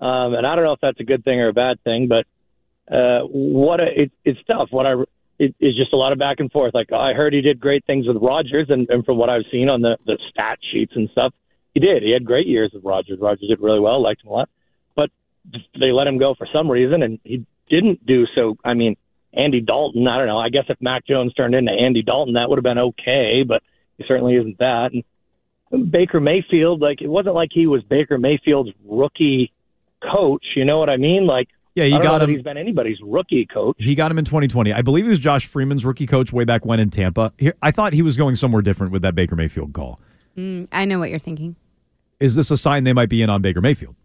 um, 0.00 0.34
and 0.34 0.46
I 0.46 0.56
don't 0.56 0.64
know 0.64 0.72
if 0.72 0.80
that's 0.80 0.98
a 1.00 1.04
good 1.04 1.24
thing 1.24 1.40
or 1.40 1.48
a 1.48 1.52
bad 1.52 1.82
thing. 1.84 2.08
But 2.08 2.26
uh, 2.92 3.20
what 3.26 3.80
a, 3.80 4.02
it, 4.02 4.12
it's 4.24 4.40
tough. 4.48 4.68
What 4.70 4.86
I 4.86 4.94
it 5.38 5.54
is 5.60 5.76
just 5.76 5.92
a 5.92 5.96
lot 5.96 6.12
of 6.12 6.18
back 6.18 6.40
and 6.40 6.50
forth. 6.50 6.74
Like 6.74 6.92
I 6.92 7.12
heard 7.12 7.32
he 7.32 7.40
did 7.40 7.60
great 7.60 7.84
things 7.84 8.06
with 8.06 8.16
Rodgers, 8.20 8.66
and, 8.68 8.88
and 8.90 9.04
from 9.04 9.16
what 9.16 9.30
I've 9.30 9.44
seen 9.50 9.68
on 9.68 9.80
the 9.80 9.96
the 10.06 10.18
stat 10.30 10.58
sheets 10.72 10.92
and 10.96 11.08
stuff, 11.10 11.32
he 11.74 11.80
did. 11.80 12.02
He 12.02 12.12
had 12.12 12.24
great 12.24 12.46
years 12.46 12.70
with 12.74 12.84
Rodgers. 12.84 13.18
Rodgers 13.20 13.48
did 13.48 13.60
really 13.60 13.80
well. 13.80 14.02
Liked 14.02 14.22
him 14.24 14.30
a 14.30 14.32
lot, 14.32 14.48
but 14.94 15.10
they 15.78 15.92
let 15.92 16.06
him 16.06 16.18
go 16.18 16.34
for 16.34 16.46
some 16.52 16.70
reason, 16.70 17.02
and 17.02 17.18
he 17.24 17.44
didn't 17.68 18.04
do 18.06 18.26
so. 18.34 18.56
I 18.64 18.74
mean, 18.74 18.96
Andy 19.34 19.60
Dalton. 19.60 20.06
I 20.06 20.18
don't 20.18 20.26
know. 20.26 20.38
I 20.38 20.50
guess 20.50 20.64
if 20.68 20.76
Mac 20.80 21.06
Jones 21.06 21.32
turned 21.34 21.54
into 21.54 21.72
Andy 21.72 22.02
Dalton, 22.02 22.34
that 22.34 22.48
would 22.50 22.58
have 22.58 22.64
been 22.64 22.78
okay, 22.78 23.42
but 23.46 23.62
he 23.98 24.04
certainly 24.06 24.34
isn't 24.36 24.58
that. 24.58 24.90
And 24.92 25.90
Baker 25.90 26.20
Mayfield, 26.20 26.80
like 26.80 27.00
it 27.00 27.08
wasn't 27.08 27.34
like 27.34 27.48
he 27.52 27.66
was 27.66 27.82
Baker 27.82 28.18
Mayfield's 28.18 28.70
rookie 28.84 29.52
coach. 30.02 30.44
You 30.54 30.64
know 30.66 30.78
what 30.78 30.90
I 30.90 30.98
mean? 30.98 31.26
Like, 31.26 31.48
Yeah, 31.74 31.84
he 31.84 31.92
I 31.92 31.94
don't 31.94 32.02
got 32.02 32.12
know 32.12 32.18
that 32.18 32.28
him. 32.28 32.34
He's 32.36 32.44
been 32.44 32.58
anybody's 32.58 32.98
rookie 33.02 33.46
coach. 33.46 33.76
He 33.78 33.94
got 33.94 34.10
him 34.10 34.18
in 34.18 34.26
2020. 34.26 34.72
I 34.72 34.82
believe 34.82 35.06
he 35.06 35.08
was 35.08 35.18
Josh 35.18 35.46
Freeman's 35.46 35.86
rookie 35.86 36.06
coach 36.06 36.30
way 36.30 36.44
back 36.44 36.66
when 36.66 36.78
in 36.78 36.90
Tampa. 36.90 37.32
Here, 37.38 37.54
I 37.62 37.70
thought 37.70 37.94
he 37.94 38.02
was 38.02 38.18
going 38.18 38.36
somewhere 38.36 38.60
different 38.60 38.92
with 38.92 39.00
that 39.02 39.14
Baker 39.14 39.34
Mayfield 39.34 39.72
call. 39.72 39.98
Mm, 40.36 40.68
I 40.72 40.84
know 40.84 40.98
what 40.98 41.08
you're 41.08 41.18
thinking. 41.18 41.56
Is 42.22 42.36
this 42.36 42.52
a 42.52 42.56
sign 42.56 42.84
they 42.84 42.92
might 42.92 43.08
be 43.08 43.20
in 43.20 43.28
on 43.30 43.42
Baker 43.42 43.60
Mayfield? 43.60 43.96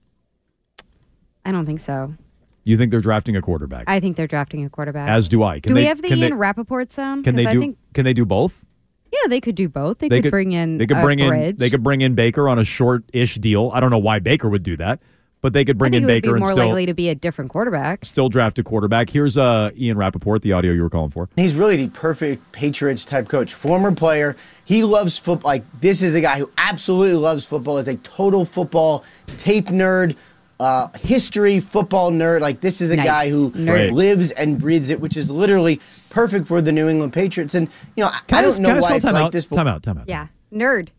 I 1.45 1.51
don't 1.51 1.67
think 1.67 1.79
so. 1.79 2.15
You 2.63 2.75
think 2.75 2.89
they're 2.89 2.99
drafting 2.99 3.37
a 3.37 3.41
quarterback? 3.41 3.85
I 3.87 3.99
think 3.99 4.17
they're 4.17 4.27
drafting 4.27 4.65
a 4.65 4.69
quarterback. 4.69 5.07
As 5.07 5.29
do 5.29 5.43
I. 5.43 5.59
Can 5.59 5.69
do 5.69 5.75
they- 5.75 5.81
we 5.81 5.85
have 5.85 6.01
the 6.01 6.07
can 6.09 6.19
they- 6.19 6.25
Ian 6.25 6.37
Rapoport 6.37 6.91
sound? 6.91 7.23
Can 7.23 7.35
they 7.35 7.43
do? 7.43 7.49
I 7.49 7.59
think, 7.59 7.77
can 7.93 8.05
they 8.05 8.13
do 8.13 8.25
both? 8.25 8.65
yeah, 9.13 9.29
they 9.29 9.39
could 9.39 9.55
do 9.55 9.69
both. 9.69 9.99
They, 9.99 10.09
could, 10.09 10.31
bring 10.31 10.51
in. 10.51 10.79
They 10.79 10.85
could 10.87 11.01
bring 11.01 11.19
in. 11.19 11.55
They 11.55 11.69
could 11.69 11.81
bring 11.83 12.01
in 12.01 12.13
Baker 12.15 12.49
on 12.49 12.59
a 12.59 12.63
short-ish 12.63 13.35
deal. 13.35 13.71
I 13.73 13.79
don't 13.79 13.89
know 13.91 13.97
why 13.99 14.19
Baker 14.19 14.49
would 14.49 14.63
do 14.63 14.75
that, 14.77 14.99
but 15.41 15.53
they 15.53 15.63
could 15.65 15.77
I 15.77 15.79
bring 15.79 15.91
think 15.91 16.03
in 16.03 16.09
it 16.09 16.13
would 16.13 16.21
Baker 16.21 16.33
be 16.33 16.37
and 16.37 16.39
more 16.41 16.51
still 16.53 16.65
likely 16.65 16.85
to 16.87 16.93
be 16.93 17.09
a 17.09 17.15
different 17.15 17.51
quarterback. 17.51 18.03
still 18.05 18.29
draft 18.29 18.57
a 18.59 18.63
quarterback. 18.63 19.09
Here's 19.09 19.37
uh, 19.37 19.69
Ian 19.77 19.97
Rapoport, 19.97 20.41
the 20.41 20.53
audio 20.53 20.71
you 20.73 20.81
were 20.81 20.89
calling 20.89 21.11
for. 21.11 21.29
He's 21.35 21.55
really 21.55 21.75
the 21.77 21.87
perfect 21.89 22.51
Patriots 22.51 23.05
type 23.05 23.27
coach. 23.29 23.53
Former 23.53 23.91
player. 23.91 24.35
He 24.65 24.83
loves 24.83 25.17
football. 25.17 25.49
Like 25.49 25.63
this 25.79 26.01
is 26.01 26.15
a 26.15 26.21
guy 26.21 26.39
who 26.39 26.49
absolutely 26.57 27.15
loves 27.15 27.45
football. 27.45 27.77
Is 27.77 27.87
a 27.87 27.95
total 27.97 28.45
football 28.45 29.03
tape 29.37 29.67
nerd, 29.67 30.15
uh, 30.59 30.87
history 30.99 31.59
football 31.59 32.11
nerd. 32.11 32.41
Like 32.41 32.59
this 32.61 32.81
is 32.81 32.91
a 32.91 32.95
Nice. 32.95 33.05
guy 33.05 33.29
who 33.29 33.51
Nerd. 33.51 33.91
Lives 33.93 34.31
and 34.31 34.59
breathes 34.59 34.89
it, 34.89 34.99
which 34.99 35.15
is 35.15 35.29
literally 35.31 35.79
perfect 36.09 36.47
for 36.47 36.61
the 36.61 36.71
New 36.71 36.89
England 36.89 37.13
Patriots. 37.13 37.53
And 37.55 37.69
you 37.95 38.03
know, 38.03 38.09
I- 38.09 38.19
Can 38.27 38.37
I 38.37 38.39
I 38.39 38.41
don't 38.41 38.59
know 38.59 38.69
why 38.79 38.95
it's 38.95 39.05
like 39.05 39.15
out? 39.15 39.31
this. 39.31 39.45
Time 39.45 39.67
out. 39.67 39.83
Time 39.83 39.99
out. 39.99 40.05
Yeah, 40.09 40.27
nerd. 40.51 40.89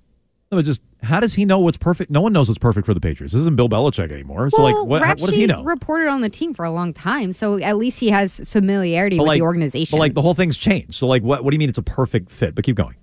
No, 0.50 0.56
but 0.56 0.64
just 0.64 0.80
how 1.02 1.20
does 1.20 1.34
he 1.34 1.44
know 1.44 1.60
what's 1.60 1.76
perfect? 1.76 2.10
No 2.10 2.20
one 2.20 2.32
knows 2.32 2.48
what's 2.48 2.58
perfect 2.58 2.84
for 2.86 2.92
the 2.94 3.00
Patriots. 3.00 3.32
This 3.32 3.40
isn't 3.40 3.56
Bill 3.56 3.68
Belichick 3.68 4.10
anymore. 4.10 4.50
So 4.50 4.62
well, 4.64 4.80
like, 4.80 4.88
what, 4.88 5.02
how- 5.02 5.08
what 5.10 5.26
does 5.26 5.34
he 5.34 5.46
know? 5.46 5.62
reported 5.62 6.08
on 6.08 6.20
the 6.22 6.28
team 6.28 6.54
for 6.54 6.64
a 6.64 6.70
long 6.70 6.92
time, 6.92 7.32
so 7.32 7.58
at 7.58 7.76
least 7.76 8.00
he 8.00 8.10
has 8.10 8.40
familiarity 8.44 9.16
But 9.16 9.22
with 9.22 9.28
like, 9.28 9.38
the 9.38 9.42
organization. 9.42 9.96
but 9.96 10.00
like 10.00 10.14
the 10.14 10.22
whole 10.22 10.34
thing's 10.34 10.56
changed. 10.56 10.94
So 10.94 11.06
like, 11.06 11.22
what? 11.22 11.44
What 11.44 11.50
do 11.52 11.54
you 11.54 11.58
mean 11.58 11.68
it's 11.68 11.78
a 11.78 11.82
perfect 11.82 12.30
fit? 12.30 12.54
But 12.54 12.64
keep 12.64 12.76
going. 12.76 12.96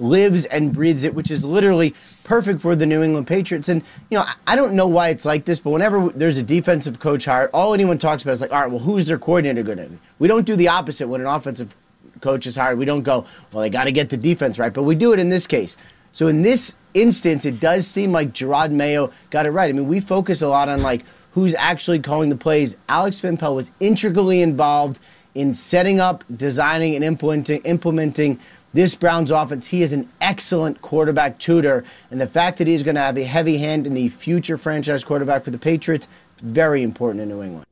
lives 0.00 0.44
and 0.44 0.72
breathes 0.72 1.02
it, 1.02 1.12
which 1.14 1.28
is 1.30 1.44
literally 1.44 1.92
perfect 2.22 2.60
for 2.60 2.76
the 2.76 2.86
New 2.86 3.02
England 3.02 3.26
Patriots. 3.26 3.68
And, 3.68 3.82
you 4.10 4.18
know, 4.18 4.22
I- 4.24 4.34
I 4.46 4.54
don't 4.56 4.74
know 4.74 4.86
why 4.86 5.08
it's 5.08 5.24
like 5.24 5.44
this, 5.44 5.58
but 5.58 5.70
whenever 5.70 6.10
there's 6.10 6.38
a 6.38 6.42
defensive 6.44 7.00
coach 7.00 7.24
hired, 7.24 7.50
all 7.52 7.74
anyone 7.74 7.98
talks 7.98 8.22
about 8.22 8.30
is 8.32 8.40
like, 8.40 8.52
all 8.52 8.60
right, 8.60 8.70
well, 8.70 8.78
who's 8.78 9.06
their 9.06 9.18
coordinator 9.18 9.64
going 9.64 9.78
to 9.78 9.86
be? 9.86 9.98
We 10.20 10.28
don't 10.28 10.46
do 10.46 10.54
the 10.54 10.68
opposite 10.68 11.08
when 11.08 11.20
an 11.20 11.26
offensive 11.26 11.74
coach 12.20 12.46
is 12.46 12.54
hired. 12.54 12.78
We 12.78 12.84
don't 12.84 13.02
go, 13.02 13.24
well, 13.52 13.62
they 13.62 13.70
got 13.70 13.84
to 13.84 13.92
get 13.92 14.08
the 14.10 14.16
defense 14.16 14.56
right, 14.58 14.72
but 14.72 14.84
we 14.84 14.94
do 14.94 15.12
it 15.12 15.18
in 15.18 15.30
this 15.30 15.48
case. 15.48 15.76
So 16.12 16.28
in 16.28 16.42
this 16.42 16.76
instance, 17.00 17.44
it 17.44 17.60
does 17.60 17.86
seem 17.86 18.12
like 18.12 18.32
Jerod 18.32 18.70
Mayo 18.72 19.10
got 19.30 19.46
it 19.46 19.50
right. 19.50 19.68
I 19.68 19.72
mean, 19.72 19.88
we 19.88 20.00
focus 20.00 20.42
a 20.42 20.48
lot 20.48 20.68
on 20.68 20.82
like 20.82 21.04
who's 21.32 21.54
actually 21.54 21.98
calling 22.00 22.30
the 22.30 22.36
plays. 22.36 22.76
Alex 22.88 23.20
Van 23.20 23.36
Pelt 23.36 23.54
was 23.56 23.70
intricately 23.80 24.42
involved 24.42 24.98
in 25.34 25.54
setting 25.54 26.00
up, 26.00 26.24
designing, 26.36 26.94
and 26.94 27.04
implementing 27.04 27.60
implementing 27.62 28.38
this 28.74 28.94
Browns 28.94 29.30
offense. 29.30 29.68
He 29.68 29.82
is 29.82 29.92
an 29.92 30.08
excellent 30.20 30.82
quarterback 30.82 31.38
tutor, 31.38 31.84
and 32.10 32.20
the 32.20 32.26
fact 32.26 32.58
that 32.58 32.66
he's 32.66 32.82
going 32.82 32.96
to 32.96 33.00
have 33.00 33.16
a 33.16 33.24
heavy 33.24 33.56
hand 33.58 33.86
in 33.86 33.94
the 33.94 34.08
future 34.08 34.58
franchise 34.58 35.04
quarterback 35.04 35.44
for 35.44 35.50
the 35.50 35.58
Patriots, 35.58 36.06
very 36.42 36.82
important 36.82 37.22
in 37.22 37.28
New 37.28 37.42
England. 37.42 37.64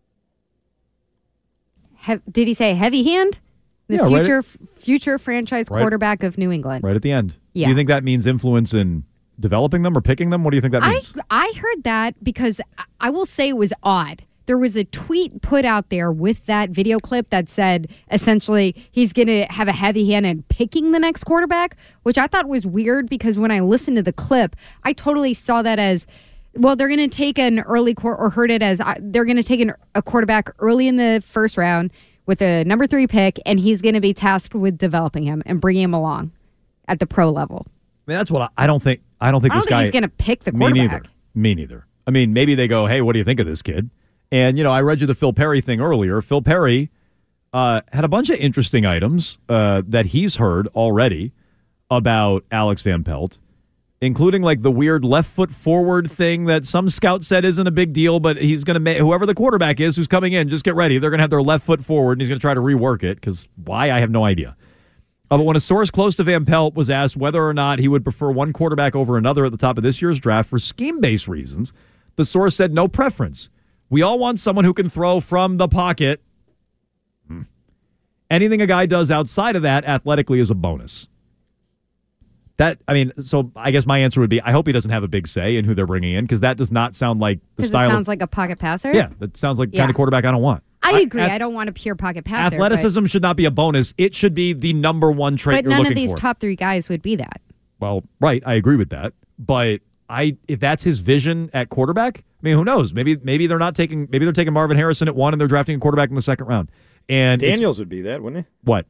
He- 2.07 2.21
did 2.31 2.49
he 2.49 2.55
say 2.55 2.75
heavy 2.75 3.03
hand? 3.05 3.39
The 3.89 3.97
Yeah, 3.97 4.03
right 4.03 4.09
future 4.25 4.43
future 4.77 5.19
franchise 5.19 5.67
Right. 5.71 5.81
quarterback 5.81 6.23
of 6.23 6.39
New 6.39 6.51
England. 6.51 6.83
Right 6.83 6.97
at 6.97 7.03
the 7.03 7.13
end. 7.13 7.37
Yeah. 7.53 7.67
Do 7.67 7.71
you 7.71 7.77
think 7.77 7.89
that 7.89 8.03
means 8.05 8.27
influence 8.27 8.75
in 8.75 9.05
developing 9.41 9.83
them 9.83 9.97
or 9.97 10.01
picking 10.01 10.31
them? 10.31 10.45
What 10.45 10.51
do 10.51 10.57
you 10.57 10.61
think 10.61 10.73
that 10.73 10.83
I 10.83 10.91
means? 10.93 11.15
I 11.31 11.53
heard 11.57 11.85
that 11.85 12.23
because 12.23 12.61
I- 12.79 12.85
I 13.01 13.11
will 13.11 13.27
say 13.27 13.49
it 13.51 13.57
was 13.57 13.73
odd 13.83 14.23
there 14.47 14.57
was 14.57 14.77
a 14.77 14.85
tweet 14.85 15.43
put 15.43 15.65
out 15.65 15.91
there 15.91 16.11
with 16.11 16.47
that 16.47 16.71
video 16.71 16.99
clip 16.99 17.31
that 17.31 17.49
said 17.49 17.89
essentially 18.13 18.75
he's 18.93 19.13
going 19.13 19.27
to 19.27 19.45
have 19.51 19.67
a 19.69 19.73
heavy 19.73 20.11
hand 20.11 20.25
in 20.25 20.45
picking 20.45 20.93
the 20.93 20.99
next 21.01 21.25
quarterback, 21.25 21.77
which 22.05 22.17
I 22.17 22.29
thought 22.29 22.49
was 22.49 22.65
weird 22.65 23.11
because 23.11 23.39
when 23.39 23.51
I 23.51 23.61
listened 23.61 23.97
to 23.97 24.03
the 24.05 24.13
clip, 24.13 24.55
I 24.85 24.93
totally 24.93 25.35
saw 25.35 25.63
that 25.63 25.79
as 25.81 26.07
well, 26.55 26.77
they're 26.77 26.89
going 26.89 27.01
to 27.11 27.15
take 27.15 27.39
an 27.39 27.61
early 27.61 27.93
court 27.93 28.19
or 28.19 28.31
heard 28.31 28.51
it 28.51 28.63
as 28.63 28.81
uh, 28.81 28.95
they're 29.01 29.25
going 29.27 29.37
to 29.37 29.43
take 29.43 29.61
an, 29.61 29.75
a 29.95 30.01
quarterback 30.01 30.49
early 30.61 30.89
in 30.89 30.97
the 30.97 31.23
first 31.27 31.59
round 31.59 31.91
with 32.25 32.41
a 32.41 32.65
number 32.65 32.87
three 32.87 33.07
pick, 33.07 33.39
and 33.47 33.61
he's 33.61 33.83
going 33.83 33.95
to 33.95 34.01
be 34.01 34.15
tasked 34.15 34.55
with 34.55 34.79
developing 34.79 35.25
him 35.25 35.43
and 35.45 35.61
bringing 35.61 35.83
him 35.83 35.93
along 35.95 36.33
at 36.89 36.99
the 36.99 37.07
pro 37.07 37.31
level. 37.31 37.67
I 38.07 38.11
mean, 38.11 38.19
that's 38.19 38.31
what 38.31 38.43
I, 38.43 38.49
I 38.65 38.67
don't 38.67 38.83
think. 38.83 39.01
I 39.21 39.31
don't 39.31 39.41
think 39.41 39.53
I 39.53 39.57
don't 39.57 39.61
this 39.61 39.65
think 39.67 39.71
guy. 39.71 39.83
he's 39.83 39.91
going 39.91 40.03
to 40.03 40.09
pick 40.09 40.45
the 40.45 40.53
quarterback. 40.53 40.75
Me 40.75 40.81
neither. 40.81 41.03
Me 41.35 41.55
neither. 41.55 41.87
I 42.07 42.11
mean, 42.11 42.33
maybe 42.33 42.55
they 42.55 42.69
go, 42.69 42.87
"Hey, 42.87 43.01
what 43.01 43.15
do 43.15 43.19
you 43.19 43.25
think 43.25 43.41
of 43.41 43.47
this 43.47 43.63
kid?" 43.63 43.91
And 44.31 44.57
you 44.59 44.65
know, 44.65 44.73
I 44.73 44.81
read 44.81 45.01
you 45.01 45.07
the 45.07 45.15
Phil 45.15 45.33
Perry 45.33 45.61
thing 45.61 45.81
earlier. 45.81 46.21
Phil 46.21 46.43
Perry 46.43 46.91
uh, 47.53 47.81
had 47.93 48.05
a 48.05 48.09
bunch 48.09 48.31
of 48.31 48.39
interesting 48.39 48.87
items 48.87 49.39
uh, 49.49 49.83
that 49.89 50.07
he's 50.07 50.37
heard 50.37 50.69
already 50.69 51.33
about 51.91 52.45
Alex 52.51 52.83
Van 52.83 53.03
Pelt, 53.05 53.39
including 54.01 54.43
like 54.43 54.63
the 54.63 54.71
weird 54.71 55.05
left 55.05 55.31
foot 55.31 55.51
forward 55.51 56.11
thing 56.11 56.45
that 56.47 56.65
some 56.67 56.89
scout 56.89 57.25
said 57.25 57.45
isn't 57.45 57.67
a 57.67 57.71
big 57.71 57.93
deal, 57.93 58.21
but 58.21 58.37
he's 58.37 58.63
going 58.65 58.75
to 58.75 58.81
make 58.81 58.99
whoever 58.99 59.27
the 59.27 59.35
quarterback 59.35 59.81
is 59.81 59.97
who's 59.97 60.09
coming 60.09 60.33
in, 60.33 60.49
just 60.49 60.65
get 60.65 60.75
ready. 60.75 60.99
They're 60.99 61.11
going 61.11 61.19
to 61.19 61.23
have 61.23 61.31
their 61.31 61.43
left 61.43 61.65
foot 61.65 61.85
forward, 61.85 62.13
and 62.13 62.21
he's 62.21 62.29
going 62.29 62.39
to 62.39 62.43
try 62.43 62.55
to 62.55 62.61
rework 62.61 63.03
it 63.03 63.17
because 63.17 63.49
why? 63.65 63.91
I 63.91 64.01
have 64.01 64.11
no 64.11 64.25
idea. 64.25 64.57
Uh, 65.31 65.37
but 65.39 65.45
when 65.45 65.57
a 65.57 65.61
source 65.61 65.91
close 65.91 66.15
to 66.17 66.23
Van 66.25 66.45
Pelt 66.45 66.75
was 66.75 66.89
asked 66.89 67.17
whether 67.17 67.43
or 67.45 67.53
not 67.53 67.79
he 67.81 67.89
would 67.89 68.05
prefer 68.05 68.31
one 68.31 68.53
quarterback 68.53 68.95
over 68.95 69.17
another 69.17 69.45
at 69.45 69.51
the 69.53 69.59
top 69.59 69.77
of 69.77 69.83
this 69.83 70.01
year's 70.01 70.21
draft 70.21 70.49
for 70.49 70.59
scheme 70.59 71.01
based 71.01 71.27
reasons, 71.27 71.73
the 72.17 72.25
source 72.25 72.55
said 72.55 72.73
no 72.73 72.87
preference. 72.87 73.49
We 73.91 74.03
all 74.03 74.19
want 74.19 74.39
someone 74.41 74.65
who 74.65 74.73
can 74.75 74.89
throw 74.89 75.19
from 75.21 75.57
the 75.57 75.67
pocket. 75.69 76.21
Hmm. 77.29 77.43
Anything 78.31 78.61
a 78.61 78.67
guy 78.67 78.87
does 78.87 79.11
outside 79.11 79.57
of 79.57 79.63
that 79.63 79.85
athletically 79.85 80.39
is 80.41 80.51
a 80.51 80.55
bonus. 80.55 81.09
That 82.59 82.79
I 82.89 82.95
mean, 82.95 83.13
so 83.21 83.51
I 83.55 83.71
guess 83.71 83.85
my 83.85 83.99
answer 83.99 84.21
would 84.21 84.31
be 84.31 84.41
I 84.41 84.51
hope 84.53 84.67
he 84.67 84.73
doesn't 84.73 84.91
have 84.91 85.03
a 85.03 85.09
big 85.09 85.27
say 85.29 85.57
in 85.57 85.65
who 85.65 85.75
they're 85.75 85.87
bringing 85.87 86.15
in 86.15 86.25
because 86.25 86.41
that 86.41 86.57
does 86.57 86.73
not 86.73 86.95
sound 86.95 87.21
like 87.21 87.39
the 87.41 87.45
Because 87.57 87.67
it 87.67 87.73
style. 87.73 87.91
sounds 87.91 88.05
of, 88.05 88.09
like 88.09 88.23
a 88.23 88.27
pocket 88.27 88.59
passer. 88.59 88.93
yeah, 88.95 89.09
that 89.19 89.37
sounds 89.37 89.59
like 89.59 89.71
Yeah. 89.73 89.81
kind 89.81 89.91
of 89.91 89.97
quarterback 89.97 90.25
I 90.25 90.31
don't 90.31 90.41
want. 90.41 90.63
I 90.95 91.01
agree. 91.01 91.23
ath- 91.23 91.33
I 91.33 91.39
don't 91.39 91.55
want 91.55 91.69
a 91.69 91.73
pure 91.73 91.95
pocket 91.95 92.25
passer. 92.25 92.57
but- 92.57 92.65
Athleticism 92.73 93.07
should 93.07 93.23
not 93.23 93.37
be 93.37 93.45
a 93.45 93.51
bonus. 93.51 93.93
It 93.99 94.15
should 94.15 94.35
be 94.35 94.53
the 94.53 94.73
number 94.73 95.11
one 95.11 95.37
trait 95.37 95.57
But, 95.57 95.65
you're 95.65 95.71
none 95.71 95.79
looking 95.81 95.93
of 95.93 95.97
these 95.97 96.11
for. 96.13 96.17
top 96.19 96.41
three 96.41 96.57
guys 96.57 96.89
would 96.89 97.03
be 97.03 97.17
that. 97.17 97.41
Well, 97.81 98.05
right, 98.21 98.43
I 98.47 98.55
agree 98.55 98.77
with 98.77 98.91
that. 98.91 99.13
But 99.39 99.81
I 100.09 100.37
if 100.49 100.61
that's 100.61 100.83
his 100.85 101.01
vision 101.01 101.51
at 101.53 101.69
quarterback, 101.69 102.19
I 102.19 102.23
mean, 102.43 102.55
who 102.55 102.65
knows? 102.65 102.95
Maybe 102.95 103.17
maybe 103.23 103.47
they're 103.47 103.59
not 103.59 103.75
taking 103.75 104.09
maybe 104.11 104.25
they're 104.25 104.33
taking 104.33 104.53
Marvin 104.55 104.77
Harrison 104.77 105.09
at 105.09 105.17
one 105.17 105.35
and 105.35 105.41
they're 105.41 105.49
drafting 105.49 105.77
a 105.77 105.79
quarterback 105.81 106.09
in 106.09 106.15
the 106.15 106.23
second 106.23 106.47
round. 106.47 106.71
And 107.09 107.41
Daniels 107.41 107.79
would 107.79 107.89
be 107.89 108.03
that, 108.03 108.23
wouldn't 108.23 108.47
he? 108.47 108.51
what? 108.65 108.87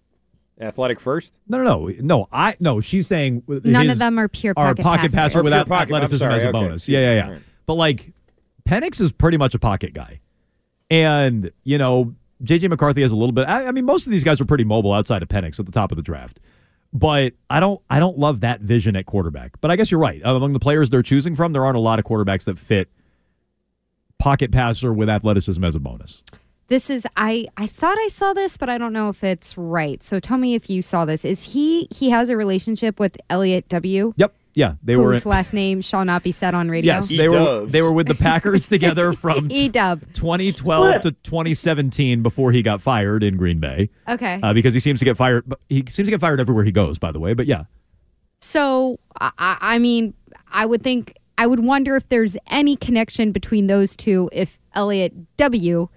Athletic 0.60 1.00
first. 1.00 1.32
No, 1.48 1.58
no, 1.62 1.86
no, 1.88 1.94
no. 2.00 2.28
I 2.32 2.56
no. 2.60 2.80
She's 2.80 3.06
saying 3.06 3.42
None 3.46 3.84
his- 3.86 3.92
of 3.94 3.98
them 3.98 4.18
are 4.18 4.28
pure 4.28 4.54
are 4.56 4.74
pocket 4.74 4.82
pocket 4.82 5.00
passers. 5.12 5.14
passer 5.14 5.40
oh, 5.40 5.42
without 5.42 5.68
pocket, 5.68 5.88
I'm 5.90 5.96
athleticism 5.96 6.22
sorry, 6.22 6.34
as 6.36 6.44
a 6.44 6.48
okay. 6.48 6.52
bonus. 6.52 6.88
Yeah, 6.88 7.00
yeah, 7.00 7.14
yeah. 7.14 7.24
All 7.26 7.32
right. 7.32 7.42
But 7.66 7.74
like 7.74 8.12
Penix 8.68 9.00
is 9.00 9.12
pretty 9.12 9.36
much 9.36 9.54
a 9.54 9.58
pocket 9.58 9.92
guy, 9.94 10.20
and 10.90 11.50
you 11.64 11.78
know 11.78 12.14
JJ 12.44 12.68
McCarthy 12.68 13.02
has 13.02 13.12
a 13.12 13.16
little 13.16 13.32
bit. 13.32 13.48
I, 13.48 13.66
I 13.66 13.72
mean, 13.72 13.84
most 13.84 14.06
of 14.06 14.10
these 14.10 14.24
guys 14.24 14.40
are 14.40 14.44
pretty 14.44 14.64
mobile 14.64 14.92
outside 14.92 15.22
of 15.22 15.28
Penix 15.28 15.58
at 15.58 15.66
the 15.66 15.72
top 15.72 15.92
of 15.92 15.96
the 15.96 16.02
draft. 16.02 16.40
But 16.92 17.32
I 17.50 17.60
don't, 17.60 17.80
I 17.90 17.98
don't 17.98 18.18
love 18.18 18.40
that 18.40 18.60
vision 18.60 18.96
at 18.96 19.06
quarterback. 19.06 19.60
But 19.60 19.70
I 19.70 19.76
guess 19.76 19.90
you're 19.90 20.00
right. 20.00 20.20
Among 20.24 20.52
the 20.52 20.60
players 20.60 20.90
they're 20.90 21.02
choosing 21.02 21.34
from, 21.34 21.52
there 21.52 21.64
aren't 21.64 21.76
a 21.76 21.80
lot 21.80 21.98
of 21.98 22.04
quarterbacks 22.04 22.44
that 22.44 22.58
fit 22.58 22.88
pocket 24.18 24.50
passer 24.50 24.92
with 24.92 25.08
athleticism 25.08 25.62
as 25.62 25.74
a 25.74 25.80
bonus. 25.80 26.22
This 26.68 26.90
is 26.90 27.06
I 27.16 27.46
I 27.56 27.68
thought 27.68 27.96
I 27.98 28.08
saw 28.08 28.32
this, 28.32 28.56
but 28.56 28.68
I 28.68 28.76
don't 28.76 28.92
know 28.92 29.08
if 29.08 29.22
it's 29.22 29.56
right. 29.56 30.02
So 30.02 30.18
tell 30.18 30.36
me 30.36 30.54
if 30.54 30.68
you 30.68 30.82
saw 30.82 31.04
this. 31.04 31.24
Is 31.24 31.44
he 31.44 31.86
he 31.94 32.10
has 32.10 32.28
a 32.28 32.36
relationship 32.36 32.98
with 32.98 33.16
Eliot 33.30 33.68
W? 33.68 34.14
Yep. 34.16 34.34
Yeah, 34.56 34.74
they 34.82 34.96
were. 34.96 35.12
whose 35.12 35.26
last 35.26 35.52
name 35.52 35.82
shall 35.82 36.04
not 36.04 36.22
be 36.22 36.32
said 36.32 36.54
on 36.54 36.68
radio. 36.70 36.94
Yes, 36.94 37.10
they 37.10 37.28
were. 37.28 37.66
They 37.66 37.82
were 37.82 37.92
with 37.92 38.08
the 38.08 38.14
Packers 38.14 38.66
together 38.68 39.12
from 39.12 39.48
E 39.50 39.68
Dub. 39.68 40.00
2012 40.14 41.02
to 41.02 41.10
2017 41.12 42.22
before 42.22 42.52
he 42.52 42.62
got 42.62 42.80
fired 42.80 43.22
in 43.22 43.36
Green 43.36 43.60
Bay. 43.60 43.90
Okay. 44.08 44.40
Uh, 44.42 44.52
because 44.54 44.72
he 44.72 44.80
seems 44.80 44.98
to 45.00 45.04
get 45.04 45.16
fired. 45.16 45.44
He 45.68 45.84
seems 45.90 46.06
to 46.06 46.10
get 46.10 46.20
fired 46.20 46.40
everywhere 46.40 46.64
he 46.64 46.72
goes. 46.72 46.98
By 46.98 47.12
the 47.12 47.20
way, 47.20 47.34
but 47.34 47.46
yeah, 47.46 47.64
So 48.40 48.98
I, 49.20 49.30
I 49.38 49.56
I 49.60 49.78
mean, 49.78 50.14
I 50.50 50.64
would 50.64 50.82
think 50.82 51.12
I 51.38 51.46
would 51.46 51.60
wonder 51.60 51.94
if 51.94 52.08
there's 52.08 52.36
any 52.50 52.76
connection 52.76 53.32
between 53.32 53.66
those 53.66 53.94
two. 53.94 54.30
If 54.32 54.58
Eliot 54.74 55.36
W, 55.36 55.88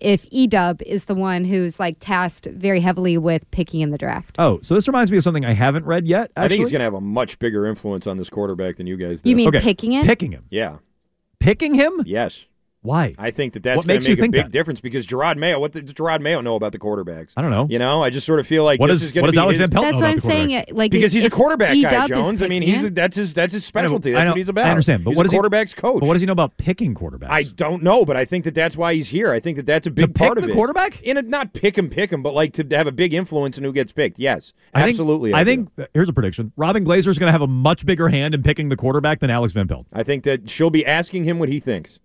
if 0.00 0.28
Edub 0.30 0.82
is 0.82 1.06
the 1.06 1.14
one 1.14 1.44
who's 1.44 1.78
like 1.80 1.96
tasked 2.00 2.46
very 2.46 2.80
heavily 2.80 3.18
with 3.18 3.50
picking 3.50 3.80
in 3.80 3.90
the 3.90 3.98
draft. 3.98 4.36
Oh, 4.38 4.58
so 4.62 4.74
this 4.74 4.86
reminds 4.88 5.10
me 5.10 5.16
of 5.18 5.24
something 5.24 5.44
I 5.44 5.52
haven't 5.52 5.84
read 5.84 6.06
yet. 6.06 6.30
I 6.36 6.48
think 6.48 6.60
he's 6.60 6.70
going 6.70 6.80
to 6.80 6.84
have 6.84 6.94
a 6.94 7.00
much 7.00 7.38
bigger 7.38 7.66
influence 7.66 8.06
on 8.06 8.16
this 8.16 8.30
quarterback 8.30 8.76
than 8.76 8.86
you 8.86 8.96
guys 8.96 9.22
do. 9.22 9.30
You 9.30 9.36
mean 9.36 9.50
picking 9.52 9.92
it? 9.92 10.06
Picking 10.06 10.32
him. 10.32 10.44
Yeah. 10.50 10.76
Picking 11.40 11.74
him? 11.74 12.02
Yes. 12.04 12.44
Why? 12.88 13.14
I 13.18 13.30
think 13.30 13.52
that 13.52 13.62
that's 13.62 13.76
What 13.76 13.86
going 13.86 13.96
makes 13.96 14.06
to 14.06 14.12
you 14.12 14.16
make 14.16 14.28
a 14.28 14.32
big 14.32 14.42
that? 14.44 14.50
difference 14.50 14.80
because 14.80 15.06
Jerod 15.06 15.36
Mayo. 15.36 15.60
What 15.60 15.72
does 15.72 15.82
Jerod 15.82 16.20
Mayo 16.22 16.40
know 16.40 16.54
about 16.56 16.72
the 16.72 16.78
quarterbacks? 16.78 17.34
I 17.36 17.42
don't 17.42 17.50
know. 17.50 17.66
You 17.68 17.78
know, 17.78 18.02
I 18.02 18.08
just 18.08 18.24
sort 18.26 18.40
of 18.40 18.46
feel 18.46 18.64
like 18.64 18.80
What 18.80 18.86
this 18.86 19.00
does- 19.00 19.08
is 19.08 19.12
going 19.12 19.22
what 19.22 19.26
to 19.26 19.32
does 19.32 19.36
be 19.36 19.40
Alex 19.42 19.58
his- 19.58 19.58
Van 19.58 19.70
Pelt 19.70 19.84
That's 19.84 20.00
know 20.00 20.06
what 20.06 20.10
I'm 20.10 20.18
saying. 20.18 20.48
quarterbacks? 20.48 20.72
uh, 20.72 20.74
Like 20.74 20.90
because 20.90 21.12
he's 21.12 21.24
a 21.26 21.30
quarterback 21.30 21.74
E 21.76 21.82
guy, 21.82 21.90
Dub 21.90 22.10
is 22.12 22.16
Jones. 22.16 22.42
I 22.42 22.48
mean, 22.48 22.62
he's 22.62 22.84
a, 22.84 22.90
that's 22.90 23.14
his 23.16 23.34
that's 23.34 23.52
his 23.52 23.64
specialty. 23.66 24.10
I 24.14 24.18
That's 24.20 24.24
know- 24.24 24.30
what 24.30 24.38
he's 24.38 24.48
about. 24.48 24.66
I 24.66 24.70
understand, 24.70 25.04
but 25.04 25.10
he's 25.10 25.16
what 25.18 25.26
a 25.26 25.28
he- 25.30 25.36
quarterback's 25.36 25.74
coach. 25.74 26.00
But 26.00 26.06
what 26.06 26.14
does 26.14 26.22
he 26.22 26.26
know 26.26 26.32
about 26.32 26.56
picking 26.56 26.94
quarterbacks? 26.94 27.28
I 27.30 27.42
don't 27.56 27.82
know, 27.82 28.06
but 28.06 28.16
I 28.16 28.24
think 28.24 28.44
that 28.44 28.54
that's 28.54 28.74
why 28.76 28.94
he's 28.94 29.08
here. 29.08 29.32
I 29.32 29.40
think 29.40 29.56
that 29.58 29.66
that's 29.66 29.86
a 29.86 29.90
big 29.90 30.06
pick 30.14 30.14
part 30.14 30.38
of 30.38 30.44
the 30.44 30.50
it. 30.50 30.54
quarterback? 30.54 31.02
In 31.02 31.18
a, 31.18 31.22
not 31.22 31.52
pick 31.52 31.76
him, 31.76 31.90
pick 31.90 32.10
him, 32.10 32.22
but 32.22 32.32
like 32.32 32.54
to 32.54 32.66
have 32.70 32.86
a 32.86 32.92
big 32.92 33.12
influence 33.12 33.58
in 33.58 33.64
who 33.64 33.72
gets 33.74 33.92
picked. 33.92 34.18
Yes, 34.18 34.54
I 34.74 34.80
think- 34.84 34.94
absolutely. 34.94 35.34
I, 35.34 35.44
think 35.44 35.68
here's 35.92 36.08
a 36.08 36.12
prediction: 36.14 36.52
Robyn 36.56 36.84
Glaser 36.84 37.10
is 37.10 37.18
going 37.18 37.28
to 37.28 37.32
have 37.32 37.42
a 37.42 37.46
much 37.46 37.84
bigger 37.84 38.08
hand 38.08 38.34
in 38.34 38.42
picking 38.42 38.70
the 38.70 38.76
quarterback 38.76 39.20
than 39.20 39.28
Alex 39.30 39.52
Van 39.52 39.68
Pelt. 39.68 39.86
I 39.92 40.02
think 40.04 40.24
that 40.24 40.48
she'll 40.48 40.70
be 40.70 40.86
asking 40.86 41.24
him 41.24 41.38
what 41.38 41.48
he 41.50 41.60
thinks. 41.60 41.98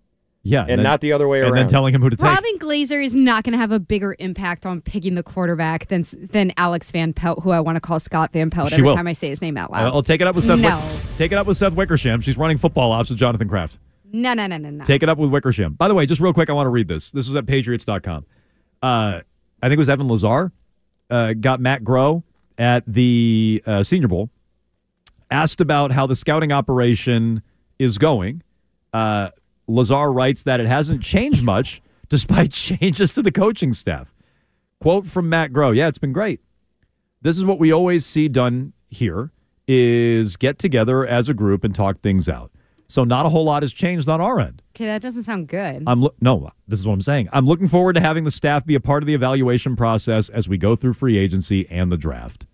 Yeah, 0.46 0.66
and, 0.68 0.82
not 0.82 1.00
the 1.00 1.12
other 1.12 1.26
way 1.26 1.40
and 1.40 1.46
around. 1.48 1.56
then 1.56 1.66
telling 1.68 1.94
him 1.94 2.02
who 2.02 2.10
to 2.10 2.16
take. 2.16 2.28
Robyn 2.30 2.58
Glaser 2.58 3.00
is 3.00 3.14
not 3.14 3.44
going 3.44 3.52
to 3.52 3.58
have 3.58 3.72
a 3.72 3.80
bigger 3.80 4.14
impact 4.18 4.66
on 4.66 4.82
picking 4.82 5.14
the 5.14 5.22
quarterback 5.22 5.88
than 5.88 6.04
than 6.32 6.52
Alex 6.58 6.90
Van 6.90 7.14
Pelt, 7.14 7.42
who 7.42 7.50
I 7.50 7.60
want 7.60 7.76
to 7.76 7.80
call 7.80 7.98
Scott 7.98 8.30
Van 8.34 8.50
Pelt 8.50 8.68
She 8.68 8.74
every 8.74 8.84
will. 8.84 8.94
time 8.94 9.06
I 9.06 9.14
say 9.14 9.30
his 9.30 9.40
name 9.40 9.56
out 9.56 9.72
loud. 9.72 9.92
I'll 9.92 10.02
take 10.02 10.20
it 10.20 10.26
up 10.26 10.34
with 10.36 10.44
Seth. 10.44 10.58
No. 10.58 10.76
Wick- 10.76 11.16
take 11.16 11.32
it 11.32 11.38
up 11.38 11.46
with 11.46 11.56
Seth 11.56 11.72
Wickersham. 11.72 12.20
She's 12.20 12.36
running 12.36 12.58
football 12.58 12.92
ops 12.92 13.08
with 13.08 13.18
Jonathan 13.18 13.48
Kraft. 13.48 13.78
No, 14.12 14.34
no, 14.34 14.46
no, 14.46 14.58
no, 14.58 14.68
no. 14.70 14.84
Take 14.84 15.02
it 15.02 15.08
up 15.08 15.16
with 15.18 15.30
Wickersham. 15.30 15.72
By 15.74 15.88
the 15.88 15.94
way, 15.94 16.04
just 16.06 16.20
real 16.20 16.32
quick, 16.34 16.50
I 16.50 16.52
want 16.52 16.66
to 16.66 16.70
read 16.70 16.88
this. 16.88 17.10
This 17.10 17.26
is 17.28 17.34
at 17.34 17.46
Patriots.com. 17.46 18.26
Uh, 18.82 18.86
I 18.86 19.22
think 19.62 19.72
it 19.72 19.78
was 19.78 19.88
Evan 19.88 20.06
Lazar 20.08 20.52
uh, 21.10 21.32
got 21.32 21.58
Matt 21.58 21.82
Groh 21.82 22.22
at 22.58 22.84
the 22.86 23.62
uh, 23.66 23.82
Senior 23.82 24.08
Bowl. 24.08 24.30
Asked 25.30 25.60
about 25.60 25.90
how 25.90 26.06
the 26.06 26.14
scouting 26.14 26.52
operation 26.52 27.42
is 27.78 27.98
going. 27.98 28.42
Uh, 28.92 29.30
Lazar 29.66 30.12
writes 30.12 30.42
that 30.44 30.60
it 30.60 30.66
hasn't 30.66 31.02
changed 31.02 31.42
much 31.42 31.80
despite 32.08 32.52
changes 32.52 33.14
to 33.14 33.22
the 33.22 33.32
coaching 33.32 33.72
staff. 33.72 34.14
Quote 34.80 35.06
from 35.06 35.28
Matt 35.28 35.52
Groh: 35.52 35.74
"Yeah, 35.74 35.88
it's 35.88 35.98
been 35.98 36.12
great. 36.12 36.40
This 37.22 37.36
is 37.36 37.44
what 37.44 37.58
we 37.58 37.72
always 37.72 38.04
see 38.04 38.28
done 38.28 38.72
here: 38.88 39.30
is 39.66 40.36
get 40.36 40.58
together 40.58 41.06
as 41.06 41.28
a 41.28 41.34
group 41.34 41.64
and 41.64 41.74
talk 41.74 42.00
things 42.00 42.28
out. 42.28 42.50
So 42.88 43.02
not 43.02 43.24
a 43.24 43.28
whole 43.28 43.44
lot 43.44 43.62
has 43.62 43.72
changed 43.72 44.08
on 44.08 44.20
our 44.20 44.38
end. 44.38 44.62
Okay, 44.76 44.84
that 44.86 45.00
doesn't 45.00 45.22
sound 45.22 45.48
good. 45.48 45.82
I'm 45.86 46.02
lo- 46.02 46.14
no, 46.20 46.50
this 46.68 46.78
is 46.78 46.86
what 46.86 46.92
I'm 46.92 47.00
saying. 47.00 47.28
I'm 47.32 47.46
looking 47.46 47.66
forward 47.66 47.94
to 47.94 48.00
having 48.00 48.24
the 48.24 48.30
staff 48.30 48.66
be 48.66 48.74
a 48.74 48.80
part 48.80 49.02
of 49.02 49.06
the 49.06 49.14
evaluation 49.14 49.74
process 49.74 50.28
as 50.28 50.48
we 50.48 50.58
go 50.58 50.76
through 50.76 50.92
free 50.92 51.16
agency 51.16 51.66
and 51.70 51.90
the 51.90 51.96
draft. 51.96 52.46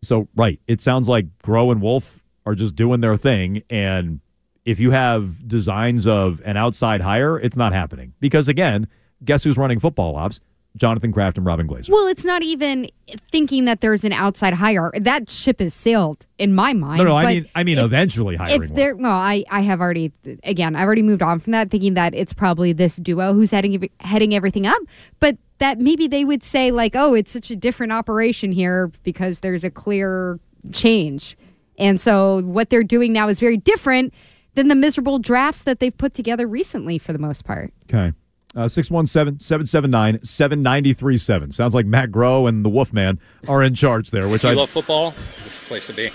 So, 0.00 0.28
right, 0.36 0.60
it 0.66 0.80
sounds 0.80 1.08
like 1.08 1.26
Groh 1.38 1.72
and 1.72 1.82
Wolf 1.82 2.22
are 2.46 2.54
just 2.54 2.74
doing 2.74 3.00
their 3.00 3.16
thing, 3.16 3.62
and 3.68 4.20
if 4.64 4.80
you 4.80 4.90
have 4.90 5.46
designs 5.46 6.06
of 6.06 6.40
an 6.44 6.56
outside 6.56 7.00
hire, 7.00 7.38
it's 7.38 7.56
not 7.56 7.72
happening 7.72 8.12
because 8.20 8.48
again, 8.48 8.86
guess 9.24 9.44
who's 9.44 9.56
running 9.58 9.78
football 9.78 10.16
ops? 10.16 10.40
Jonathan 10.76 11.12
Kraft 11.12 11.36
and 11.36 11.46
Robyn 11.46 11.66
Glaser. 11.66 11.92
well, 11.92 12.06
it's 12.06 12.24
not 12.24 12.42
even 12.42 12.88
thinking 13.30 13.66
that 13.66 13.82
there's 13.82 14.04
an 14.04 14.12
outside 14.12 14.54
hire. 14.54 14.90
That 14.98 15.28
ship 15.28 15.60
has 15.60 15.74
sailed 15.74 16.26
in 16.38 16.54
my 16.54 16.72
mind. 16.72 16.98
No, 16.98 17.04
no, 17.04 17.16
I 17.16 17.34
mean, 17.34 17.46
I 17.54 17.62
mean, 17.62 17.76
if- 17.76 17.84
eventually 17.84 18.36
hiring. 18.36 18.62
If 18.62 18.70
one. 18.70 18.76
there, 18.76 18.96
well, 18.96 19.12
I, 19.12 19.44
I 19.50 19.60
have 19.60 19.82
already, 19.82 20.12
again, 20.44 20.74
I've 20.74 20.86
already 20.86 21.02
moved 21.02 21.20
on 21.22 21.40
from 21.40 21.50
that, 21.50 21.70
thinking 21.70 21.92
that 21.94 22.14
it's 22.14 22.32
probably 22.32 22.72
this 22.72 22.96
duo 22.96 23.34
who's 23.34 23.50
heading 23.50 23.86
heading 24.00 24.34
everything 24.34 24.66
up. 24.66 24.78
But 25.20 25.36
that 25.58 25.78
maybe 25.78 26.08
they 26.08 26.24
would 26.24 26.42
say 26.42 26.70
like, 26.70 26.96
oh, 26.96 27.12
it's 27.12 27.32
such 27.32 27.50
a 27.50 27.56
different 27.56 27.92
operation 27.92 28.50
here 28.50 28.90
because 29.02 29.40
there's 29.40 29.64
a 29.64 29.70
clear 29.70 30.40
change, 30.72 31.36
and 31.78 32.00
so 32.00 32.40
what 32.44 32.70
they're 32.70 32.82
doing 32.82 33.12
now 33.12 33.28
is 33.28 33.40
very 33.40 33.58
different 33.58 34.14
than 34.54 34.68
the 34.68 34.74
miserable 34.74 35.18
drafts 35.18 35.62
that 35.62 35.80
they've 35.80 35.96
put 35.96 36.14
together 36.14 36.46
recently, 36.46 36.98
for 36.98 37.12
the 37.12 37.18
most 37.18 37.44
part. 37.44 37.72
Okay. 37.84 38.12
Uh, 38.54 38.68
617 38.68 39.40
779 39.40 40.22
7937. 40.24 41.52
Sounds 41.52 41.74
like 41.74 41.86
Matt 41.86 42.10
Groh 42.10 42.48
and 42.48 42.64
the 42.64 42.68
Wolfman 42.68 43.18
are 43.48 43.62
in 43.62 43.74
charge 43.74 44.10
there, 44.10 44.28
which 44.28 44.44
you 44.44 44.50
I. 44.50 44.54
love 44.54 44.68
football, 44.68 45.14
this 45.42 45.54
is 45.54 45.60
the 45.60 45.66
place 45.66 45.86
to 45.86 45.94
be. 45.94 46.10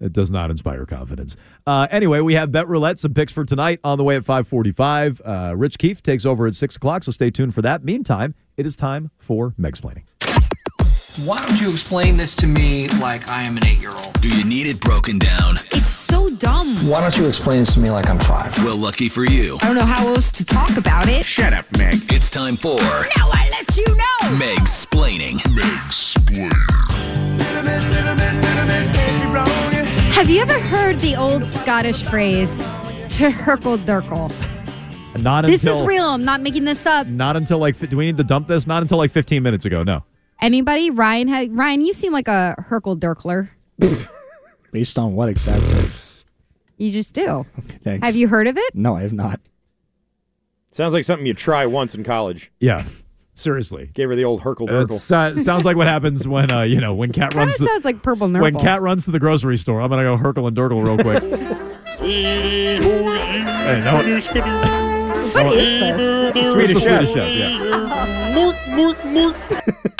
It 0.00 0.12
does 0.12 0.30
not 0.30 0.50
inspire 0.50 0.86
confidence. 0.86 1.36
Uh, 1.66 1.86
anyway, 1.90 2.20
we 2.20 2.34
have 2.34 2.50
bet 2.50 2.66
roulette, 2.68 2.98
some 2.98 3.12
picks 3.12 3.32
for 3.32 3.44
tonight 3.44 3.80
on 3.84 3.98
the 3.98 4.04
way 4.04 4.16
at 4.16 4.24
545. 4.24 5.20
Uh, 5.24 5.54
Rich 5.54 5.78
Keefe 5.78 6.02
takes 6.02 6.24
over 6.24 6.46
at 6.46 6.54
6 6.54 6.76
o'clock, 6.76 7.04
so 7.04 7.12
stay 7.12 7.30
tuned 7.30 7.54
for 7.54 7.62
that. 7.62 7.84
Meantime, 7.84 8.34
it 8.56 8.64
is 8.64 8.76
time 8.76 9.10
for 9.18 9.50
Megsplaining. 9.60 10.04
Why 11.24 11.46
don't 11.46 11.60
you 11.60 11.70
explain 11.70 12.16
this 12.16 12.34
to 12.36 12.46
me 12.46 12.88
like 13.00 13.28
I 13.28 13.42
am 13.42 13.58
an 13.58 13.66
eight 13.66 13.82
year 13.82 13.90
old? 13.90 14.18
Do 14.22 14.30
you 14.30 14.42
need 14.42 14.66
it 14.66 14.80
broken 14.80 15.18
down? 15.18 15.56
It's 15.70 15.90
so 15.90 16.30
dumb. 16.30 16.76
Why 16.88 17.02
don't 17.02 17.14
you 17.14 17.28
explain 17.28 17.58
this 17.58 17.74
to 17.74 17.80
me 17.80 17.90
like 17.90 18.08
I'm 18.08 18.18
five? 18.18 18.56
Well, 18.64 18.78
lucky 18.78 19.10
for 19.10 19.26
you. 19.26 19.58
I 19.60 19.66
don't 19.66 19.76
know 19.76 19.84
how 19.84 20.08
else 20.08 20.32
to 20.32 20.46
talk 20.46 20.78
about 20.78 21.08
it. 21.08 21.26
Shut 21.26 21.52
up, 21.52 21.66
Meg. 21.76 22.10
It's 22.10 22.30
time 22.30 22.56
for 22.56 22.78
Now 22.78 23.28
I 23.32 23.50
let 23.50 23.76
you 23.76 23.84
know. 23.84 24.38
Meg's 24.38 24.86
Splaining. 24.86 25.44
Meg's 25.54 26.14
Have 30.14 30.30
you 30.30 30.40
ever 30.40 30.58
heard 30.58 31.02
the 31.02 31.16
old 31.16 31.46
Scottish 31.46 32.02
phrase, 32.02 32.60
to 32.60 33.28
Hurkle 33.28 33.76
Durkle? 33.84 34.32
Not 35.20 35.44
This 35.44 35.66
is 35.66 35.82
real. 35.82 36.04
I'm 36.04 36.24
not 36.24 36.40
making 36.40 36.64
this 36.64 36.86
up. 36.86 37.06
Not 37.08 37.36
until 37.36 37.58
like, 37.58 37.78
do 37.78 37.96
we 37.98 38.06
need 38.06 38.16
to 38.16 38.24
dump 38.24 38.46
this? 38.46 38.66
Not 38.66 38.80
until 38.80 38.96
like 38.96 39.10
15 39.10 39.42
minutes 39.42 39.66
ago. 39.66 39.82
No. 39.82 40.02
Anybody? 40.42 40.90
Ryan? 40.90 41.28
Ha- 41.28 41.46
Ryan, 41.50 41.80
you 41.82 41.92
seem 41.92 42.12
like 42.12 42.28
a 42.28 42.54
Hurkle 42.68 42.98
Durkler. 42.98 43.50
Based 44.72 44.98
on 44.98 45.14
what 45.14 45.28
exactly? 45.28 45.90
You 46.76 46.92
just 46.92 47.12
do. 47.12 47.44
Thanks. 47.82 48.06
Have 48.06 48.16
you 48.16 48.28
heard 48.28 48.46
of 48.46 48.56
it? 48.56 48.74
No, 48.74 48.96
I 48.96 49.02
have 49.02 49.12
not. 49.12 49.40
Sounds 50.72 50.94
like 50.94 51.04
something 51.04 51.26
you 51.26 51.34
try 51.34 51.66
once 51.66 51.94
in 51.94 52.04
college. 52.04 52.50
Yeah. 52.60 52.82
Seriously. 53.34 53.90
Gave 53.94 54.08
her 54.08 54.16
the 54.16 54.24
old 54.24 54.40
Hurkle 54.42 54.68
Durkle. 54.68 54.84
It's, 54.84 55.10
uh, 55.10 55.36
sounds 55.36 55.64
like 55.64 55.76
what 55.76 55.86
happens 55.88 56.26
when, 56.26 56.50
uh, 56.52 56.62
you 56.62 56.80
know, 56.80 56.94
when 56.94 57.12
Cat 57.12 57.32
Kind 57.32 57.46
runs 57.48 57.54
of 57.54 57.66
to, 57.66 57.72
sounds 57.72 57.84
like 57.84 58.02
Purple 58.02 58.28
Nurple. 58.28 58.42
when 58.44 58.58
Cat 58.58 58.80
runs 58.82 59.04
to 59.06 59.10
the 59.10 59.18
grocery 59.18 59.56
store. 59.56 59.80
I'm 59.80 59.88
going 59.90 60.04
to 60.04 60.16
go 60.16 60.16
Hurkle 60.22 60.46
and 60.46 60.56
Durkle 60.56 60.84
real 60.86 60.96
quick. 60.98 61.22
hey, 62.00 62.78
no. 63.84 63.96
What 63.96 64.06
is 64.06 64.26
this? 65.56 66.36
It's 66.36 66.46
a 66.46 66.52
Swedish, 66.52 66.82
Swedish 66.82 67.12
chef, 67.12 67.28
yeah. 67.36 67.58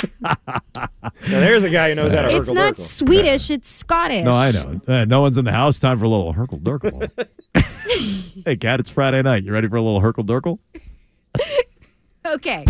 There's 1.27 1.63
a 1.63 1.69
guy 1.69 1.89
who 1.89 1.95
knows 1.95 2.11
how 2.13 2.23
to 2.23 2.27
It's 2.37 2.49
Hurkle 2.49 2.53
not 2.53 2.75
Durkle. 2.75 2.79
Swedish, 2.87 3.49
it's 3.49 3.69
Scottish. 3.69 4.23
No, 4.23 4.33
I 4.33 4.51
know. 4.51 4.81
Uh, 4.87 5.05
no 5.05 5.21
one's 5.21 5.37
in 5.37 5.45
the 5.45 5.51
house. 5.51 5.79
Time 5.79 5.97
for 5.99 6.05
a 6.05 6.09
little 6.09 6.33
Hurkle 6.33 6.61
Durkle. 6.61 7.09
hey, 8.45 8.55
Cat, 8.55 8.79
it's 8.79 8.89
Friday 8.89 9.21
night. 9.21 9.43
You 9.43 9.51
ready 9.51 9.67
for 9.67 9.75
a 9.77 9.81
little 9.81 10.01
Hurkle 10.01 10.25
Durkle? 10.25 10.59
Okay. 12.23 12.65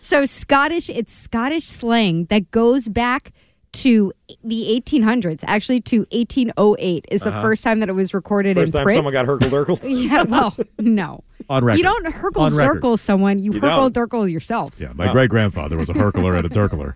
So 0.00 0.24
Scottish, 0.24 0.88
it's 0.88 1.12
Scottish 1.12 1.64
slang 1.64 2.24
that 2.26 2.50
goes 2.50 2.88
back 2.88 3.32
to 3.72 4.12
the 4.42 4.80
1800s, 4.84 5.44
actually 5.46 5.80
to 5.82 6.00
1808 6.12 7.06
is 7.10 7.20
the 7.20 7.28
Uh-huh. 7.28 7.40
first 7.42 7.62
time 7.64 7.80
that 7.80 7.88
it 7.88 7.92
was 7.92 8.12
recorded 8.12 8.56
First 8.56 8.68
in 8.68 8.72
time 8.72 8.84
print. 8.84 8.96
someone 8.98 9.12
got 9.12 9.26
Hurkle 9.26 9.48
Durkle. 9.50 9.80
yeah, 10.10 10.22
well, 10.22 10.56
no. 10.78 11.22
On 11.48 11.64
record. 11.64 11.78
You 11.78 11.84
don't 11.84 12.06
Hurkle 12.06 12.40
On 12.42 12.54
record. 12.54 12.82
Durkle 12.82 12.98
someone, 12.98 13.38
you, 13.38 13.52
You 13.54 13.60
Hurkle 13.60 13.92
don't. 13.92 14.10
Durkle 14.10 14.30
yourself. 14.30 14.74
Yeah, 14.78 14.92
my 14.94 15.12
great 15.12 15.30
grandfather 15.30 15.76
was 15.76 15.88
a 15.88 15.94
Hurkler 15.94 16.36
and 16.36 16.46
a 16.46 16.48
Durkler. 16.48 16.94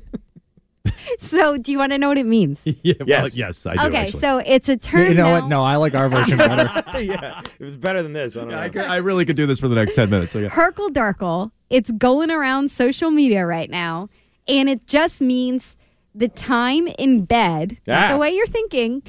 So 1.18 1.56
do 1.58 1.70
you 1.72 1.78
want 1.78 1.92
to 1.92 1.98
know 1.98 2.08
what 2.08 2.18
it 2.18 2.26
means? 2.26 2.60
yeah, 2.64 2.94
well, 3.06 3.28
yes, 3.28 3.64
I 3.66 3.76
do. 3.76 3.82
okay, 3.86 3.96
actually. 4.06 4.20
so 4.20 4.38
it's 4.38 4.68
a 4.68 4.76
term 4.76 5.08
You 5.08 5.14
know 5.14 5.24
now. 5.24 5.40
what? 5.40 5.48
No, 5.48 5.62
I 5.62 5.76
like 5.76 5.94
our 5.94 6.08
version 6.08 6.36
better. 6.38 6.64
yeah, 7.00 7.40
it 7.58 7.64
was 7.64 7.76
better 7.76 8.02
than 8.02 8.12
this. 8.12 8.36
I 8.36 8.40
don't 8.40 8.48
know. 8.50 8.58
I, 8.58 8.68
could- 8.68 8.84
I 8.84 8.96
really 8.96 9.24
could 9.24 9.36
do 9.36 9.46
this 9.46 9.60
for 9.60 9.68
the 9.68 9.74
next 9.76 9.94
10 9.94 10.10
minutes. 10.10 10.32
So 10.32 10.40
yeah. 10.40 10.48
Hurkle 10.48 10.88
Durkle. 10.90 11.50
It's 11.70 11.90
going 11.92 12.30
around 12.30 12.70
social 12.70 13.10
media 13.10 13.46
right 13.46 13.70
now, 13.70 14.08
and 14.48 14.68
it 14.68 14.86
just 14.86 15.20
means 15.20 15.76
the 16.14 16.28
time 16.28 16.86
in 16.98 17.24
bed, 17.24 17.78
not 17.86 18.10
Ah. 18.10 18.12
the 18.12 18.18
way 18.18 18.30
you're 18.30 18.46
thinking, 18.46 19.02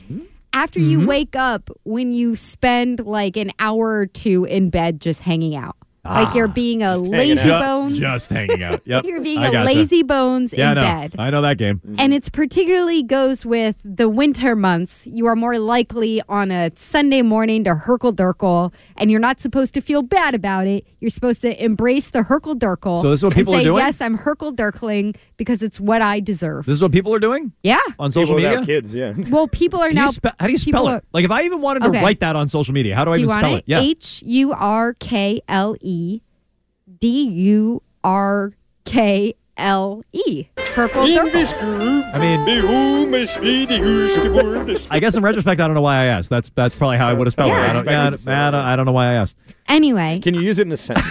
after 0.53 0.79
you 0.79 1.05
wake 1.05 1.35
up 1.35 1.69
when 1.83 2.13
you 2.13 2.35
spend 2.35 3.05
like 3.05 3.35
an 3.37 3.51
hour 3.59 3.89
or 3.99 4.05
two 4.05 4.45
in 4.45 4.69
bed 4.69 5.01
just 5.01 5.21
hanging 5.21 5.55
out. 5.55 5.75
Like 6.05 6.35
you're 6.35 6.47
ah, 6.47 6.51
being 6.53 6.83
a 6.83 6.97
lazy 6.97 7.43
Ju- 7.43 7.49
bones. 7.49 7.97
Just 7.99 8.29
hanging 8.29 8.61
out. 8.63 8.81
Yep. 8.85 9.05
You're 9.05 9.21
being 9.21 9.39
I 9.39 9.47
a 9.47 9.51
gotcha. 9.51 9.65
lazy 9.65 10.03
bones 10.03 10.53
yeah, 10.53 10.71
in 10.73 10.77
I 10.77 10.81
know. 10.81 10.87
bed. 11.09 11.15
I 11.19 11.29
know 11.31 11.41
that 11.41 11.57
game. 11.57 11.81
And 11.97 12.13
it's 12.13 12.29
particularly 12.29 13.01
goes 13.01 13.45
with 13.45 13.77
the 13.83 14.07
winter 14.07 14.55
months. 14.55 15.07
You 15.07 15.25
are 15.25 15.35
more 15.35 15.57
likely 15.57 16.21
on 16.29 16.51
a 16.51 16.71
Sunday 16.75 17.21
morning 17.23 17.63
to 17.63 17.73
Hurkle 17.73 18.13
Durkle, 18.15 18.71
and 18.97 19.09
you're 19.09 19.19
not 19.19 19.39
supposed 19.39 19.73
to 19.73 19.81
feel 19.81 20.03
bad 20.03 20.35
about 20.35 20.67
it. 20.67 20.85
You're 20.99 21.09
supposed 21.09 21.41
to 21.41 21.63
embrace 21.63 22.11
the 22.11 22.19
Hurkle 22.21 22.55
Durkle. 22.55 23.01
So 23.01 23.09
this 23.09 23.19
is 23.19 23.23
what 23.23 23.33
and 23.33 23.39
people 23.41 23.55
are 23.55 23.57
say, 23.59 23.63
doing? 23.63 23.83
Yes, 23.83 23.99
I'm 24.01 24.17
Hurkle 24.17 24.53
Durkling 24.55 25.15
because 25.37 25.63
it's 25.63 25.79
what 25.79 26.01
I 26.01 26.19
deserve. 26.19 26.65
This 26.65 26.75
is 26.75 26.81
what 26.81 26.91
people 26.91 27.13
are 27.15 27.19
doing 27.19 27.51
yeah. 27.63 27.79
on 27.99 28.11
social 28.11 28.35
People 28.37 28.51
media? 28.51 28.65
kids, 28.65 28.93
yeah. 28.93 29.13
Well, 29.29 29.47
people 29.47 29.81
are 29.81 29.87
Can 29.87 29.95
now. 29.95 30.07
spe- 30.11 30.27
how 30.39 30.45
do 30.47 30.53
you 30.53 30.59
people 30.59 30.81
spell 30.81 30.87
are- 30.87 30.97
it? 30.97 31.05
Like, 31.13 31.25
if 31.25 31.31
I 31.31 31.43
even 31.43 31.61
wanted 31.61 31.81
to 31.83 31.89
Okay. 31.89 32.03
write 32.03 32.19
that 32.21 32.35
on 32.35 32.47
social 32.47 32.73
media, 32.73 32.95
how 32.95 33.05
do 33.05 33.11
I 33.11 33.15
Do 33.15 33.19
you 33.21 33.25
even 33.25 33.29
want 33.29 33.39
spell 33.41 33.55
it? 33.55 33.59
it? 33.59 33.63
Yeah. 33.67 33.81
H 33.81 34.23
U 34.25 34.53
R 34.53 34.93
K 34.93 35.41
L 35.47 35.75
E 35.81 35.94
D 36.99 37.23
U 37.23 37.81
R 38.03 38.53
K 38.86 39.34
L 39.58 40.03
E. 40.13 40.45
Durkle. 40.58 41.05
I 42.13 42.19
mean, 42.19 42.41
I 44.91 44.99
guess 44.99 45.15
in 45.15 45.23
retrospect, 45.23 45.62
I 45.62 45.67
don't 45.67 45.73
know 45.75 45.81
why 45.81 45.95
I 46.01 46.05
asked. 46.05 46.29
That's 46.29 46.49
that's 46.49 46.75
probably 46.75 46.97
how 46.97 47.08
I 47.08 47.13
would 47.13 47.25
have 47.27 47.31
spelled 47.31 47.49
Yeah. 47.49 47.65
it. 47.65 47.88
I 47.88 48.10
don't, 48.10 48.27
I 48.27 48.73
I 48.73 48.75
don't 48.75 48.86
know 48.86 48.91
why 48.91 49.12
I 49.12 49.13
asked. 49.13 49.38
Anyway, 49.69 50.19
Can 50.21 50.34
you 50.36 50.41
use 50.41 50.60
it 50.60 50.67
in 50.67 50.71
a 50.73 50.77
sentence? 50.77 51.08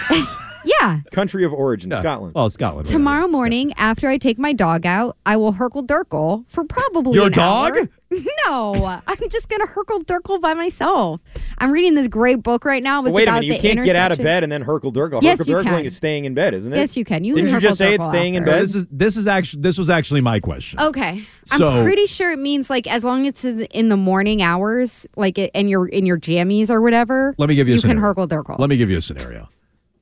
Yeah. 0.65 0.99
Country 1.11 1.43
of 1.45 1.53
origin, 1.53 1.91
Scotland. 1.91 2.33
Well, 2.35 2.49
Scotland. 2.49 2.87
Tomorrow 2.87 3.27
morning, 3.27 3.71
after 3.77 4.07
I 4.09 4.17
take 4.17 4.37
my 4.39 4.51
dog 4.53 4.85
out, 4.85 5.17
I 5.25 5.37
will 5.37 5.53
Hurkle 5.53 5.85
durkle 5.85 6.43
for 6.49 6.63
probably 6.65 7.13
Your 7.15 7.27
an 7.27 7.31
dog? 7.33 7.77
hour. 7.77 7.89
No, 8.47 8.75
I'm 9.07 9.29
just 9.29 9.49
gonna 9.49 9.65
Hurkle 9.67 10.01
durkle 10.05 10.39
by 10.39 10.53
myself. 10.53 11.19
I'm 11.57 11.71
reading 11.71 11.95
this 11.95 12.07
great 12.07 12.43
book 12.43 12.63
right 12.63 12.81
now. 12.81 13.03
It's 13.03 13.13
wait 13.13 13.23
a 13.27 13.31
about 13.31 13.41
minute. 13.41 13.55
You 13.57 13.61
the 13.61 13.67
can't 13.75 13.85
get 13.85 13.95
out 13.97 14.11
of 14.13 14.19
intersection- 14.19 14.23
bed 14.23 14.43
and 14.43 14.51
then 14.51 14.63
Hurkle 14.63 14.93
durkle. 14.93 15.21
Yes, 15.21 15.41
Hurkle 15.41 15.47
you 15.47 15.55
Durkling 15.55 15.63
can. 15.65 15.85
is 15.85 15.97
staying 15.97 16.23
in 16.25 16.33
bed, 16.33 16.53
isn't 16.53 16.71
it? 16.71 16.77
Yes, 16.77 16.95
you 16.95 17.03
can. 17.03 17.25
You 17.25 17.35
Didn't 17.35 17.49
can 17.49 17.55
you 17.55 17.61
just 17.61 17.73
Hurkle 17.73 17.77
say 17.77 17.93
it's 17.95 18.03
Durkle 18.03 18.09
staying 18.11 18.33
in 18.35 18.43
after. 18.43 18.51
bed? 18.53 18.61
This 18.61 18.75
is 18.75 18.87
this 18.89 19.17
is 19.17 19.27
actually 19.27 19.63
this 19.63 19.77
was 19.77 19.89
actually 19.89 20.21
my 20.21 20.39
question. 20.39 20.79
Okay, 20.79 21.27
So- 21.45 21.67
I'm 21.67 21.83
pretty 21.83 22.05
sure 22.05 22.31
it 22.31 22.39
means 22.39 22.69
like 22.69 22.87
as 22.87 23.03
long 23.03 23.23
as 23.23 23.29
it's 23.29 23.43
in 23.43 23.57
the, 23.57 23.67
in 23.77 23.89
the 23.89 23.97
morning 23.97 24.41
hours, 24.41 25.05
like 25.17 25.37
it, 25.37 25.51
and 25.53 25.69
you're 25.69 25.87
in 25.87 26.05
your 26.05 26.19
jammies 26.19 26.69
or 26.69 26.81
whatever. 26.81 27.33
Let 27.37 27.49
me 27.49 27.55
give 27.55 27.67
you 27.67 27.73
a 27.73 27.77
You 27.77 27.81
can 27.81 27.89
scenario. 27.97 28.13
Hurkle 28.13 28.27
Durkle. 28.29 28.59
Let 28.59 28.69
me 28.69 28.77
give 28.77 28.89
you 28.89 28.97
a 28.97 29.01
scenario. 29.01 29.49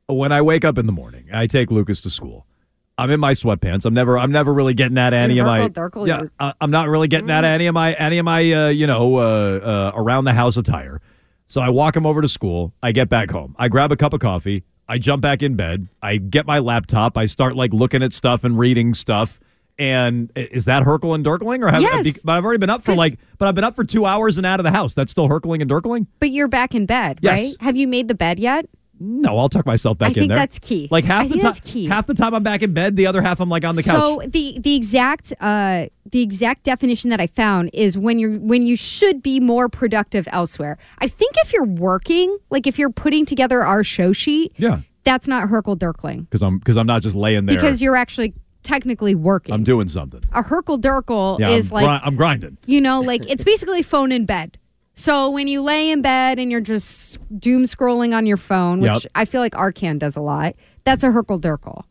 When 0.08 0.32
I 0.32 0.42
wake 0.42 0.66
up 0.66 0.78
in 0.78 0.86
the 0.86 0.92
morning, 0.92 1.30
I 1.34 1.48
take 1.48 1.72
Lucas 1.72 2.02
to 2.02 2.10
school. 2.10 2.46
I'm 2.98 3.10
in 3.10 3.20
my 3.20 3.32
sweatpants. 3.32 3.86
I'm 3.86 3.94
never. 3.94 4.20
I'm 4.20 4.32
never 4.32 4.54
really 4.54 4.74
getting 4.74 4.98
at 4.98 5.14
any 5.14 5.40
of 5.40 5.46
my. 5.48 5.70
Yeah, 6.06 6.24
I- 6.40 6.54
I'm 6.62 6.70
not 6.72 6.90
really 6.90 7.08
getting 7.08 7.30
at 7.32 7.44
any 7.44 7.66
of 7.68 7.74
my 7.74 7.94
any 7.94 8.18
of 8.20 8.26
my 8.26 8.52
uh, 8.52 8.68
you 8.70 8.86
know 8.86 9.16
uh, 9.18 9.22
uh, 9.22 9.92
around 9.96 10.26
the 10.26 10.34
house 10.34 10.58
attire. 10.58 11.02
So 11.48 11.62
I 11.62 11.70
walk 11.70 11.96
him 11.96 12.06
over 12.06 12.22
to 12.22 12.28
school. 12.28 12.74
I 12.84 12.92
get 12.92 13.10
back 13.10 13.32
home. 13.32 13.56
I 13.58 13.68
grab 13.70 13.92
a 13.92 13.96
cup 13.96 14.14
of 14.14 14.20
coffee. 14.20 14.64
I 14.88 14.98
jump 14.98 15.22
back 15.22 15.42
in 15.42 15.56
bed. 15.56 15.88
I 16.02 16.18
get 16.18 16.46
my 16.46 16.60
laptop. 16.60 17.18
I 17.18 17.26
start 17.26 17.56
like 17.56 17.74
looking 17.74 18.04
at 18.04 18.12
stuff 18.14 18.44
and 18.44 18.60
reading 18.60 18.94
stuff. 18.94 19.40
And 19.80 20.32
is 20.36 20.66
that 20.66 20.84
Hurkle 20.84 21.16
and 21.16 21.26
Durkling? 21.26 21.64
or 21.64 21.70
have 21.72 21.82
Yes. 21.82 22.22
but 22.24 22.34
I've 22.34 22.46
already 22.46 22.60
been 22.60 22.70
up 22.70 22.84
for 22.84 22.94
like, 22.94 23.18
but 23.40 23.48
I've 23.48 23.56
been 23.56 23.64
up 23.64 23.76
for 23.76 23.84
two 23.84 24.06
hours 24.06 24.38
and 24.38 24.46
out 24.46 24.60
of 24.60 24.64
the 24.66 24.72
house. 24.72 24.94
That's 24.94 25.12
still 25.12 25.28
Hurkling 25.28 25.62
and 25.62 25.72
Durkling. 25.72 26.06
But 26.20 26.30
you're 26.32 26.48
back 26.48 26.76
in 26.76 26.86
bed, 26.86 27.20
Yes. 27.22 27.40
right? 27.40 27.66
Have 27.66 27.76
you 27.76 27.88
made 27.88 28.08
the 28.08 28.14
bed 28.14 28.40
yet? 28.40 28.68
No, 29.06 29.38
I'll 29.38 29.50
tuck 29.50 29.66
myself 29.66 29.98
back 29.98 30.08
I 30.08 30.10
in 30.12 30.14
think 30.16 30.28
there. 30.30 30.38
that's 30.38 30.60
key. 30.60 30.88
Like 30.90 31.04
half 31.04 31.26
I 31.26 31.28
the 31.28 31.38
time, 31.40 31.86
half 31.90 32.08
the 32.08 32.14
time 32.14 32.34
I'm 32.34 32.44
back 32.44 32.62
in 32.62 32.74
bed. 32.74 32.96
The 32.96 33.06
other 33.08 33.22
half 33.22 33.40
I'm 33.42 33.50
like 33.50 33.66
on 33.66 33.76
the 33.76 33.84
couch. 33.84 33.96
so 34.02 34.22
the 34.26 34.58
the 34.60 34.76
exact 34.76 35.34
uh, 35.42 35.88
the 36.10 36.22
exact 36.22 36.64
definition 36.64 37.10
that 37.10 37.20
I 37.20 37.28
found 37.28 37.70
is 37.74 37.98
when 37.98 38.18
you're 38.20 38.38
when 38.40 38.64
you 38.64 38.76
should 38.76 39.22
be 39.22 39.40
more 39.40 39.68
productive 39.70 40.28
elsewhere. 40.32 40.78
I 41.00 41.08
think 41.08 41.34
if 41.44 41.52
you're 41.54 41.66
working, 41.66 42.38
like 42.50 42.66
if 42.68 42.80
you're 42.80 42.92
putting 42.92 43.26
together 43.26 43.64
our 43.64 43.84
show 43.84 44.14
sheet, 44.14 44.54
Yeah, 44.58 44.82
that's 45.04 45.28
not 45.28 45.50
Hurkle 45.50 45.78
Durkling 45.78 46.22
because 46.30 46.42
I'm 46.42 46.60
because 46.60 46.78
I'm 46.78 46.88
not 46.88 47.02
just 47.02 47.16
laying 47.16 47.46
there. 47.46 47.56
because 47.58 47.82
you're 47.82 47.96
actually 47.98 48.34
technically 48.64 49.14
working. 49.16 49.54
I'm 49.54 49.64
doing 49.66 49.90
something. 49.90 50.24
a 50.32 50.42
Hurkle 50.42 50.80
Durkle 50.80 51.40
Yeah, 51.40 51.50
is 51.50 51.70
I'm, 51.72 51.76
like 51.76 51.86
gri- 51.86 52.08
I'm 52.08 52.16
grinding. 52.16 52.58
you 52.66 52.80
know, 52.80 53.02
like 53.02 53.30
it's 53.30 53.44
basically 53.44 53.82
phone 53.84 54.12
in 54.14 54.26
bed. 54.26 54.58
So 54.96 55.30
when 55.30 55.48
you 55.48 55.62
lay 55.62 55.90
in 55.90 56.02
bed 56.02 56.38
and 56.40 56.52
you're 56.52 56.62
just 56.62 57.18
doom 57.40 57.64
scrolling 57.64 58.16
on 58.16 58.26
your 58.26 58.38
phone, 58.38 58.80
which 58.80 58.92
Yep. 59.04 59.12
I 59.16 59.26
feel 59.26 59.42
like 59.42 59.54
Arcan 59.54 59.98
does 60.00 60.16
a 60.16 60.22
lot, 60.22 60.56
that's 60.84 61.04
a 61.04 61.08
Hurkle 61.08 61.40
Durkle. 61.40 61.84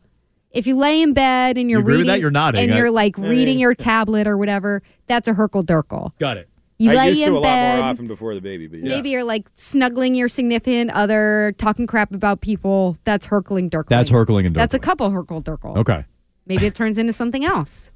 If 0.51 0.67
you 0.67 0.77
lay 0.77 1.01
in 1.01 1.13
bed 1.13 1.57
and 1.57 1.69
you're 1.69 1.79
You 1.81 1.85
reading 1.85 2.07
that? 2.07 2.19
You're 2.19 2.31
nodding. 2.31 2.63
and 2.63 2.73
I- 2.73 2.77
you're 2.77 2.91
like 2.91 3.17
I 3.19 3.23
reading 3.23 3.55
mean- 3.55 3.59
your 3.59 3.73
tablet 3.75 4.27
or 4.27 4.37
whatever, 4.37 4.81
that's 5.07 5.27
a 5.27 5.33
Hurkle 5.33 5.63
Durkle. 5.63 6.11
Got 6.19 6.37
it. 6.37 6.47
You 6.79 6.91
I 6.91 6.95
lay 6.95 7.23
in 7.23 7.31
a 7.31 7.35
lot 7.35 7.43
bed. 7.43 7.75
more 7.79 7.85
often 7.89 8.07
before 8.07 8.33
the 8.35 8.41
baby, 8.41 8.67
but 8.67 8.79
yeah. 8.79 8.89
Maybe 8.89 9.09
you're 9.11 9.23
like 9.23 9.47
snuggling 9.53 10.15
your 10.15 10.27
significant 10.27 10.91
other, 10.91 11.53
talking 11.57 11.87
crap 11.87 12.13
about 12.13 12.41
people. 12.41 12.97
That's 13.03 13.25
Hurkling 13.27 13.69
Durkling. 13.69 13.89
That's 13.89 14.09
Hurkling 14.09 14.45
and 14.47 14.55
That's 14.55 14.73
a 14.73 14.79
couple 14.79 15.09
Hurkle 15.11 15.43
Durkle. 15.43 15.77
Okay, 15.77 16.05
Maybe 16.45 16.65
it 16.65 16.75
turns 16.75 16.97
into 16.97 17.13
something 17.13 17.45
else. 17.45 17.89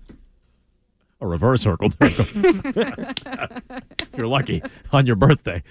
A 1.19 1.25
reverse 1.27 1.65
Hurkle. 1.65 1.91
if 3.99 4.17
you're 4.17 4.27
lucky 4.27 4.61
on 4.93 5.07
your 5.07 5.15
birthday. 5.15 5.63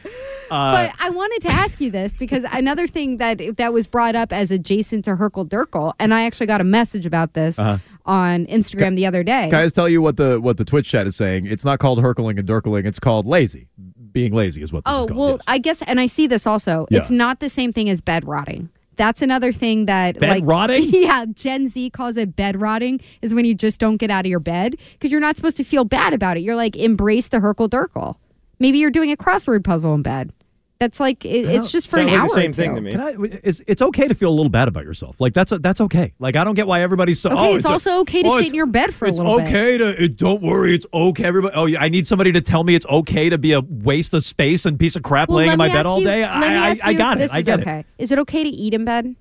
Uh, 0.51 0.89
But 0.89 0.93
I 1.01 1.11
wanted 1.11 1.41
to 1.43 1.49
ask 1.51 1.81
you 1.81 1.91
this 1.91 2.17
because 2.17 2.45
another 2.53 2.87
thing 2.89 3.19
that 3.19 3.57
that 3.57 3.73
was 3.73 3.87
brought 3.87 4.17
up 4.17 4.33
as 4.33 4.51
adjacent 4.51 5.05
to 5.05 5.15
Hurkle 5.15 5.49
Durkle, 5.49 5.93
and 6.01 6.13
I 6.13 6.25
actually 6.25 6.47
got 6.47 6.61
a 6.61 6.65
message 6.65 7.07
about 7.07 7.35
this 7.35 7.59
Uh-huh. 7.61 7.79
on 8.07 8.47
Instagram 8.47 8.97
the 8.97 9.07
other 9.07 9.23
day. 9.23 9.49
Can 9.51 9.61
I 9.61 9.65
just 9.65 9.77
tell 9.77 9.89
you 9.89 10.03
what 10.03 10.17
the 10.17 10.41
what 10.41 10.57
the 10.57 10.65
Twitch 10.65 10.89
chat 10.89 11.07
is 11.07 11.15
saying? 11.15 11.47
It's 11.47 11.65
not 11.65 11.79
called 11.79 12.01
Hurkling 12.01 12.39
and 12.41 12.49
Durkling. 12.49 12.85
It's 12.85 12.99
called 12.99 13.25
lazy. 13.25 13.69
Being 14.13 14.33
lazy 14.35 14.63
is 14.63 14.73
what 14.73 14.85
this 14.85 14.93
Oh, 14.95 15.01
is 15.01 15.07
called. 15.07 15.19
well, 15.19 15.39
I 15.47 15.59
guess, 15.59 15.81
and 15.83 16.01
I 16.01 16.07
see 16.07 16.27
this 16.27 16.47
also. 16.47 16.87
Yeah. 16.91 16.99
It's 16.99 17.11
not 17.11 17.39
the 17.41 17.49
same 17.49 17.73
thing 17.73 17.89
as 17.89 18.01
bed 18.01 18.27
rotting. 18.27 18.69
That's 18.97 19.23
another 19.23 19.53
thing 19.53 19.87
that 19.87 20.19
Bed 20.19 20.29
like 20.29 20.45
rotting? 20.47 20.91
Yeah, 20.93 21.27
Gen 21.27 21.69
Z 21.69 21.91
calls 21.91 22.17
it 22.17 22.35
bed 22.35 22.61
rotting 22.61 23.01
is 23.23 23.35
when 23.35 23.45
you 23.45 23.55
just 23.55 23.79
don't 23.79 23.99
get 23.99 24.11
out 24.11 24.25
of 24.25 24.31
your 24.31 24.41
bed 24.41 24.77
because 24.93 25.11
you're 25.11 25.21
not 25.21 25.37
supposed 25.37 25.57
to 25.59 25.65
feel 25.65 25.85
bad 25.85 26.13
about 26.13 26.37
it. 26.37 26.41
You're 26.41 26.57
like 26.57 26.77
embrace 26.77 27.29
the 27.29 27.39
Hurkle 27.39 27.69
Durkle. 27.69 28.17
Maybe 28.59 28.79
you're 28.79 28.91
doing 28.91 29.13
a 29.13 29.17
crossword 29.17 29.65
puzzle 29.65 29.95
in 29.95 30.03
bed. 30.03 30.33
That's 30.79 31.01
like 31.01 31.25
it, 31.25 31.47
it's 31.47 31.73
just 31.73 31.89
for 31.89 31.99
an 31.99 32.11
hour. 32.11 32.29
or 32.29 32.43
two. 32.53 32.63
Can 32.63 33.01
I, 33.01 33.15
it's, 33.43 33.63
it's 33.67 33.81
okay 33.81 34.09
to 34.09 34.15
feel 34.15 34.29
a 34.29 34.37
little 34.37 34.51
bad 34.51 34.69
about 34.69 34.85
yourself. 34.85 35.21
Like 35.23 35.33
that's 35.33 35.51
that's 35.61 35.81
okay. 35.81 36.13
Like 36.19 36.37
I 36.37 36.45
don't 36.45 36.55
get 36.55 36.67
why 36.67 36.83
everybody's 36.83 37.19
so. 37.19 37.31
Okay, 37.31 37.39
oh, 37.39 37.57
it's, 37.57 37.65
a- 37.65 37.71
also 37.71 38.01
okay 38.01 38.23
to 38.23 38.29
oh, 38.29 38.39
sit 38.39 38.49
in 38.49 38.55
your 38.55 38.67
bed 38.67 38.95
for 38.95 39.07
a 39.07 39.09
it's 39.09 39.19
little 39.19 39.39
bit. 39.39 39.49
okay 39.49 39.79
to 39.79 40.03
it, 40.05 40.17
don't 40.17 40.43
worry. 40.43 40.75
It's 40.75 40.87
okay. 40.93 41.25
Everybody. 41.25 41.55
Oh, 41.55 41.65
yeah, 41.65 41.81
I 41.81 41.89
need 41.89 42.07
somebody 42.07 42.31
to 42.33 42.43
tell 42.43 42.63
me 42.63 42.75
it's 42.75 42.87
okay 42.87 43.31
to 43.31 43.39
be 43.39 43.53
a 43.55 43.61
waste 43.63 44.13
of 44.13 44.23
space 44.23 44.67
and 44.67 44.79
piece 44.79 44.97
of 44.97 45.03
crap 45.03 45.31
Well, 45.31 45.39
laying 45.39 45.53
in 45.53 45.59
my 45.59 45.69
bed 45.69 45.87
all 45.87 46.01
you- 46.01 46.07
day. 46.07 46.21
let 46.21 46.31
I, 46.31 46.45
I, 46.45 46.69
I 46.69 46.71
you 46.71 46.75
if 46.93 46.99
got 46.99 47.21
it. 47.21 47.33
I 47.33 47.39
is 47.39 47.47
get 47.47 47.61
okay. 47.61 47.79
it. 47.81 47.87
Is 47.97 48.13
it 48.13 48.19
okay 48.19 48.45
to 48.45 48.51
eat 48.51 48.75
in 48.75 48.85
bed? 48.85 49.17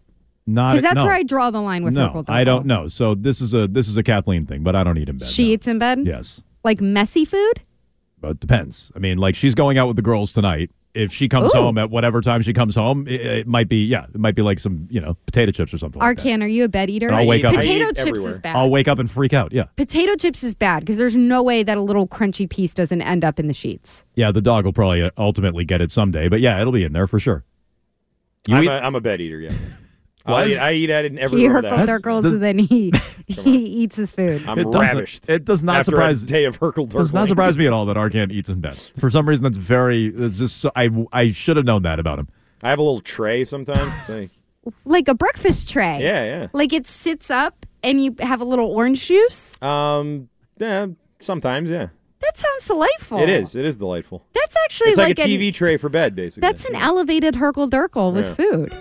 Not 0.47 0.73
Because 0.73 0.83
that's 0.83 0.95
no. 0.97 1.05
where 1.05 1.13
I 1.13 1.23
draw 1.23 1.51
the 1.51 1.61
line 1.61 1.83
with 1.85 1.93
no, 1.93 2.09
Hurkle 2.09 2.29
I 2.29 2.43
don't 2.43 2.65
know. 2.65 2.87
So 2.87 3.15
this 3.15 3.39
is 3.41 3.53
a 3.53 3.67
this 3.67 3.87
is 3.87 3.95
a 3.97 4.03
Kathleen 4.03 4.45
thing, 4.45 4.61
but 4.63 4.75
I 4.75 4.83
don't 4.83 4.97
eat 4.97 5.09
in 5.09 5.17
bed. 5.17 5.27
She 5.27 5.53
eats 5.53 5.67
in 5.67 5.79
bed. 5.79 6.05
Yes. 6.05 6.43
Like 6.63 6.81
messy 6.81 7.23
food. 7.25 7.61
But 8.19 8.31
it 8.31 8.39
depends. 8.41 8.91
I 8.95 8.99
mean, 8.99 9.17
like 9.17 9.35
she's 9.35 9.55
going 9.55 9.77
out 9.77 9.87
with 9.87 9.95
the 9.95 10.01
girls 10.01 10.33
tonight. 10.33 10.69
If 10.95 11.11
she 11.11 11.27
comes 11.27 11.53
Ooh. 11.53 11.59
home 11.59 11.77
at 11.77 11.89
whatever 11.89 12.21
time 12.21 12.41
she 12.41 12.53
comes 12.53 12.75
home, 12.75 13.07
it, 13.07 13.21
it 13.21 13.47
might 13.47 13.67
be 13.67 13.83
yeah, 13.83 14.05
it 14.05 14.17
might 14.19 14.33
be 14.35 14.41
like 14.41 14.59
some 14.59 14.87
you 14.89 15.01
know 15.01 15.15
potato 15.25 15.51
chips 15.51 15.73
or 15.73 15.77
something. 15.77 15.99
like 16.01 16.17
that. 16.17 16.41
Are 16.41 16.47
you 16.47 16.63
a 16.63 16.67
bed 16.69 16.89
eater? 16.89 17.07
And 17.07 17.15
I'll 17.15 17.25
wake 17.25 17.43
up. 17.43 17.53
Potato 17.53 17.91
chips 17.91 18.19
is 18.19 18.39
bad. 18.39 18.55
I'll 18.55 18.69
wake 18.69 18.87
up 18.87 18.97
and 18.99 19.11
freak 19.11 19.33
out. 19.33 19.51
Yeah, 19.51 19.65
Potato 19.75 20.15
chips 20.15 20.43
is 20.43 20.55
bad 20.55 20.79
because 20.79 20.97
there's 20.97 21.15
no 21.15 21.43
way 21.43 21.63
that 21.63 21.77
a 21.77 21.81
little 21.81 22.07
crunchy 22.07 22.49
piece 22.49 22.73
doesn't 22.73 23.01
end 23.01 23.23
up 23.25 23.39
in 23.39 23.47
the 23.47 23.53
sheets. 23.53 24.03
yeah. 24.15 24.31
The 24.31 24.41
dog 24.41 24.65
will 24.65 24.73
probably 24.73 25.03
uh, 25.03 25.11
ultimately 25.17 25.65
get 25.65 25.81
it 25.81 25.91
someday, 25.91 26.27
but 26.29 26.39
yeah, 26.41 26.59
it'll 26.59 26.73
be 26.73 26.83
in 26.83 26.93
there 26.93 27.07
for 27.07 27.19
sure. 27.19 27.43
You 28.47 28.55
I'm, 28.55 28.63
eat- 28.63 28.69
a, 28.69 28.83
I'm 28.85 28.95
a 28.95 29.01
bed 29.01 29.21
eater. 29.21 29.39
Yeah. 29.39 29.51
Why 30.25 30.41
I 30.41 30.45
is- 30.45 30.53
eat, 30.53 30.59
I 30.59 30.71
eat 30.73 30.89
at 30.89 31.05
it 31.05 31.11
in 31.11 31.19
every 31.19 31.39
He 31.41 31.47
roll 31.47 31.61
Hurkle 31.61 31.69
down. 31.85 31.87
Durkles 31.87 32.33
and 32.33 32.41
then 32.43 32.59
he 32.59 32.91
he 33.27 33.57
eats 33.57 33.95
his 33.95 34.11
food. 34.11 34.43
I'm 34.47 34.57
It 34.59 34.71
doesn't- 34.71 34.79
ravished. 34.97 35.29
It 35.29 35.45
does 35.45 35.63
not 35.63 35.77
after 35.77 35.91
surprise 35.91 36.23
a 36.23 36.25
day 36.27 36.45
of 36.45 36.59
Hurkle 36.59 36.89
Does 36.89 37.13
not 37.13 37.27
surprise 37.27 37.57
me 37.57 37.67
at 37.67 37.73
all 37.73 37.85
that 37.85 37.95
Arcand 37.95 38.31
eats 38.31 38.49
in 38.49 38.59
bed. 38.61 38.77
For 38.99 39.09
some 39.09 39.27
reason, 39.29 39.43
that's 39.43 39.57
very. 39.57 40.07
It's 40.07 40.39
just 40.39 40.57
so, 40.57 40.71
I 40.75 40.89
I 41.13 41.29
should 41.31 41.57
have 41.57 41.65
known 41.65 41.83
that 41.83 41.99
about 41.99 42.19
him. 42.19 42.27
I 42.63 42.69
have 42.69 42.79
a 42.79 42.83
little 42.83 43.01
tray 43.01 43.45
sometimes. 43.45 43.93
Say, 44.07 44.29
Like 44.85 45.07
a 45.07 45.13
breakfast 45.15 45.69
tray. 45.69 45.99
yeah, 46.01 46.23
yeah. 46.25 46.47
Like 46.53 46.73
it 46.73 46.87
sits 46.87 47.29
up 47.29 47.65
and 47.83 48.03
you 48.03 48.15
have 48.19 48.41
a 48.41 48.45
little 48.45 48.67
orange 48.71 49.05
juice. 49.05 49.61
Um, 49.61 50.29
yeah, 50.57 50.87
sometimes, 51.19 51.69
yeah. 51.69 51.89
That 52.21 52.37
sounds 52.37 52.65
delightful. 52.65 53.19
It 53.19 53.29
is. 53.29 53.55
It 53.55 53.65
is 53.65 53.77
delightful. 53.77 54.25
That's 54.33 54.55
actually 54.63 54.89
it's 54.91 54.97
like, 54.97 55.09
like, 55.09 55.19
a 55.19 55.23
an- 55.23 55.29
TV 55.39 55.53
tray 55.53 55.77
for 55.77 55.89
bed, 55.89 56.15
basically. 56.15 56.41
That's 56.41 56.65
an 56.65 56.73
elevated 56.75 57.35
Hurkle 57.35 57.69
Durkle 57.69 58.13
with 58.13 58.25
Yeah. 58.25 58.33
food. 58.33 58.73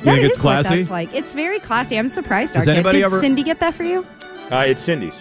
You 0.00 0.04
That 0.06 0.12
think 0.14 0.24
it's 0.24 0.38
is 0.38 0.44
what 0.44 0.62
classy? 0.64 0.76
that's 0.78 0.90
like. 0.90 1.14
It's 1.14 1.34
very 1.34 1.60
classy. 1.60 1.98
I'm 1.98 2.08
surprised. 2.08 2.54
Does 2.54 2.64
Arcand. 2.66 2.68
anybody 2.74 2.98
Did 2.98 3.04
ever- 3.04 3.20
Cindy 3.20 3.42
get 3.42 3.60
that 3.60 3.74
for 3.74 3.84
you? 3.84 4.06
Uh, 4.50 4.64
it's 4.66 4.82
Cindy's. 4.82 5.14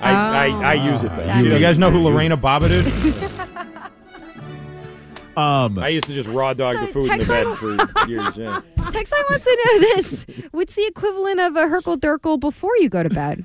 I, 0.00 0.12
I, 0.12 0.46
I 0.72 0.74
use 0.74 1.02
it 1.02 1.08
though. 1.08 1.16
that 1.16 1.18
She 1.18 1.24
makes 1.24 1.34
doesn't. 1.44 1.52
You 1.52 1.58
guys 1.60 1.78
know 1.78 1.90
who 1.90 1.98
Lorena 2.00 2.36
Bobbitt 2.36 2.70
is? 2.70 3.48
Um, 5.36 5.78
I 5.78 5.86
used 5.88 6.06
to 6.08 6.14
just 6.14 6.28
raw 6.30 6.52
dog 6.52 6.74
So 6.74 6.86
the 6.86 6.92
food 6.92 7.12
in 7.12 7.18
the 7.20 7.24
bed 7.26 7.56
for 7.58 8.08
years. 8.08 8.36
Yeah. 8.36 8.60
Texline 8.90 9.22
wants 9.30 9.44
to 9.44 9.56
know 9.64 9.78
this. 9.94 10.26
What's 10.50 10.74
the 10.74 10.84
equivalent 10.86 11.38
of 11.38 11.54
a 11.54 11.66
Hurkle 11.66 11.96
Durkle 11.96 12.40
before 12.40 12.76
you 12.78 12.88
go 12.88 13.04
to 13.04 13.08
bed? 13.08 13.44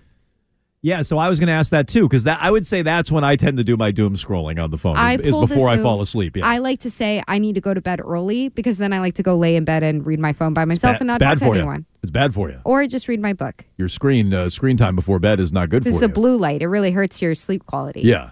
Yeah, 0.85 1.01
so 1.01 1.17
I 1.17 1.29
was 1.29 1.39
going 1.39 1.47
to 1.47 1.53
ask 1.53 1.71
that 1.71 1.87
too 1.87 2.09
because 2.09 2.25
that 2.25 2.39
I 2.41 2.51
would 2.51 2.67
say 2.67 2.81
that's 2.81 3.09
when 3.09 3.23
I 3.23 3.37
tend 3.37 3.55
to 3.57 3.63
do 3.63 3.77
my 3.77 3.91
doom 3.91 4.15
scrolling 4.15 4.61
on 4.61 4.69
the 4.69 4.77
phone. 4.77 4.97
I 4.97 5.15
Is, 5.15 5.27
is 5.27 5.37
before 5.37 5.69
I 5.69 5.77
fall 5.77 6.01
asleep. 6.01 6.35
Yeah, 6.35 6.45
I 6.45 6.57
like 6.57 6.79
to 6.81 6.91
say 6.91 7.23
I 7.25 7.37
need 7.37 7.55
to 7.55 7.61
go 7.61 7.73
to 7.73 7.79
bed 7.79 8.01
early 8.03 8.49
because 8.49 8.77
then 8.79 8.91
I 8.91 8.99
like 8.99 9.13
to 9.13 9.23
go 9.23 9.35
lay 9.37 9.55
in 9.55 9.63
bed 9.63 9.81
and 9.81 10.05
read 10.05 10.19
my 10.19 10.33
phone 10.33 10.53
by 10.53 10.65
myself 10.65 10.95
Bad- 10.95 11.01
and 11.01 11.07
not 11.07 11.19
bad 11.19 11.29
talk 11.29 11.39
to 11.39 11.45
for 11.45 11.55
anyone. 11.55 11.77
you. 11.79 11.85
It's 12.03 12.11
bad 12.11 12.33
for 12.33 12.49
you. 12.49 12.59
Or 12.65 12.85
just 12.85 13.07
read 13.07 13.21
my 13.21 13.31
book. 13.31 13.63
Your 13.77 13.87
screen 13.87 14.33
uh, 14.33 14.49
screen 14.49 14.75
time 14.75 14.95
before 14.97 15.19
bed 15.19 15.39
is 15.39 15.53
not 15.53 15.69
good 15.69 15.85
This 15.85 15.95
for 15.95 16.01
you. 16.01 16.07
the 16.07 16.13
blue 16.13 16.35
light. 16.35 16.61
It 16.61 16.67
really 16.67 16.91
hurts 16.91 17.21
your 17.21 17.33
sleep 17.33 17.65
quality. 17.65 18.01
yeah. 18.01 18.31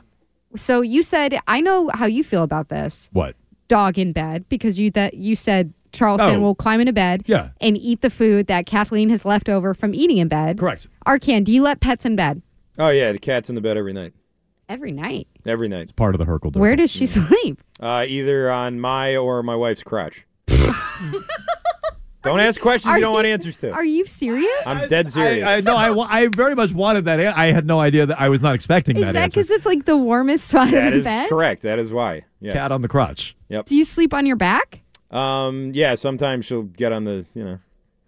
So 0.57 0.81
you 0.81 1.03
said 1.03 1.37
I 1.47 1.61
know 1.61 1.89
how 1.93 2.05
you 2.05 2.21
feel 2.21 2.43
about 2.43 2.67
this. 2.67 3.09
What? 3.13 3.37
Dog 3.69 3.97
in 3.97 4.11
bed 4.11 4.43
because 4.49 4.77
you 4.77 4.91
that 4.91 5.13
you 5.13 5.37
said 5.37 5.73
Charleston 5.91 6.37
Oh. 6.37 6.41
will 6.41 6.55
climb 6.55 6.79
into 6.79 6.93
bed 6.93 7.23
Yeah. 7.27 7.49
and 7.59 7.77
eat 7.77 8.01
the 8.01 8.09
food 8.09 8.47
that 8.47 8.65
Kathleen 8.65 9.09
has 9.09 9.25
left 9.25 9.49
over 9.49 9.73
from 9.73 9.93
eating 9.93 10.17
in 10.17 10.27
bed. 10.27 10.57
Correct. 10.59 10.87
Arcand, 11.05 11.43
do 11.45 11.51
you 11.53 11.61
let 11.61 11.79
pets 11.79 12.05
in 12.05 12.15
bed 12.15 12.41
Oh 12.77 12.89
yeah, 12.89 13.11
the 13.11 13.19
cat's 13.19 13.49
in 13.49 13.55
the 13.55 13.61
bed 13.61 13.77
every 13.77 13.93
night. 13.93 14.13
every 14.69 14.91
night? 14.91 15.27
Every 15.45 15.67
night. 15.67 15.81
It's 15.83 15.91
part 15.91 16.15
of 16.15 16.19
the 16.19 16.25
Hurkle. 16.25 16.55
Where 16.55 16.75
does 16.75 16.89
she 16.91 17.05
sleep? 17.05 17.61
Uh, 17.79 18.05
either 18.07 18.49
on 18.51 18.79
my 18.79 19.15
or 19.17 19.43
my 19.43 19.55
wife's 19.55 19.83
crotch. 19.83 20.23
don't 22.23 22.39
ask 22.39 22.61
questions 22.61 22.91
Are 22.91 22.97
you 22.97 23.01
don't 23.01 23.13
want 23.13 23.25
answers 23.25 23.57
to. 23.57 23.71
Are 23.71 23.83
you 23.83 24.05
serious? 24.05 24.49
I'm 24.65 24.87
dead 24.87 25.11
serious. 25.11 25.43
I, 25.45 25.55
I 25.55 25.61
no, 25.61 25.75
I, 25.75 26.21
I 26.21 26.27
very 26.27 26.53
much 26.55 26.71
wanted 26.71 27.05
that. 27.05 27.19
I 27.19 27.47
had 27.51 27.65
no 27.65 27.79
idea 27.79 28.05
that 28.05 28.21
I 28.21 28.29
was 28.29 28.41
not 28.43 28.53
expecting 28.53 28.95
Is 28.97 29.01
that, 29.03 29.13
that 29.13 29.31
because 29.31 29.49
it's 29.49 29.65
like 29.65 29.85
the 29.85 29.97
warmest 29.97 30.47
spot 30.47 30.69
that 30.71 30.85
in 30.85 30.91
the 30.91 30.97
is 30.99 31.03
bed? 31.03 31.29
correct. 31.29 31.63
That 31.63 31.79
is 31.79 31.91
why. 31.91 32.25
Yes. 32.39 32.53
Cat 32.53 32.71
on 32.71 32.81
the 32.81 32.87
crotch. 32.87 33.35
Yep. 33.49 33.65
Do 33.65 33.75
you 33.75 33.83
sleep 33.83 34.13
on 34.13 34.25
your 34.27 34.35
back? 34.35 34.80
Um. 35.11 35.71
Yeah. 35.73 35.95
Sometimes 35.95 36.45
she'll 36.45 36.63
get 36.63 36.91
on 36.91 37.03
the 37.03 37.25
you 37.33 37.43
know 37.43 37.59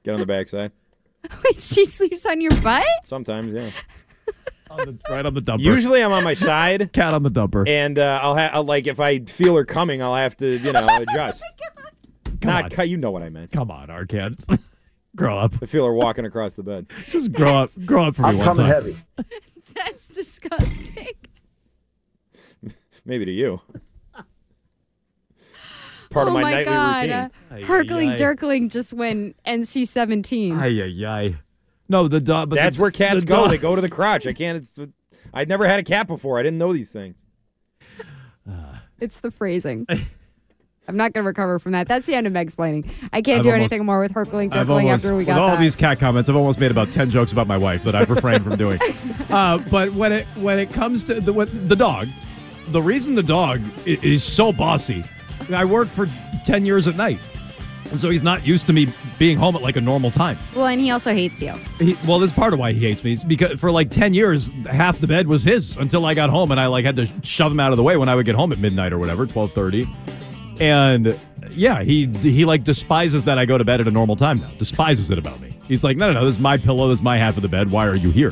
get 0.04 0.14
on 0.14 0.20
the 0.20 0.26
backside. 0.26 0.72
Wait, 1.46 1.62
she 1.62 1.86
sleeps 1.86 2.26
on 2.26 2.42
your 2.42 2.52
butt? 2.62 2.84
Sometimes, 3.06 3.54
yeah. 3.54 3.70
right 5.10 5.26
on 5.26 5.34
the 5.34 5.40
dumper. 5.42 5.62
Usually 5.62 6.02
I'm 6.04 6.12
on 6.12 6.24
my 6.24 6.34
side. 6.34 6.92
Cat 6.94 7.14
on 7.14 7.24
the 7.24 7.32
dumper. 7.32 7.68
And 7.68 7.98
uh, 8.00 8.20
I'll 8.22 8.36
have 8.36 8.66
like 8.66 8.88
if 8.88 9.00
I 9.00 9.20
feel 9.20 9.56
her 9.56 9.64
coming, 9.66 10.02
I'll 10.02 10.16
have 10.16 10.36
to 10.38 10.58
you 10.58 10.72
know 10.72 10.88
adjust. 11.10 11.42
Not 12.44 12.72
cu- 12.74 12.84
you 12.84 12.98
know 12.98 13.12
what 13.12 13.24
I 13.24 13.30
meant. 13.30 13.52
Come 13.52 13.72
on, 13.72 13.88
Arcand. 13.88 14.60
grow 15.16 15.38
up. 15.40 15.54
I 15.62 15.66
feel 15.66 15.86
her 15.86 15.94
walking 15.94 16.26
across 16.26 16.54
the 16.54 16.64
bed. 16.64 16.88
Just 17.08 17.32
grow 17.32 17.64
up. 17.64 17.70
Grow 17.86 18.06
up 18.06 18.16
for 18.16 18.24
me 18.24 18.30
I'm 18.30 18.38
one 18.38 18.48
coming 18.48 18.66
time. 18.72 18.74
heavy. 18.74 18.98
That's 19.76 20.08
disgusting. 20.10 21.08
Maybe 23.06 23.26
to 23.26 23.32
you. 23.32 23.62
Part 26.14 26.28
oh 26.28 26.30
of 26.30 26.34
my, 26.36 26.42
my 26.44 26.52
nightly 26.52 26.64
god. 26.66 27.02
routine. 27.10 27.12
Uh, 27.64 27.66
Hurkling 27.68 28.10
ay, 28.10 28.14
ay. 28.14 28.18
Durkling 28.18 28.72
just 28.72 28.94
went 28.94 29.36
NC 29.46 29.88
17. 29.88 30.54
Ay 30.54 30.82
ay 30.82 31.06
ay. 31.06 31.36
No, 31.90 32.08
the 32.08 32.22
dog. 32.22 32.50
But 32.50 32.56
That's 32.58 32.76
the, 32.76 32.82
where 32.84 32.92
cats 32.92 33.20
the 33.20 33.26
go. 33.26 33.36
dog- 33.42 33.50
They 33.50 33.58
go 33.58 33.76
to 33.76 33.82
the 33.82 33.90
crotch. 33.90 34.26
I 34.28 34.34
can't. 34.34 34.58
It's, 34.78 34.92
I'd 35.34 35.50
never 35.50 35.68
had 35.68 35.80
a 35.80 35.84
cat 35.84 36.08
before. 36.08 36.40
I 36.40 36.44
didn't 36.44 36.60
know 36.60 36.72
these 36.74 36.90
things. 36.90 37.16
It's 39.00 39.20
the 39.20 39.32
phrasing. 39.32 39.86
I'm 40.88 40.96
not 40.98 41.12
going 41.14 41.24
to 41.24 41.28
recover 41.28 41.60
from 41.60 41.72
that. 41.74 41.88
That's 41.90 42.06
the 42.06 42.14
end 42.16 42.26
of 42.28 42.32
Megsplaining. 42.34 42.90
I 43.12 43.22
can't 43.22 43.40
I've 43.40 43.44
do 43.44 43.52
almost- 43.52 43.72
anything 43.72 43.86
more 43.86 44.00
with 44.00 44.14
Herkling 44.14 44.50
Durkling 44.52 44.90
after 44.90 45.12
we 45.14 45.20
with 45.20 45.28
got 45.28 45.40
all 45.40 45.48
that. 45.52 45.60
these 45.60 45.76
cat 45.76 46.00
comments, 46.00 46.30
I've 46.30 46.36
almost 46.38 46.60
made 46.60 46.72
about 46.72 46.92
ten 46.92 47.10
jokes 47.10 47.32
about 47.34 47.48
my 47.48 47.58
wife 47.58 47.84
that 47.84 47.96
I've 47.96 48.10
refrained 48.10 48.44
from 48.44 48.56
doing. 48.58 48.80
Uh, 49.30 49.58
but 49.72 49.92
when 49.94 50.12
it 50.12 50.26
when 50.36 50.60
it 50.60 50.72
comes 50.72 51.04
to 51.06 51.20
the 51.20 51.34
when, 51.34 51.68
the 51.68 51.76
dog, 51.76 52.08
the 52.68 52.82
reason 52.82 53.16
the 53.16 53.24
dog 53.24 53.62
i- 53.88 53.98
is 54.04 54.24
so 54.24 54.54
bossy, 54.54 55.04
I 55.52 55.66
worked 55.66 55.92
for 55.92 56.10
ten 56.46 56.66
years 56.66 56.88
at 56.88 56.96
night, 56.96 57.20
and 57.90 58.00
so 58.00 58.10
he's 58.10 58.24
not 58.24 58.46
used 58.46 58.66
to 58.68 58.74
me 58.74 58.88
being 59.20 59.38
home 59.38 59.56
at 59.56 59.62
like 59.62 59.76
a 59.76 59.82
normal 59.82 60.12
time. 60.12 60.38
well, 60.56 60.68
and 60.68 60.80
he 60.80 60.92
also 60.92 61.14
hates 61.14 61.42
you. 61.42 61.54
He, 61.80 61.98
well, 62.08 62.20
this 62.20 62.32
is 62.32 62.36
part 62.36 62.54
of 62.54 62.60
why 62.60 62.74
he 62.74 62.80
hates 62.80 63.04
me. 63.04 63.14
is 63.14 63.24
because 63.24 63.60
for 63.60 63.72
like 63.72 63.90
ten 63.90 64.14
years, 64.14 64.52
half 64.70 65.00
the 65.00 65.08
bed 65.08 65.28
was 65.28 65.44
his 65.44 65.76
until 65.78 66.06
I 66.06 66.14
got 66.14 66.30
home, 66.30 66.52
and 66.52 66.60
I 66.60 66.68
like 66.68 66.86
had 66.86 66.96
to 66.98 67.08
shove 67.24 67.52
him 67.52 67.60
out 67.60 67.72
of 67.72 67.78
the 67.78 67.84
way 67.84 67.98
when 67.98 68.10
I 68.10 68.16
would 68.16 68.26
get 68.26 68.36
home 68.36 68.52
at 68.52 68.60
midnight 68.60 68.94
or 68.94 69.00
whatever, 69.00 69.26
twelve 69.26 69.52
thirty. 69.52 69.86
And 70.60 71.20
yeah, 71.50 71.82
he 71.84 72.08
he 72.08 72.46
like 72.46 72.64
despises 72.64 73.24
that 73.26 73.38
I 73.38 73.46
go 73.46 73.58
to 73.58 73.64
bed 73.66 73.82
at 73.82 73.88
a 73.88 73.92
normal 73.92 74.16
time 74.16 74.40
now. 74.40 74.52
Despises 74.58 75.10
it 75.12 75.18
about 75.18 75.40
me. 75.42 75.58
He's 75.68 75.84
like, 75.84 75.98
no, 75.98 76.08
no, 76.08 76.20
no, 76.20 76.26
this 76.26 76.36
is 76.36 76.40
my 76.40 76.58
pillow, 76.58 76.90
this 76.90 77.00
is 77.00 77.02
my 77.02 77.18
half 77.18 77.38
of 77.38 77.42
the 77.42 77.48
bed. 77.48 77.72
Why 77.72 77.88
are 77.88 77.96
you 77.96 78.12
here? 78.12 78.32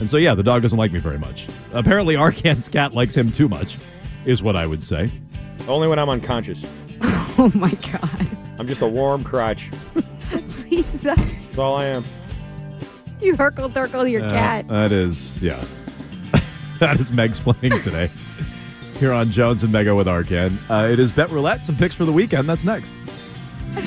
And 0.00 0.08
so 0.08 0.16
yeah, 0.16 0.34
the 0.34 0.44
dog 0.44 0.62
doesn't 0.62 0.78
like 0.78 0.92
me 0.92 1.00
very 1.00 1.18
much. 1.18 1.48
Apparently, 1.72 2.14
Arcand's 2.24 2.68
cat 2.68 2.94
likes 2.94 3.16
him 3.16 3.30
too 3.30 3.48
much, 3.48 3.78
is 4.24 4.42
what 4.42 4.54
I 4.56 4.64
would 4.66 4.82
say. 4.82 5.10
Only 5.68 5.86
when 5.88 5.98
I'm 5.98 6.08
unconscious. 6.08 6.62
Oh 7.40 7.52
my 7.54 7.70
god. 7.92 8.26
I'm 8.58 8.66
just 8.66 8.80
a 8.80 8.86
warm 8.88 9.22
crotch. 9.22 9.70
Please 10.50 10.86
stop. 10.86 11.16
That's 11.18 11.56
all 11.58 11.76
I 11.76 11.84
am. 11.84 12.04
You 13.20 13.36
Hurkle 13.36 13.72
Durkle 13.72 14.10
your 14.10 14.24
Uh, 14.24 14.30
cat. 14.30 14.66
That 14.66 14.90
is, 14.90 15.40
yeah. 15.40 15.64
that 16.80 16.98
is 16.98 17.12
Megsplaining 17.12 17.80
today. 17.84 18.10
Here 18.98 19.12
on 19.12 19.30
Jones 19.30 19.62
and 19.62 19.72
Mego 19.72 19.96
with 19.96 20.08
Arcand. 20.08 20.58
Uh, 20.68 20.88
it 20.90 20.98
is 20.98 21.12
Bet 21.12 21.30
Roulette. 21.30 21.64
Some 21.64 21.76
picks 21.76 21.94
for 21.94 22.04
the 22.04 22.10
weekend. 22.12 22.48
That's 22.48 22.64
next. 22.64 22.92
From 23.74 23.84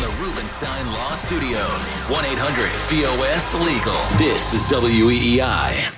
the 0.00 0.14
Rubenstein 0.24 0.86
Law 0.86 1.12
Studios, 1.12 1.98
1 2.08 2.24
800 2.24 2.70
BOS 2.88 3.54
Legal. 3.54 4.00
This 4.16 4.54
is 4.54 4.64
WEEI. 4.64 5.92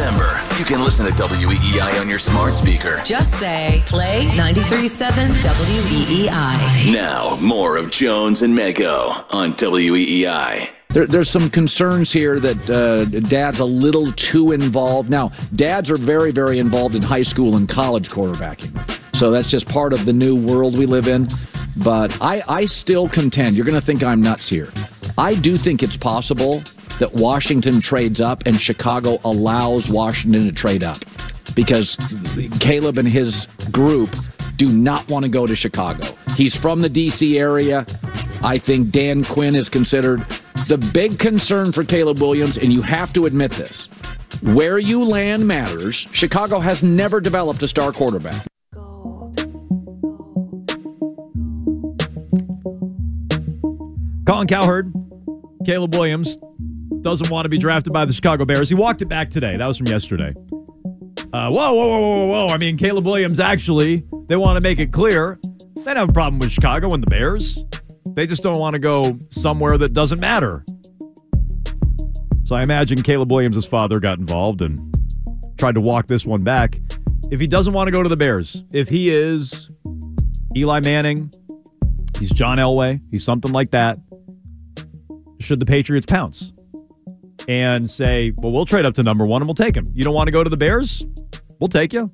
Remember, 0.00 0.40
you 0.58 0.64
can 0.64 0.82
listen 0.82 1.04
to 1.04 1.12
WEEI 1.12 2.00
on 2.00 2.08
your 2.08 2.18
smart 2.18 2.54
speaker. 2.54 3.02
Just 3.04 3.38
say 3.38 3.82
play 3.84 4.24
93.7 4.28 5.28
WEEI. 5.28 6.90
Now, 6.90 7.36
more 7.42 7.76
of 7.76 7.90
Jones 7.90 8.40
and 8.40 8.56
Mego 8.56 9.10
on 9.34 9.52
WEEI. 9.52 10.70
There, 10.88 11.06
there's 11.06 11.28
some 11.28 11.50
concerns 11.50 12.10
here 12.10 12.40
that 12.40 12.70
uh, 12.70 13.04
dad's 13.28 13.58
a 13.58 13.64
little 13.66 14.10
too 14.12 14.52
involved. 14.52 15.10
Now, 15.10 15.32
dads 15.54 15.90
are 15.90 15.98
very, 15.98 16.30
very 16.30 16.58
involved 16.58 16.94
in 16.94 17.02
high 17.02 17.20
school 17.20 17.56
and 17.56 17.68
college 17.68 18.08
quarterbacking. 18.08 18.72
So 19.14 19.30
that's 19.30 19.50
just 19.50 19.68
part 19.68 19.92
of 19.92 20.06
the 20.06 20.14
new 20.14 20.34
world 20.34 20.78
we 20.78 20.86
live 20.86 21.08
in. 21.08 21.28
But 21.76 22.16
I, 22.22 22.42
I 22.48 22.64
still 22.64 23.06
contend, 23.06 23.54
you're 23.54 23.66
going 23.66 23.78
to 23.78 23.84
think 23.84 24.02
I'm 24.02 24.22
nuts 24.22 24.48
here. 24.48 24.72
I 25.18 25.34
do 25.34 25.58
think 25.58 25.82
it's 25.82 25.98
possible 25.98 26.64
that 27.00 27.14
Washington 27.14 27.80
trades 27.80 28.20
up 28.20 28.44
and 28.46 28.60
Chicago 28.60 29.18
allows 29.24 29.88
Washington 29.88 30.44
to 30.44 30.52
trade 30.52 30.84
up 30.84 30.98
because 31.54 31.96
Caleb 32.60 32.98
and 32.98 33.08
his 33.08 33.46
group 33.72 34.14
do 34.56 34.68
not 34.68 35.08
want 35.08 35.24
to 35.24 35.30
go 35.30 35.46
to 35.46 35.56
Chicago. 35.56 36.06
He's 36.36 36.54
from 36.54 36.82
the 36.82 36.90
D.C. 36.90 37.38
area. 37.38 37.86
I 38.42 38.58
think 38.58 38.90
Dan 38.90 39.24
Quinn 39.24 39.56
is 39.56 39.68
considered 39.68 40.20
the 40.68 40.76
big 40.92 41.18
concern 41.18 41.72
for 41.72 41.84
Caleb 41.84 42.20
Williams, 42.20 42.58
and 42.58 42.72
you 42.72 42.82
have 42.82 43.12
to 43.14 43.24
admit 43.24 43.52
this. 43.52 43.86
Where 44.42 44.78
you 44.78 45.02
land 45.02 45.46
matters. 45.46 46.06
Chicago 46.12 46.58
has 46.58 46.82
never 46.82 47.20
developed 47.20 47.62
a 47.62 47.68
star 47.68 47.92
quarterback. 47.92 48.46
Colin 54.26 54.46
Cowherd, 54.46 54.92
Caleb 55.64 55.94
Williams 55.94 56.38
doesn't 57.02 57.30
want 57.30 57.44
to 57.44 57.48
be 57.48 57.58
drafted 57.58 57.92
by 57.92 58.04
the 58.04 58.12
Chicago 58.12 58.44
Bears. 58.44 58.68
He 58.68 58.74
walked 58.74 59.02
it 59.02 59.06
back 59.06 59.30
today. 59.30 59.56
That 59.56 59.66
was 59.66 59.78
from 59.78 59.86
yesterday. 59.86 60.34
Uh, 61.32 61.48
whoa, 61.48 61.72
whoa, 61.72 61.88
whoa, 61.88 62.00
whoa, 62.00 62.26
whoa. 62.26 62.46
I 62.48 62.56
mean, 62.56 62.76
Caleb 62.76 63.06
Williams 63.06 63.40
actually, 63.40 64.04
they 64.26 64.36
want 64.36 64.60
to 64.60 64.68
make 64.68 64.80
it 64.80 64.92
clear 64.92 65.38
they 65.76 65.84
don't 65.84 65.96
have 65.96 66.10
a 66.10 66.12
problem 66.12 66.38
with 66.38 66.50
Chicago 66.50 66.92
and 66.92 67.02
the 67.02 67.08
Bears. 67.08 67.64
They 68.14 68.26
just 68.26 68.42
don't 68.42 68.58
want 68.58 68.74
to 68.74 68.78
go 68.78 69.16
somewhere 69.30 69.78
that 69.78 69.94
doesn't 69.94 70.20
matter. 70.20 70.64
So 72.44 72.56
I 72.56 72.62
imagine 72.62 73.02
Caleb 73.02 73.30
Williams' 73.30 73.64
father 73.66 74.00
got 74.00 74.18
involved 74.18 74.60
and 74.60 74.78
tried 75.56 75.76
to 75.76 75.80
walk 75.80 76.06
this 76.06 76.26
one 76.26 76.42
back. 76.42 76.80
If 77.30 77.40
he 77.40 77.46
doesn't 77.46 77.72
want 77.72 77.86
to 77.86 77.92
go 77.92 78.02
to 78.02 78.08
the 78.08 78.16
Bears, 78.16 78.64
if 78.72 78.88
he 78.88 79.14
is 79.14 79.70
Eli 80.56 80.80
Manning, 80.80 81.30
he's 82.18 82.32
John 82.32 82.58
Elway, 82.58 83.00
he's 83.10 83.24
something 83.24 83.52
like 83.52 83.70
that, 83.70 83.98
should 85.38 85.60
the 85.60 85.66
Patriots 85.66 86.06
pounce 86.06 86.52
and 87.48 87.88
say, 87.90 88.32
well, 88.36 88.52
we'll 88.52 88.66
trade 88.66 88.84
up 88.84 88.94
to 88.94 89.02
number 89.02 89.26
one 89.26 89.42
and 89.42 89.48
we'll 89.48 89.54
take 89.54 89.76
him. 89.76 89.86
You 89.94 90.04
don't 90.04 90.14
want 90.14 90.28
to 90.28 90.32
go 90.32 90.42
to 90.44 90.50
the 90.50 90.56
Bears? 90.56 91.06
We'll 91.58 91.68
take 91.68 91.92
you. 91.92 92.10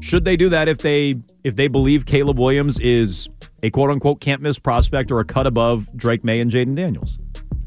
Should 0.00 0.24
they 0.24 0.36
do 0.36 0.48
that 0.50 0.68
if 0.68 0.78
they 0.78 1.14
if 1.44 1.56
they 1.56 1.68
believe 1.68 2.04
Caleb 2.04 2.38
Williams 2.38 2.78
is 2.80 3.30
a 3.62 3.70
quote 3.70 3.90
unquote 3.90 4.20
can't 4.20 4.42
miss 4.42 4.58
prospect 4.58 5.10
or 5.10 5.20
a 5.20 5.24
cut 5.24 5.46
above 5.46 5.88
Drake 5.96 6.24
Maye 6.24 6.40
and 6.40 6.50
Jayden 6.50 6.74
Daniels? 6.74 7.18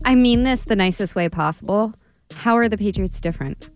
I 0.06 0.16
mean 0.16 0.44
this 0.44 0.64
the 0.64 0.76
nicest 0.76 1.16
way 1.16 1.30
possible. 1.30 1.94
How 2.34 2.56
are 2.56 2.70
the 2.70 2.78
Patriots 2.78 3.20
different? 3.22 3.70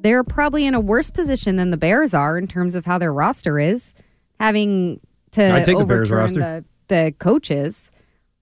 They're 0.00 0.24
probably 0.24 0.66
in 0.66 0.74
a 0.74 0.80
worse 0.80 1.10
position 1.10 1.56
than 1.56 1.70
the 1.70 1.78
Bears 1.78 2.12
are 2.12 2.36
in 2.36 2.46
terms 2.46 2.74
of 2.74 2.84
how 2.84 2.98
their 2.98 3.12
roster 3.12 3.58
is, 3.58 3.94
having 4.38 5.00
to 5.30 5.42
I'd 5.42 5.64
take 5.64 5.78
the 5.78 5.84
Bears 5.86 6.10
overturn 6.10 6.18
roster. 6.18 6.64
the, 6.88 6.94
the 6.94 7.14
coaches. 7.18 7.90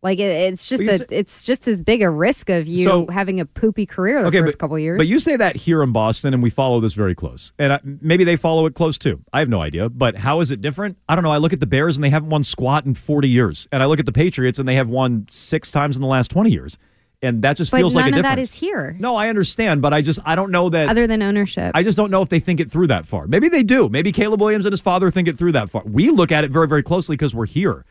Like 0.03 0.18
it, 0.18 0.53
it's 0.53 0.68
just 0.68 0.82
a, 0.82 0.98
say- 0.98 1.07
it's 1.11 1.44
just 1.44 1.68
as 1.68 1.80
big 1.80 2.03
a 2.03 2.11
risk 2.11 2.50
of 2.50 2.66
you 2.66 2.84
So- 2.84 3.07
having 3.09 3.38
a 3.38 3.46
poopy 3.46 3.86
career 3.86 4.22
the 4.22 4.32
first 4.32 4.55
but, 4.55 4.59
couple 4.59 4.78
years. 4.78 4.98
But 4.98 5.07
you 5.07 5.18
say 5.20 5.36
that 5.36 5.55
here 5.55 5.82
in 5.82 5.92
Boston, 5.92 6.34
and 6.34 6.42
we 6.42 6.50
follow 6.50 6.80
this 6.80 6.94
very 6.94 7.14
close. 7.14 7.53
And 7.59 7.72
I, 7.72 7.80
maybe 7.84 8.24
they 8.24 8.36
follow 8.36 8.66
it 8.66 8.74
close 8.74 8.98
too. 8.98 9.22
I 9.32 9.38
have 9.38 9.48
no 9.48 9.62
idea. 9.62 9.88
But 9.88 10.16
how 10.16 10.40
is 10.40 10.50
it 10.50 10.61
different? 10.61 10.98
I 11.09 11.14
don't 11.14 11.22
know. 11.22 11.30
I 11.30 11.36
look 11.36 11.53
at 11.53 11.61
the 11.61 11.66
Bears, 11.66 11.96
and 11.96 12.03
they 12.03 12.11
haven't 12.11 12.30
won 12.30 12.42
squat 12.42 12.84
in 12.84 12.94
40 12.94 13.28
years. 13.28 13.68
And 13.70 13.82
I 13.82 13.86
look 13.86 14.00
at 14.00 14.07
the 14.07 14.12
Patriots, 14.12 14.59
and 14.59 14.66
they 14.66 14.74
have 14.74 14.88
won 14.88 15.26
six 15.30 15.70
times 15.70 15.96
in 15.96 16.03
the 16.03 16.09
last 16.09 16.30
20 16.32 16.50
years. 16.50 16.78
And 17.24 17.42
that 17.42 17.57
just 17.57 17.70
but 17.70 17.78
feels 17.78 17.94
like 17.94 18.12
a 18.12 18.16
of 18.16 18.24
that 18.24 18.40
is 18.40 18.53
here, 18.53 18.96
no, 18.98 19.14
I 19.14 19.28
understand, 19.28 19.80
but 19.80 19.94
I 19.94 20.03
just 20.03 20.18
I 20.24 20.34
don't 20.34 20.50
know 20.50 20.68
that. 20.70 20.88
other 20.88 21.07
than 21.07 21.22
ownership. 21.22 21.70
I 21.72 21.84
just 21.84 21.96
don't 21.96 22.11
know 22.11 22.20
if 22.20 22.28
they 22.28 22.40
think 22.40 22.59
it 22.59 22.68
through 22.68 22.88
that 22.88 23.07
far. 23.07 23.28
Maybe 23.28 23.48
they 23.48 23.62
do. 23.62 23.88
Maybe 23.88 24.11
Caleb 24.11 24.40
Williams 24.40 24.66
and 24.66 24.72
his 24.72 24.80
father 24.80 25.09
think 25.09 25.28
it 25.28 25.38
through 25.38 25.53
that 25.53 25.70
far. 25.70 25.84
We 25.86 26.11
look 26.11 26.32
at 26.32 26.42
it 26.42 26.50
very, 26.50 26.66
very 26.66 26.82
closely 26.82 27.14
because 27.14 27.32
we're 27.32 27.46
here. 27.46 27.84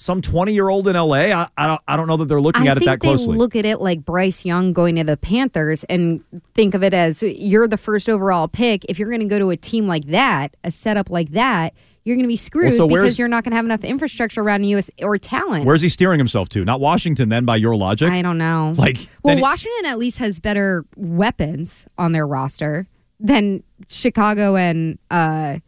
Some 0.00 0.22
20 0.22 0.54
year 0.54 0.68
old 0.68 0.86
in 0.86 0.94
LA, 0.94 1.16
I, 1.16 1.48
I, 1.56 1.66
don't, 1.66 1.80
I 1.88 1.96
don't 1.96 2.06
know 2.06 2.16
that 2.18 2.26
they're 2.26 2.40
looking 2.40 2.68
I 2.68 2.70
at 2.70 2.76
it 2.76 2.84
that 2.84 3.00
closely. 3.00 3.32
they 3.32 3.38
look 3.38 3.56
at 3.56 3.64
it 3.64 3.80
like 3.80 4.04
Bryce 4.04 4.44
Young 4.44 4.72
going 4.72 4.94
to 4.94 5.02
the 5.02 5.16
Panthers 5.16 5.82
and 5.84 6.22
think 6.54 6.74
of 6.74 6.84
it 6.84 6.94
as 6.94 7.20
you're 7.24 7.66
the 7.66 7.76
first 7.76 8.08
overall 8.08 8.46
pick. 8.46 8.84
If 8.88 9.00
you're 9.00 9.08
going 9.08 9.22
to 9.22 9.26
go 9.26 9.40
to 9.40 9.50
a 9.50 9.56
team 9.56 9.88
like 9.88 10.04
that, 10.06 10.56
a 10.62 10.70
setup 10.70 11.10
like 11.10 11.30
that, 11.30 11.74
you're 12.04 12.14
going 12.14 12.24
to 12.24 12.28
be 12.28 12.36
screwed 12.36 12.72
so 12.74 12.86
because 12.86 13.18
you're 13.18 13.26
not 13.26 13.42
going 13.42 13.50
to 13.50 13.56
have 13.56 13.64
enough 13.64 13.82
infrastructure 13.82 14.40
around 14.40 14.62
you 14.62 14.80
or 15.02 15.18
talent. 15.18 15.64
Where's 15.64 15.82
he 15.82 15.88
steering 15.88 16.18
himself 16.20 16.48
to? 16.50 16.64
Not 16.64 16.80
Washington, 16.80 17.28
then, 17.28 17.44
by 17.44 17.56
your 17.56 17.74
logic? 17.74 18.10
I 18.12 18.22
don't 18.22 18.38
know. 18.38 18.74
Like, 18.76 19.08
well, 19.24 19.40
Washington 19.40 19.84
at 19.86 19.98
least 19.98 20.18
has 20.18 20.38
better 20.38 20.84
weapons 20.96 21.88
on 21.98 22.12
their 22.12 22.26
roster 22.26 22.86
than 23.18 23.64
Chicago 23.88 24.54
and 24.54 24.98
uh 25.10 25.58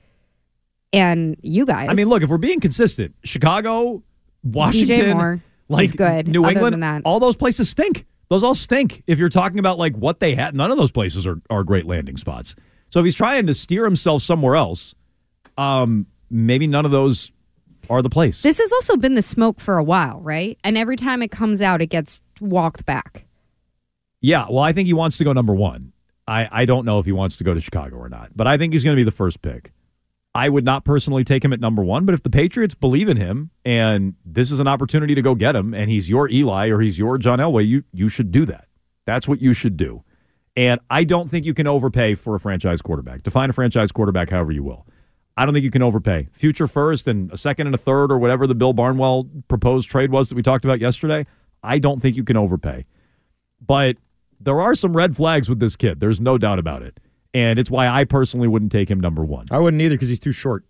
and 0.93 1.37
you 1.43 1.67
guys. 1.67 1.89
I 1.89 1.95
mean, 1.95 2.09
look, 2.09 2.23
if 2.23 2.31
we're 2.31 2.39
being 2.39 2.61
consistent, 2.61 3.15
Chicago, 3.23 4.03
Washington, 4.43 5.43
like 5.69 5.97
good, 5.97 6.29
New 6.29 6.43
other 6.43 6.53
England, 6.53 6.73
than 6.75 6.81
that. 6.81 7.03
all 7.05 7.21
those 7.21 7.37
places 7.37 7.69
stink. 7.69 8.07
Those 8.29 8.45
all 8.45 8.55
stink. 8.55 9.03
If 9.07 9.19
you're 9.19 9.29
talking 9.29 9.59
about 9.59 9.79
like 9.79 9.97
what 9.97 10.21
they 10.21 10.35
had, 10.35 10.55
none 10.55 10.71
of 10.71 10.79
those 10.79 10.93
places 10.93 11.27
are, 11.27 11.41
are 11.51 11.65
great 11.65 11.87
landing 11.87 12.17
spots. 12.17 12.55
So 12.91 13.01
if 13.01 13.05
he's 13.05 13.15
trying 13.15 13.47
to 13.47 13.55
steer 13.55 13.85
himself 13.85 14.23
somewhere 14.23 14.57
else, 14.57 14.95
um, 15.59 16.07
maybe 16.31 16.67
none 16.67 16.85
of 16.85 16.91
those 16.91 17.33
are 17.89 18.03
the 18.03 18.09
place. 18.11 18.43
This 18.43 18.59
has 18.59 18.73
also 18.73 18.97
been 18.97 19.15
the 19.15 19.23
smoke 19.23 19.61
for 19.61 19.79
a 19.79 19.85
while, 19.85 20.21
right? 20.21 20.59
And 20.63 20.79
every 20.79 20.97
time 20.97 21.23
it 21.23 21.31
comes 21.31 21.61
out, 21.61 21.83
it 21.83 21.89
gets 21.89 22.21
walked 22.41 22.87
back. 22.87 23.27
Yeah, 24.21 24.47
well, 24.49 24.63
I 24.63 24.73
think 24.73 24.87
he 24.87 24.93
wants 24.93 25.19
to 25.19 25.25
go 25.25 25.33
number 25.33 25.55
one. 25.55 25.93
I, 26.29 26.49
I 26.51 26.65
don't 26.65 26.85
know 26.85 26.99
if 26.99 27.07
he 27.07 27.13
wants 27.13 27.37
to 27.39 27.45
go 27.45 27.55
to 27.55 27.61
Chicago 27.61 27.97
or 27.97 28.09
not, 28.09 28.31
but 28.37 28.47
I 28.47 28.59
think 28.59 28.73
he's 28.73 28.85
going 28.85 28.95
to 28.95 29.01
be 29.01 29.05
the 29.05 29.11
first 29.11 29.43
pick. 29.43 29.73
I 30.35 30.49
would 30.49 30.65
not 30.65 30.85
personally 30.85 31.25
take 31.25 31.45
him 31.45 31.53
at 31.53 31.61
number 31.61 31.83
one, 31.83 32.05
but 32.05 32.15
if 32.15 32.23
the 32.23 32.31
Patriots 32.31 32.75
believe 32.75 33.09
in 33.09 33.17
him 33.17 33.51
and 33.65 34.15
this 34.25 34.53
is 34.53 34.61
an 34.61 34.69
opportunity 34.69 35.15
to 35.15 35.23
go 35.23 35.35
get 35.35 35.57
him 35.57 35.75
and 35.75 35.91
he's 35.91 36.09
your 36.09 36.29
Eli 36.31 36.69
or 36.69 36.81
he's 36.81 36.99
your 36.99 37.19
John 37.19 37.41
Elway, 37.41 37.67
you 37.67 37.83
you 37.93 38.09
should 38.09 38.31
do 38.31 38.47
that. 38.47 38.67
That's 39.07 39.27
what 39.27 39.41
you 39.41 39.53
should 39.53 39.77
do. 39.77 40.05
And 40.57 40.81
I 40.89 41.05
don't 41.05 41.29
think 41.29 41.47
you 41.47 41.55
can 41.55 41.67
overpay 41.67 42.15
for 42.15 42.37
a 42.37 42.41
franchise 42.41 42.81
quarterback. 42.81 43.23
Define 43.23 43.51
a 43.51 43.53
franchise 43.53 43.91
quarterback 43.91 44.31
however 44.31 44.53
you 44.53 44.63
will. 44.63 44.87
I 45.37 45.47
don't 45.47 45.55
think 45.55 45.65
you 45.65 45.71
can 45.71 45.83
overpay. 45.83 46.29
Future 46.33 46.67
first 46.67 47.09
and 47.09 47.33
a 47.33 47.37
second 47.37 47.67
and 47.67 47.75
a 47.75 47.79
third 47.79 48.13
or 48.13 48.19
whatever 48.19 48.47
the 48.47 48.55
Bill 48.55 48.73
Barnwell 48.73 49.29
proposed 49.49 49.89
trade 49.89 50.13
was 50.13 50.29
that 50.29 50.35
we 50.35 50.43
talked 50.43 50.65
about 50.65 50.81
yesterday. 50.81 51.27
I 51.63 51.79
don't 51.79 52.01
think 52.01 52.15
you 52.15 52.25
can 52.25 52.37
overpay. 52.37 52.85
But 53.65 53.97
there 54.39 54.61
are 54.61 54.75
some 54.75 54.97
red 54.97 55.17
flags 55.17 55.49
with 55.49 55.59
this 55.59 55.77
kid. 55.77 55.99
There's 55.99 56.21
no 56.21 56.39
doubt 56.39 56.59
about 56.59 56.83
it. 56.83 57.01
And 57.33 57.59
it's 57.59 57.71
why 57.71 57.89
I 57.89 58.05
personally 58.05 58.49
wouldn't 58.49 58.73
take 58.73 58.91
him 58.91 58.99
number 59.01 59.25
one. 59.25 59.47
I 59.51 59.59
wouldn't 59.59 59.81
either 59.81 59.95
because 59.95 60.09
he's 60.09 60.19
too 60.21 60.33
short. 60.33 60.65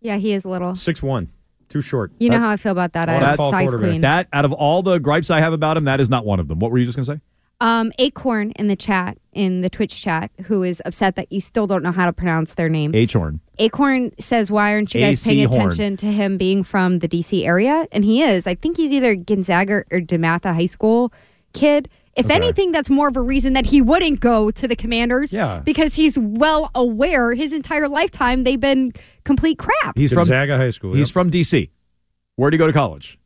Yeah, 0.00 0.16
he 0.16 0.32
is 0.32 0.44
little. 0.44 0.74
Six 0.74 1.02
one, 1.02 1.30
too 1.68 1.80
short. 1.80 2.12
You 2.18 2.28
know 2.30 2.38
how 2.38 2.50
I 2.50 2.56
feel 2.56 2.72
about 2.72 2.92
that. 2.92 3.08
I 3.08 3.14
have 3.14 3.34
a 3.34 3.50
size 3.50 3.74
queen. 3.74 4.00
That 4.02 4.28
out 4.32 4.44
of 4.44 4.52
all 4.52 4.82
the 4.82 4.98
gripes 4.98 5.30
I 5.30 5.40
have 5.40 5.52
about 5.52 5.76
him, 5.76 5.84
that 5.84 6.00
is 6.00 6.10
not 6.10 6.26
one 6.26 6.40
of 6.40 6.48
them. 6.48 6.58
What 6.58 6.70
were 6.70 6.78
you 6.78 6.84
just 6.84 6.96
going 6.96 7.06
to 7.06 7.14
say? 7.14 7.20
Um, 7.60 7.92
Acorn 8.00 8.50
in 8.52 8.66
the 8.66 8.74
chat, 8.74 9.18
in 9.32 9.60
the 9.60 9.70
Twitch 9.70 10.02
chat, 10.02 10.32
who 10.46 10.64
is 10.64 10.82
upset 10.84 11.14
that 11.14 11.30
you 11.30 11.40
still 11.40 11.68
don't 11.68 11.84
know 11.84 11.92
how 11.92 12.06
to 12.06 12.12
pronounce 12.12 12.54
their 12.54 12.68
name. 12.68 12.92
H-horn. 12.92 13.38
Acorn 13.60 14.10
says, 14.18 14.50
"Why 14.50 14.72
aren't 14.72 14.92
you 14.92 15.00
guys 15.00 15.24
paying 15.24 15.38
AC 15.38 15.46
Horn. 15.48 15.60
attention 15.60 15.96
to 15.98 16.06
him 16.06 16.36
being 16.38 16.64
from 16.64 16.98
the 16.98 17.06
DC 17.06 17.46
area?" 17.46 17.86
And 17.92 18.04
he 18.04 18.22
is. 18.24 18.48
I 18.48 18.56
think 18.56 18.76
he's 18.76 18.92
either 18.92 19.14
Gonzaga 19.14 19.84
or 19.92 20.00
DeMatha 20.00 20.52
High 20.52 20.66
School 20.66 21.12
kid. 21.52 21.88
If 22.16 22.26
Okay. 22.26 22.34
anything, 22.34 22.72
that's 22.72 22.90
more 22.90 23.08
of 23.08 23.16
a 23.16 23.22
reason 23.22 23.54
that 23.54 23.66
he 23.66 23.80
wouldn't 23.80 24.20
go 24.20 24.50
to 24.50 24.68
the 24.68 24.76
Commanders. 24.76 25.32
Yeah. 25.32 25.60
because 25.64 25.94
he's 25.94 26.18
well 26.18 26.70
aware 26.74 27.32
his 27.34 27.52
entire 27.52 27.88
lifetime 27.88 28.44
they've 28.44 28.60
been 28.60 28.92
complete 29.24 29.58
crap. 29.58 29.96
He's 29.96 30.12
Gonzaga 30.12 30.52
from 30.54 30.60
High 30.60 30.70
School. 30.70 30.92
He's 30.94 31.10
from 31.10 31.30
D.C. 31.30 31.70
Where'd 32.36 32.52
he 32.52 32.58
go 32.58 32.66
to 32.66 32.72
college? 32.72 33.18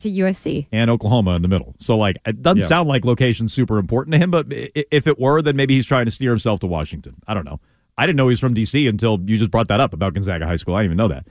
to 0.00 0.08
USC. 0.10 0.66
And 0.72 0.90
Oklahoma 0.90 1.36
in 1.36 1.42
the 1.42 1.48
middle. 1.48 1.76
So, 1.78 1.96
like, 1.96 2.16
it 2.26 2.42
doesn't 2.42 2.62
Yeah. 2.62 2.66
sound 2.66 2.88
like 2.88 3.04
location's 3.04 3.52
super 3.52 3.78
important 3.78 4.12
to 4.14 4.18
him, 4.18 4.32
but 4.32 4.46
if 4.50 5.06
it 5.06 5.16
were, 5.20 5.42
then 5.42 5.54
maybe 5.54 5.74
he's 5.74 5.86
trying 5.86 6.06
to 6.06 6.10
steer 6.10 6.30
himself 6.30 6.58
to 6.60 6.66
Washington. 6.66 7.14
I 7.28 7.34
don't 7.34 7.44
know. 7.44 7.60
I 7.96 8.04
didn't 8.06 8.16
know 8.16 8.24
he 8.26 8.30
was 8.32 8.40
from 8.40 8.52
D.C. 8.52 8.88
until 8.88 9.20
you 9.24 9.36
just 9.36 9.52
brought 9.52 9.68
that 9.68 9.78
up 9.78 9.92
about 9.92 10.14
Gonzaga 10.14 10.44
High 10.44 10.56
School. 10.56 10.74
I 10.74 10.82
didn't 10.82 10.94
even 10.94 10.96
know 10.96 11.14
that. 11.14 11.28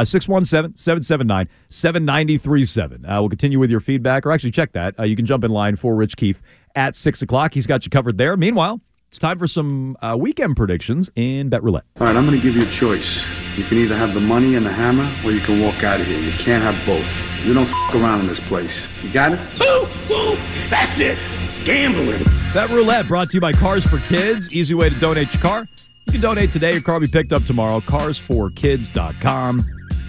Uh, 0.00 0.04
617 0.04 0.76
779 0.76 1.48
7937. 1.68 3.04
Uh, 3.06 3.20
We'll 3.20 3.28
continue 3.28 3.58
with 3.58 3.70
your 3.70 3.80
feedback, 3.80 4.26
or 4.26 4.32
actually 4.32 4.50
check 4.50 4.72
that. 4.72 4.98
Uh, 4.98 5.04
you 5.04 5.14
can 5.16 5.24
jump 5.26 5.44
in 5.44 5.50
line 5.50 5.76
for 5.76 5.94
Rich 5.94 6.16
Keefe 6.16 6.42
at 6.74 6.96
6 6.96 7.22
o'clock. 7.22 7.54
He's 7.54 7.66
got 7.66 7.84
you 7.86 7.90
covered 7.90 8.18
there. 8.18 8.36
Meanwhile, 8.36 8.80
it's 9.08 9.18
time 9.18 9.38
for 9.38 9.46
some 9.46 9.96
uh, 10.02 10.16
weekend 10.18 10.56
predictions 10.56 11.08
in 11.14 11.48
Bet 11.48 11.62
Roulette. 11.62 11.84
All 12.00 12.06
right, 12.08 12.16
I'm 12.16 12.26
going 12.26 12.36
to 12.36 12.42
give 12.42 12.56
you 12.56 12.64
a 12.66 12.70
choice. 12.70 13.22
You 13.56 13.62
can 13.64 13.78
either 13.78 13.96
have 13.96 14.14
the 14.14 14.20
money 14.20 14.56
and 14.56 14.66
the 14.66 14.72
hammer, 14.72 15.08
or 15.24 15.30
you 15.32 15.40
can 15.40 15.60
walk 15.62 15.84
out 15.84 16.00
of 16.00 16.06
here. 16.06 16.18
You 16.18 16.32
can't 16.32 16.62
have 16.64 16.74
both. 16.84 17.06
You 17.46 17.54
don't 17.54 17.68
f- 17.68 17.94
around 17.94 18.20
in 18.22 18.26
this 18.26 18.40
place. 18.40 18.88
You 19.04 19.12
got 19.12 19.30
it? 19.32 19.38
Woo! 19.60 19.86
Woo! 20.10 20.36
That's 20.70 20.98
it! 20.98 21.16
Gambling. 21.64 22.24
Bet 22.52 22.68
Roulette 22.70 23.06
brought 23.06 23.30
to 23.30 23.34
you 23.36 23.40
by 23.40 23.52
Cars 23.52 23.86
for 23.86 23.98
Kids. 24.00 24.52
Easy 24.52 24.74
way 24.74 24.88
to 24.88 24.98
donate 24.98 25.32
your 25.32 25.40
car. 25.42 25.68
You 26.06 26.12
can 26.12 26.20
donate 26.20 26.52
today. 26.52 26.72
Your 26.72 26.82
car 26.82 26.94
will 26.96 27.06
be 27.06 27.06
picked 27.12 27.32
up 27.32 27.44
tomorrow. 27.44 27.80
Cars4kids.com. 27.80 29.64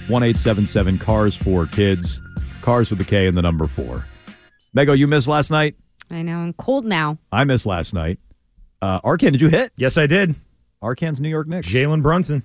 1877 0.10 0.97
Cars 0.99 1.36
for 1.36 1.66
Kids. 1.66 2.22
Cars 2.62 2.89
with 2.89 2.99
the 2.99 3.06
K 3.06 3.28
and 3.28 3.36
the 3.36 3.41
number 3.41 3.68
four. 3.68 4.06
Mego, 4.76 4.97
you 4.97 5.08
missed 5.08 5.28
last 5.28 5.51
night. 5.51 5.76
I 6.12 6.22
know. 6.22 6.38
I'm 6.38 6.53
cold 6.53 6.86
now. 6.86 7.18
I 7.32 7.43
missed 7.43 7.66
last 7.66 7.93
night. 7.93 8.20
Uh, 8.82 9.01
Arcand, 9.01 9.32
did 9.32 9.41
you 9.41 9.49
hit? 9.49 9.72
Yes, 9.78 9.97
I 9.97 10.06
did. 10.08 10.36
Arcand's 10.84 11.20
New 11.20 11.30
York 11.30 11.47
Knicks. 11.47 11.68
Jalen 11.68 12.01
Brunson. 12.01 12.43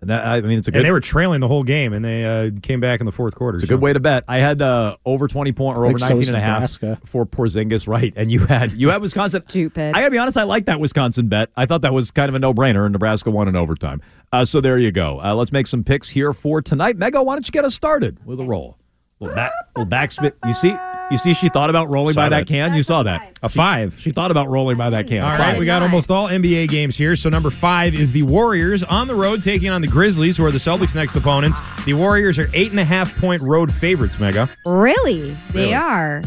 And 0.00 0.10
that, 0.10 0.26
I 0.26 0.40
mean, 0.42 0.58
it's 0.58 0.68
a 0.68 0.70
good. 0.70 0.78
And 0.78 0.84
they 0.84 0.90
were 0.90 1.00
trailing 1.00 1.40
the 1.40 1.48
whole 1.48 1.62
game, 1.62 1.94
and 1.94 2.04
they 2.04 2.24
uh, 2.24 2.50
came 2.62 2.80
back 2.80 3.00
in 3.00 3.06
the 3.06 3.12
fourth 3.12 3.34
quarter. 3.34 3.56
It's 3.56 3.64
a 3.64 3.66
good 3.66 3.80
way 3.80 3.94
to 3.94 4.00
bet. 4.00 4.24
I 4.28 4.40
had 4.40 4.60
uh, 4.60 4.96
over 5.06 5.26
20 5.26 5.52
point 5.52 5.78
or 5.78 5.86
over 5.86 5.94
Like 5.94 6.00
so 6.00 6.08
19 6.08 6.22
is 6.22 6.28
and 6.28 6.36
a 6.36 6.40
half 6.40 6.60
Nebraska. 6.82 7.00
for 7.06 7.24
Porzingis, 7.24 7.88
right? 7.88 8.12
And 8.14 8.30
you 8.30 8.40
had 8.40 8.72
you 8.72 8.90
had 8.90 9.00
Wisconsin. 9.00 9.42
Stupid. 9.48 9.96
I 9.96 10.00
gotta 10.00 10.10
be 10.10 10.18
honest, 10.18 10.36
I 10.36 10.42
like 10.42 10.66
that 10.66 10.80
Wisconsin 10.80 11.28
bet. 11.28 11.48
I 11.56 11.64
thought 11.64 11.80
that 11.80 11.94
was 11.94 12.10
kind 12.10 12.28
of 12.28 12.34
a 12.34 12.38
no 12.38 12.52
brainer, 12.52 12.84
and 12.84 12.92
Nebraska 12.92 13.30
won 13.30 13.48
in 13.48 13.56
overtime. 13.56 14.02
Uh, 14.32 14.44
so 14.44 14.60
there 14.60 14.76
you 14.78 14.92
go. 14.92 15.20
Uh, 15.22 15.34
let's 15.34 15.52
make 15.52 15.66
some 15.66 15.82
picks 15.82 16.10
here 16.10 16.34
for 16.34 16.60
tonight. 16.60 16.98
Mego, 16.98 17.24
why 17.24 17.34
don't 17.34 17.46
you 17.46 17.52
get 17.52 17.64
us 17.64 17.74
started 17.74 18.24
with 18.26 18.38
a 18.38 18.44
roll? 18.44 18.76
Little 19.18 19.34
back, 19.34 19.52
little 19.74 19.90
backspin. 19.90 20.32
You 20.46 20.52
see, 20.52 20.76
you 21.10 21.16
see, 21.16 21.32
she 21.32 21.48
thought 21.48 21.70
about 21.70 21.90
rolling 21.90 22.12
Saw 22.12 22.24
by 22.24 22.28
that, 22.28 22.40
that. 22.40 22.48
can. 22.48 22.74
You 22.74 22.82
saw 22.82 23.02
that. 23.04 23.38
A 23.42 23.48
five. 23.48 23.98
She 23.98 24.10
thought 24.10 24.30
about 24.30 24.48
rolling 24.48 24.76
by 24.76 24.90
that 24.90 25.06
can. 25.06 25.22
All 25.22 25.30
right, 25.30 25.38
five. 25.38 25.58
we 25.58 25.64
got 25.64 25.80
almost 25.80 26.10
all 26.10 26.28
NBA 26.28 26.68
games 26.68 26.98
here. 26.98 27.16
So 27.16 27.30
number 27.30 27.48
five 27.48 27.94
is 27.94 28.12
the 28.12 28.24
Warriors 28.24 28.82
on 28.84 29.08
the 29.08 29.14
road 29.14 29.40
taking 29.42 29.70
on 29.70 29.80
the 29.80 29.86
Grizzlies, 29.88 30.36
who 30.36 30.44
are 30.44 30.50
the 30.50 30.58
Celtics' 30.58 30.94
next 30.94 31.16
opponents. 31.16 31.60
The 31.86 31.94
Warriors 31.94 32.38
are 32.38 32.50
eight 32.52 32.72
and 32.72 32.80
a 32.80 32.84
half 32.84 33.16
point 33.18 33.40
road 33.40 33.72
favorites. 33.72 34.16
Mego. 34.16 34.50
Really? 34.66 35.30
They 35.54 35.60
Really. 35.62 35.74
are. 35.74 36.22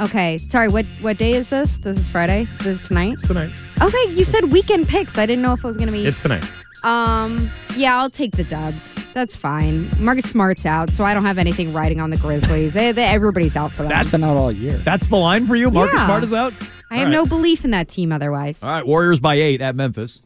Okay. 0.00 0.38
Sorry. 0.38 0.66
What 0.66 0.86
what 1.02 1.18
day 1.18 1.34
is 1.34 1.50
this? 1.50 1.76
This 1.78 1.98
is 1.98 2.08
Friday. 2.08 2.48
This 2.58 2.80
is 2.80 2.86
tonight. 2.88 3.12
It's 3.12 3.22
tonight. 3.22 3.52
Okay. 3.80 4.06
You 4.10 4.24
said 4.24 4.50
weekend 4.50 4.88
picks. 4.88 5.16
I 5.18 5.24
didn't 5.26 5.42
know 5.42 5.52
if 5.52 5.60
it 5.62 5.66
was 5.68 5.76
gonna 5.76 5.92
be. 5.92 6.04
It's 6.04 6.18
tonight. 6.18 6.42
Um. 6.84 7.50
Yeah, 7.76 7.98
I'll 7.98 8.10
take 8.10 8.36
the 8.36 8.44
Dubs. 8.44 8.94
That's 9.14 9.34
fine. 9.34 9.90
Marcus 9.98 10.30
Smart's 10.30 10.64
out, 10.64 10.92
so 10.92 11.02
I 11.02 11.12
don't 11.12 11.24
have 11.24 11.38
anything 11.38 11.72
riding 11.72 12.00
on 12.00 12.10
the 12.10 12.16
Grizzlies. 12.16 12.72
they, 12.74 12.92
they, 12.92 13.04
everybody's 13.04 13.56
out 13.56 13.72
for 13.72 13.82
that. 13.82 13.88
That's 13.88 14.12
been 14.12 14.22
out 14.22 14.36
all 14.36 14.52
year. 14.52 14.76
That's 14.78 15.08
the 15.08 15.16
line 15.16 15.44
for 15.46 15.56
you. 15.56 15.70
Marcus 15.70 15.98
Yeah. 15.98 16.06
Smart 16.06 16.22
is 16.22 16.32
out. 16.32 16.52
I 16.92 16.98
have 16.98 17.08
All 17.08 17.12
no 17.12 17.26
belief 17.26 17.64
in 17.64 17.72
that 17.72 17.88
team 17.88 18.12
otherwise. 18.12 18.62
All 18.62 18.68
right, 18.68 18.86
Warriors 18.86 19.18
by 19.18 19.34
eight 19.34 19.60
at 19.60 19.74
Memphis. 19.74 20.22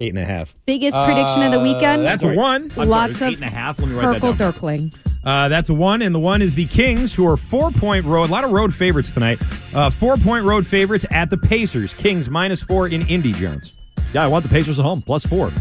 Eight 0.00 0.10
and 0.10 0.18
a 0.18 0.24
half. 0.24 0.54
Biggest 0.64 0.96
prediction 0.96 1.42
of 1.42 1.50
the 1.50 1.58
weekend? 1.58 2.04
That's 2.04 2.22
a 2.22 2.32
one. 2.32 2.70
I'm 2.76 2.88
Lots 2.88 3.10
it's 3.12 3.20
of 3.20 3.28
eight 3.28 3.34
and 3.42 3.44
a 3.44 3.50
half. 3.50 3.80
Let 3.80 3.88
me 3.88 3.94
write 3.96 4.20
that 4.20 4.38
down. 4.38 4.52
Durkling. 4.52 4.94
Uh, 5.24 5.48
that's 5.48 5.68
one, 5.68 6.02
and 6.02 6.14
the 6.14 6.20
one 6.20 6.40
is 6.40 6.54
the 6.54 6.66
Kings, 6.66 7.12
who 7.12 7.26
are 7.26 7.36
four 7.36 7.72
point 7.72 8.06
road. 8.06 8.28
A 8.28 8.32
lot 8.32 8.44
of 8.44 8.52
road 8.52 8.72
favorites 8.72 9.10
tonight. 9.10 9.40
Uh, 9.74 9.90
four 9.90 10.16
point 10.16 10.44
road 10.44 10.64
favorites 10.64 11.04
at 11.10 11.30
the 11.30 11.36
Pacers. 11.36 11.92
Kings 11.94 12.30
minus 12.30 12.62
four 12.62 12.86
in 12.86 13.02
Indy 13.08 13.32
Jones. 13.32 13.74
Yeah, 14.12 14.24
I 14.24 14.26
want 14.26 14.42
the 14.42 14.48
Pacers 14.48 14.78
at 14.78 14.84
home 14.84 15.02
plus 15.02 15.24
four. 15.26 15.52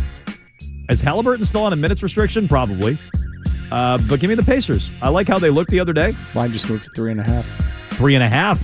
Is 0.90 1.02
Halliburton 1.02 1.44
still 1.46 1.64
on 1.64 1.74
a 1.74 1.76
minutes 1.76 2.02
restriction? 2.02 2.48
Probably. 2.48 2.98
Uh, 3.72 3.98
but 3.98 4.20
give 4.22 4.30
me 4.30 4.36
the 4.36 4.44
Pacers. 4.44 4.92
I 5.02 5.10
like 5.10 5.28
how 5.28 5.38
they 5.40 5.50
looked 5.50 5.70
the 5.72 5.80
other 5.82 5.92
day. 5.94 6.16
Line 6.34 6.54
just 6.54 6.70
moved 6.70 6.86
to 6.86 6.90
three 6.96 7.12
and 7.12 7.20
a 7.20 7.24
half. 7.24 7.46
Three 7.92 8.16
and 8.16 8.24
a 8.24 8.30
half. 8.30 8.62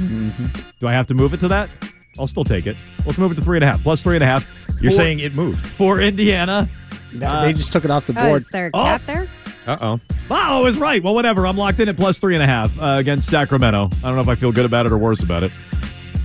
Do 0.80 0.88
I 0.88 0.92
have 0.94 1.08
to 1.08 1.14
move 1.14 1.34
it 1.34 1.40
to 1.42 1.48
that? 1.50 1.70
I'll 2.18 2.28
still 2.28 2.44
take 2.46 2.66
it. 2.68 2.78
Let's 3.06 3.18
move 3.18 3.32
it 3.32 3.36
to 3.36 3.42
three 3.42 3.58
and 3.58 3.64
a 3.64 3.68
half. 3.68 3.84
Plus 3.84 4.02
three 4.04 4.16
and 4.16 4.24
a 4.24 4.28
half. 4.28 4.48
You're 4.80 4.92
For- 4.92 4.98
saying 4.98 5.20
it 5.20 5.36
moved. 5.36 5.66
for 5.66 6.00
Indiana. 6.00 6.70
Nah, 7.12 7.40
Uh, 7.40 7.42
they 7.42 7.54
just 7.54 7.72
took 7.74 7.84
it 7.86 7.92
off 7.92 8.06
the 8.06 8.14
Oh, 8.18 8.28
board. 8.30 8.42
is 8.42 8.48
there 8.50 8.68
a 8.68 8.72
Oh. 8.74 8.84
cat 8.86 9.02
there? 9.06 9.28
Uh 9.68 9.78
oh. 9.82 10.00
Oh, 10.32 10.58
I 10.58 10.60
was 10.60 10.78
right. 10.78 11.04
Well, 11.04 11.14
whatever. 11.16 11.46
I'm 11.48 11.58
locked 11.58 11.80
in 11.80 11.90
at 11.90 11.98
plus 11.98 12.20
three 12.20 12.34
and 12.36 12.44
a 12.44 12.48
half 12.48 12.78
uh, 12.82 12.96
against 12.98 13.30
Sacramento. 13.30 13.90
I 14.04 14.08
don't 14.08 14.16
know 14.16 14.22
if 14.22 14.30
I 14.30 14.36
feel 14.36 14.52
good 14.52 14.66
about 14.66 14.86
it 14.86 14.92
or 14.92 14.98
worse 14.98 15.22
about 15.22 15.44
it. 15.44 15.52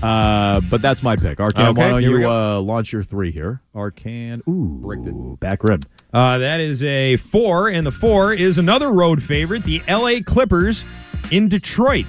Uh, 0.02 0.60
but 0.70 0.80
that's 0.80 1.02
my 1.02 1.16
pick. 1.16 1.38
Arcand, 1.38 1.70
Okay, 1.70 1.82
why 1.82 1.88
don't 1.90 2.02
you 2.02 2.30
uh, 2.30 2.60
launch 2.60 2.92
your 2.92 3.02
three 3.02 3.30
here? 3.30 3.60
Arcand. 3.74 4.46
Ooh, 4.48 5.36
back 5.40 5.64
rim. 5.64 5.80
Uh, 6.12 6.38
that 6.38 6.60
is 6.60 6.82
a 6.82 7.16
four, 7.16 7.68
and 7.68 7.86
the 7.86 7.90
four 7.92 8.32
is 8.32 8.58
another 8.58 8.90
road 8.92 9.22
favorite, 9.22 9.64
the 9.64 9.82
LA 9.88 10.20
Clippers 10.24 10.84
in 11.30 11.48
Detroit. 11.48 12.06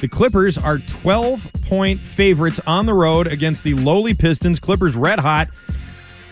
The 0.00 0.08
Clippers 0.08 0.56
are 0.58 0.78
12 0.78 1.48
point 1.66 2.00
favorites 2.00 2.60
on 2.66 2.86
the 2.86 2.94
road 2.94 3.26
against 3.26 3.62
the 3.64 3.74
lowly 3.74 4.14
Pistons. 4.14 4.58
Clippers 4.58 4.96
red 4.96 5.20
hot. 5.20 5.48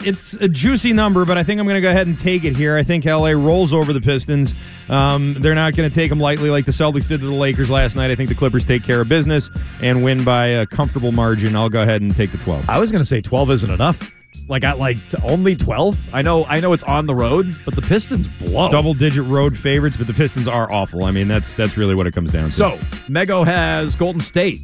It's 0.05 0.35
a 0.35 0.49
juicy 0.49 0.93
number, 0.93 1.25
but 1.25 1.37
I 1.37 1.43
think 1.43 1.61
I'm 1.61 1.67
going 1.67 1.75
to 1.75 1.81
go 1.81 1.91
ahead 1.91 2.07
and 2.07 2.19
take 2.19 2.45
it 2.45 2.57
here. 2.57 2.77
I 2.77 2.83
think 2.83 3.05
LA 3.05 3.31
rolls 3.31 3.73
over 3.75 3.93
the 3.93 4.01
Pistons. 4.01 4.55
Um, 4.89 5.35
they're 5.35 5.55
not 5.55 5.75
going 5.77 5.89
to 5.89 5.95
take 5.95 6.09
them 6.09 6.19
lightly 6.19 6.49
like 6.51 6.65
the 6.65 6.73
Celtics 6.73 7.09
did 7.09 7.21
to 7.21 7.27
the 7.27 7.33
Lakers 7.35 7.71
last 7.71 7.97
night. 7.97 8.11
I 8.11 8.15
think 8.15 8.29
the 8.29 8.35
Clippers 8.35 8.65
take 8.65 8.83
care 8.83 9.01
of 9.01 9.09
business 9.09 9.51
and 9.83 10.03
win 10.03 10.25
by 10.25 10.47
a 10.47 10.67
comfortable 10.67 11.13
margin. 11.13 11.55
I'll 11.55 11.69
go 11.69 11.83
ahead 11.83 12.01
and 12.01 12.15
take 12.17 12.33
the 12.33 12.39
12. 12.39 12.69
I 12.69 12.79
was 12.79 12.91
going 12.91 13.01
to 13.01 13.07
say 13.07 13.21
12 13.21 13.51
isn't 13.51 13.71
enough. 13.71 14.11
Like 14.49 14.65
at 14.65 14.79
like 14.79 14.97
only 15.23 15.55
12. 15.55 16.15
I 16.15 16.23
know 16.23 16.45
I 16.47 16.61
know 16.61 16.73
it's 16.73 16.83
on 16.85 17.07
the 17.07 17.15
road, 17.15 17.55
but 17.65 17.77
the 17.77 17.83
Pistons 17.83 18.27
blow. 18.27 18.69
Double 18.69 18.95
digit 18.95 19.25
road 19.27 19.57
favorites, 19.57 19.97
but 19.97 20.07
the 20.07 20.13
Pistons 20.15 20.49
are 20.49 20.71
awful. 20.73 21.05
I 21.05 21.11
mean, 21.11 21.29
that's 21.29 21.55
that's 21.55 21.77
really 21.77 21.95
what 21.95 22.07
it 22.07 22.13
comes 22.13 22.33
down 22.33 22.47
to. 22.47 22.51
So 22.51 22.79
Mego 23.09 23.45
has 23.45 23.95
Golden 23.97 24.21
State, 24.21 24.61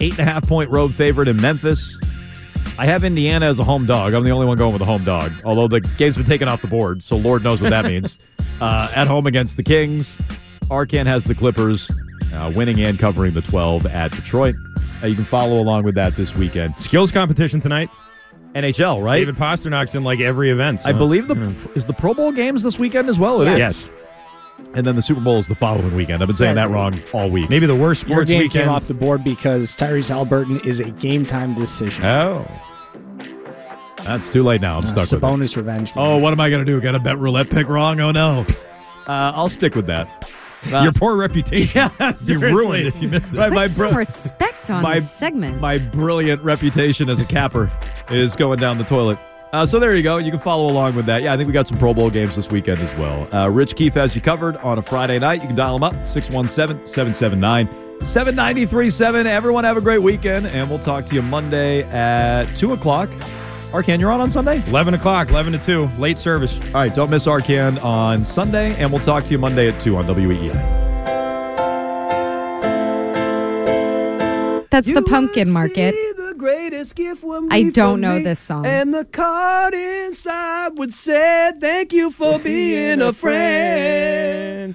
eight 0.00 0.12
and 0.18 0.20
a 0.28 0.32
half 0.32 0.48
point 0.48 0.70
road 0.70 0.94
favorite 0.94 1.28
in 1.28 1.36
Memphis. 1.40 1.98
I 2.76 2.86
have 2.86 3.04
Indiana 3.04 3.46
as 3.46 3.60
a 3.60 3.64
home 3.64 3.86
dog. 3.86 4.14
I'm 4.14 4.24
the 4.24 4.30
only 4.32 4.46
one 4.46 4.58
going 4.58 4.72
with 4.72 4.82
a 4.82 4.86
home 4.86 5.04
dog, 5.04 5.32
although 5.44 5.68
the 5.68 5.80
game's 5.80 6.16
been 6.16 6.26
taken 6.26 6.48
off 6.48 6.60
the 6.60 6.66
board, 6.66 7.04
so 7.04 7.16
Lord 7.16 7.44
knows 7.44 7.60
what 7.60 7.70
that 7.70 7.84
means. 7.88 8.18
Uh, 8.60 8.90
at 8.94 9.06
home 9.06 9.26
against 9.26 9.56
the 9.56 9.62
Kings, 9.62 10.18
Arcand 10.64 11.06
has 11.06 11.24
the 11.24 11.34
Clippers 11.36 11.90
uh, 12.32 12.52
winning 12.54 12.80
and 12.80 12.98
covering 12.98 13.32
the 13.34 13.42
12 13.42 13.86
at 13.86 14.10
Detroit. 14.10 14.56
Uh, 15.02 15.06
you 15.06 15.14
can 15.14 15.24
follow 15.24 15.60
along 15.60 15.84
with 15.84 15.94
that 15.94 16.16
this 16.16 16.34
weekend. 16.34 16.78
skills 16.78 17.12
competition 17.12 17.60
tonight. 17.60 17.90
NHL, 18.56 19.04
right? 19.04 19.18
David 19.18 19.36
Pastrnak's 19.36 19.94
in 19.94 20.02
like 20.04 20.20
every 20.20 20.50
event. 20.50 20.80
so- 20.80 20.88
I 20.90 20.92
believe 20.92 21.28
the 21.28 21.34
is 21.76 21.84
the 21.84 21.92
Pro 21.92 22.12
Bowl 22.14 22.32
games 22.32 22.62
this 22.64 22.78
weekend 22.78 23.08
as 23.08 23.18
well. 23.20 23.40
It 23.42 23.48
is. 23.52 23.58
Yes. 23.58 23.90
And 24.74 24.86
then 24.86 24.96
the 24.96 25.02
Super 25.02 25.20
Bowl 25.20 25.38
is 25.38 25.46
the 25.46 25.54
following 25.54 25.94
weekend. 25.94 26.22
I've 26.22 26.26
been 26.28 26.36
saying 26.36 26.56
that 26.56 26.70
wrong 26.70 27.00
all 27.12 27.30
week. 27.30 27.48
Maybe 27.50 27.66
the 27.66 27.74
worst 27.76 28.06
Your 28.08 28.16
sports 28.18 28.30
game 28.30 28.38
weekend. 28.42 28.64
came 28.64 28.72
off 28.72 28.88
the 28.88 28.94
board 28.94 29.22
because 29.22 29.76
Tyrese 29.76 30.08
Halliburton 30.08 30.60
is 30.60 30.80
a 30.80 30.90
game 30.90 31.24
time 31.26 31.54
decision. 31.54 32.04
Oh. 32.04 32.46
That's 33.98 34.28
too 34.28 34.42
late 34.42 34.60
now. 34.60 34.78
I'm 34.78 34.84
Uh, 34.84 34.88
stuck 34.88 34.96
with 34.98 35.12
it. 35.12 35.20
Sabonis 35.20 35.56
revenge. 35.56 35.92
Oh, 35.96 36.18
what 36.18 36.32
am 36.32 36.40
I 36.40 36.50
going 36.50 36.64
to 36.64 36.70
do? 36.70 36.80
Got 36.80 36.94
a 36.94 36.98
bet 36.98 37.18
roulette 37.18 37.50
pick 37.50 37.68
wrong? 37.68 38.00
Oh, 38.00 38.10
no. 38.10 38.40
Uh, 39.06 39.32
I'll 39.34 39.48
stick 39.48 39.74
with 39.74 39.86
that. 39.86 40.28
Uh, 40.72 40.80
Your 40.80 40.92
poor 40.92 41.16
reputation. 41.16 41.90
Yeah, 42.00 42.12
be 42.26 42.36
ruined 42.36 42.86
if 42.86 43.00
you 43.02 43.08
miss 43.08 43.32
it. 43.32 43.38
Right, 43.38 43.52
my, 43.52 43.66
Put 43.66 43.72
some 43.90 43.96
respect 43.96 44.70
on 44.70 44.82
my- 44.82 44.94
this 44.96 45.10
segment. 45.10 45.60
my 45.60 45.78
brilliant 45.78 46.42
reputation 46.42 47.08
as 47.10 47.20
a 47.20 47.24
capper 47.24 47.70
is 48.10 48.34
going 48.36 48.58
down 48.58 48.78
the 48.78 48.84
toilet. 48.84 49.18
Uh, 49.54 49.64
so 49.64 49.78
there 49.78 49.94
you 49.94 50.02
go. 50.02 50.16
You 50.16 50.32
can 50.32 50.40
follow 50.40 50.68
along 50.68 50.96
with 50.96 51.06
that. 51.06 51.22
Yeah, 51.22 51.32
I 51.32 51.36
think 51.36 51.46
we 51.46 51.52
got 51.52 51.68
some 51.68 51.78
Pro 51.78 51.94
Bowl 51.94 52.10
games 52.10 52.34
this 52.34 52.50
weekend 52.50 52.80
as 52.80 52.92
well. 52.96 53.32
Uh, 53.32 53.48
Rich 53.48 53.76
Keefe 53.76 53.94
has 53.94 54.12
you 54.16 54.20
covered 54.20 54.56
on 54.56 54.78
a 54.78 54.82
Friday 54.82 55.16
night. 55.20 55.42
You 55.42 55.46
can 55.46 55.54
dial 55.54 55.76
him 55.76 55.84
up 55.84 56.08
617 56.08 56.84
779 56.84 58.04
7937. 58.04 59.28
Everyone 59.28 59.62
have 59.62 59.76
a 59.76 59.80
great 59.80 60.02
weekend, 60.02 60.48
and 60.48 60.68
we'll 60.68 60.80
talk 60.80 61.06
to 61.06 61.14
you 61.14 61.22
Monday 61.22 61.84
at 61.84 62.52
2 62.56 62.72
o'clock. 62.72 63.08
Arcand, 63.70 64.00
you're 64.00 64.10
on 64.10 64.20
on 64.20 64.28
Sunday? 64.28 64.60
11 64.66 64.94
o'clock, 64.94 65.30
11 65.30 65.52
to 65.52 65.58
2, 65.60 65.88
late 66.00 66.18
service. 66.18 66.58
All 66.58 66.72
right, 66.72 66.92
don't 66.92 67.08
miss 67.08 67.28
Arcand 67.28 67.80
on 67.80 68.24
Sunday, 68.24 68.74
and 68.74 68.92
we'll 68.92 69.02
talk 69.02 69.22
to 69.26 69.30
you 69.30 69.38
Monday 69.38 69.68
at 69.68 69.78
2 69.78 69.96
on 69.96 70.06
WEEI. 70.08 70.84
That's 74.68 74.92
the 74.92 75.02
pumpkin 75.02 75.52
market. 75.52 75.94
The 76.44 76.50
greatest 76.50 76.94
gift 76.94 77.24
would 77.24 77.50
I 77.50 77.70
don't 77.70 78.02
know 78.02 78.22
this 78.22 78.38
song. 78.38 78.66
And 78.66 78.92
the 78.92 79.06
card 79.06 79.72
inside 79.72 80.76
would 80.76 80.92
say, 80.92 81.52
Thank 81.58 81.94
you 81.94 82.10
for 82.10 82.38
being 82.38 83.00
a 83.00 83.14
friend. 83.14 84.74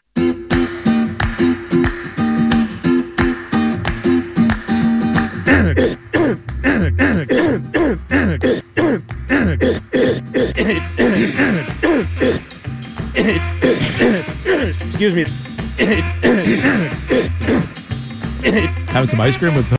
Excuse 14.89 15.15
me. 15.15 15.25
Having 18.89 19.09
some 19.09 19.21
ice 19.21 19.37
cream 19.37 19.53
with 19.53 19.78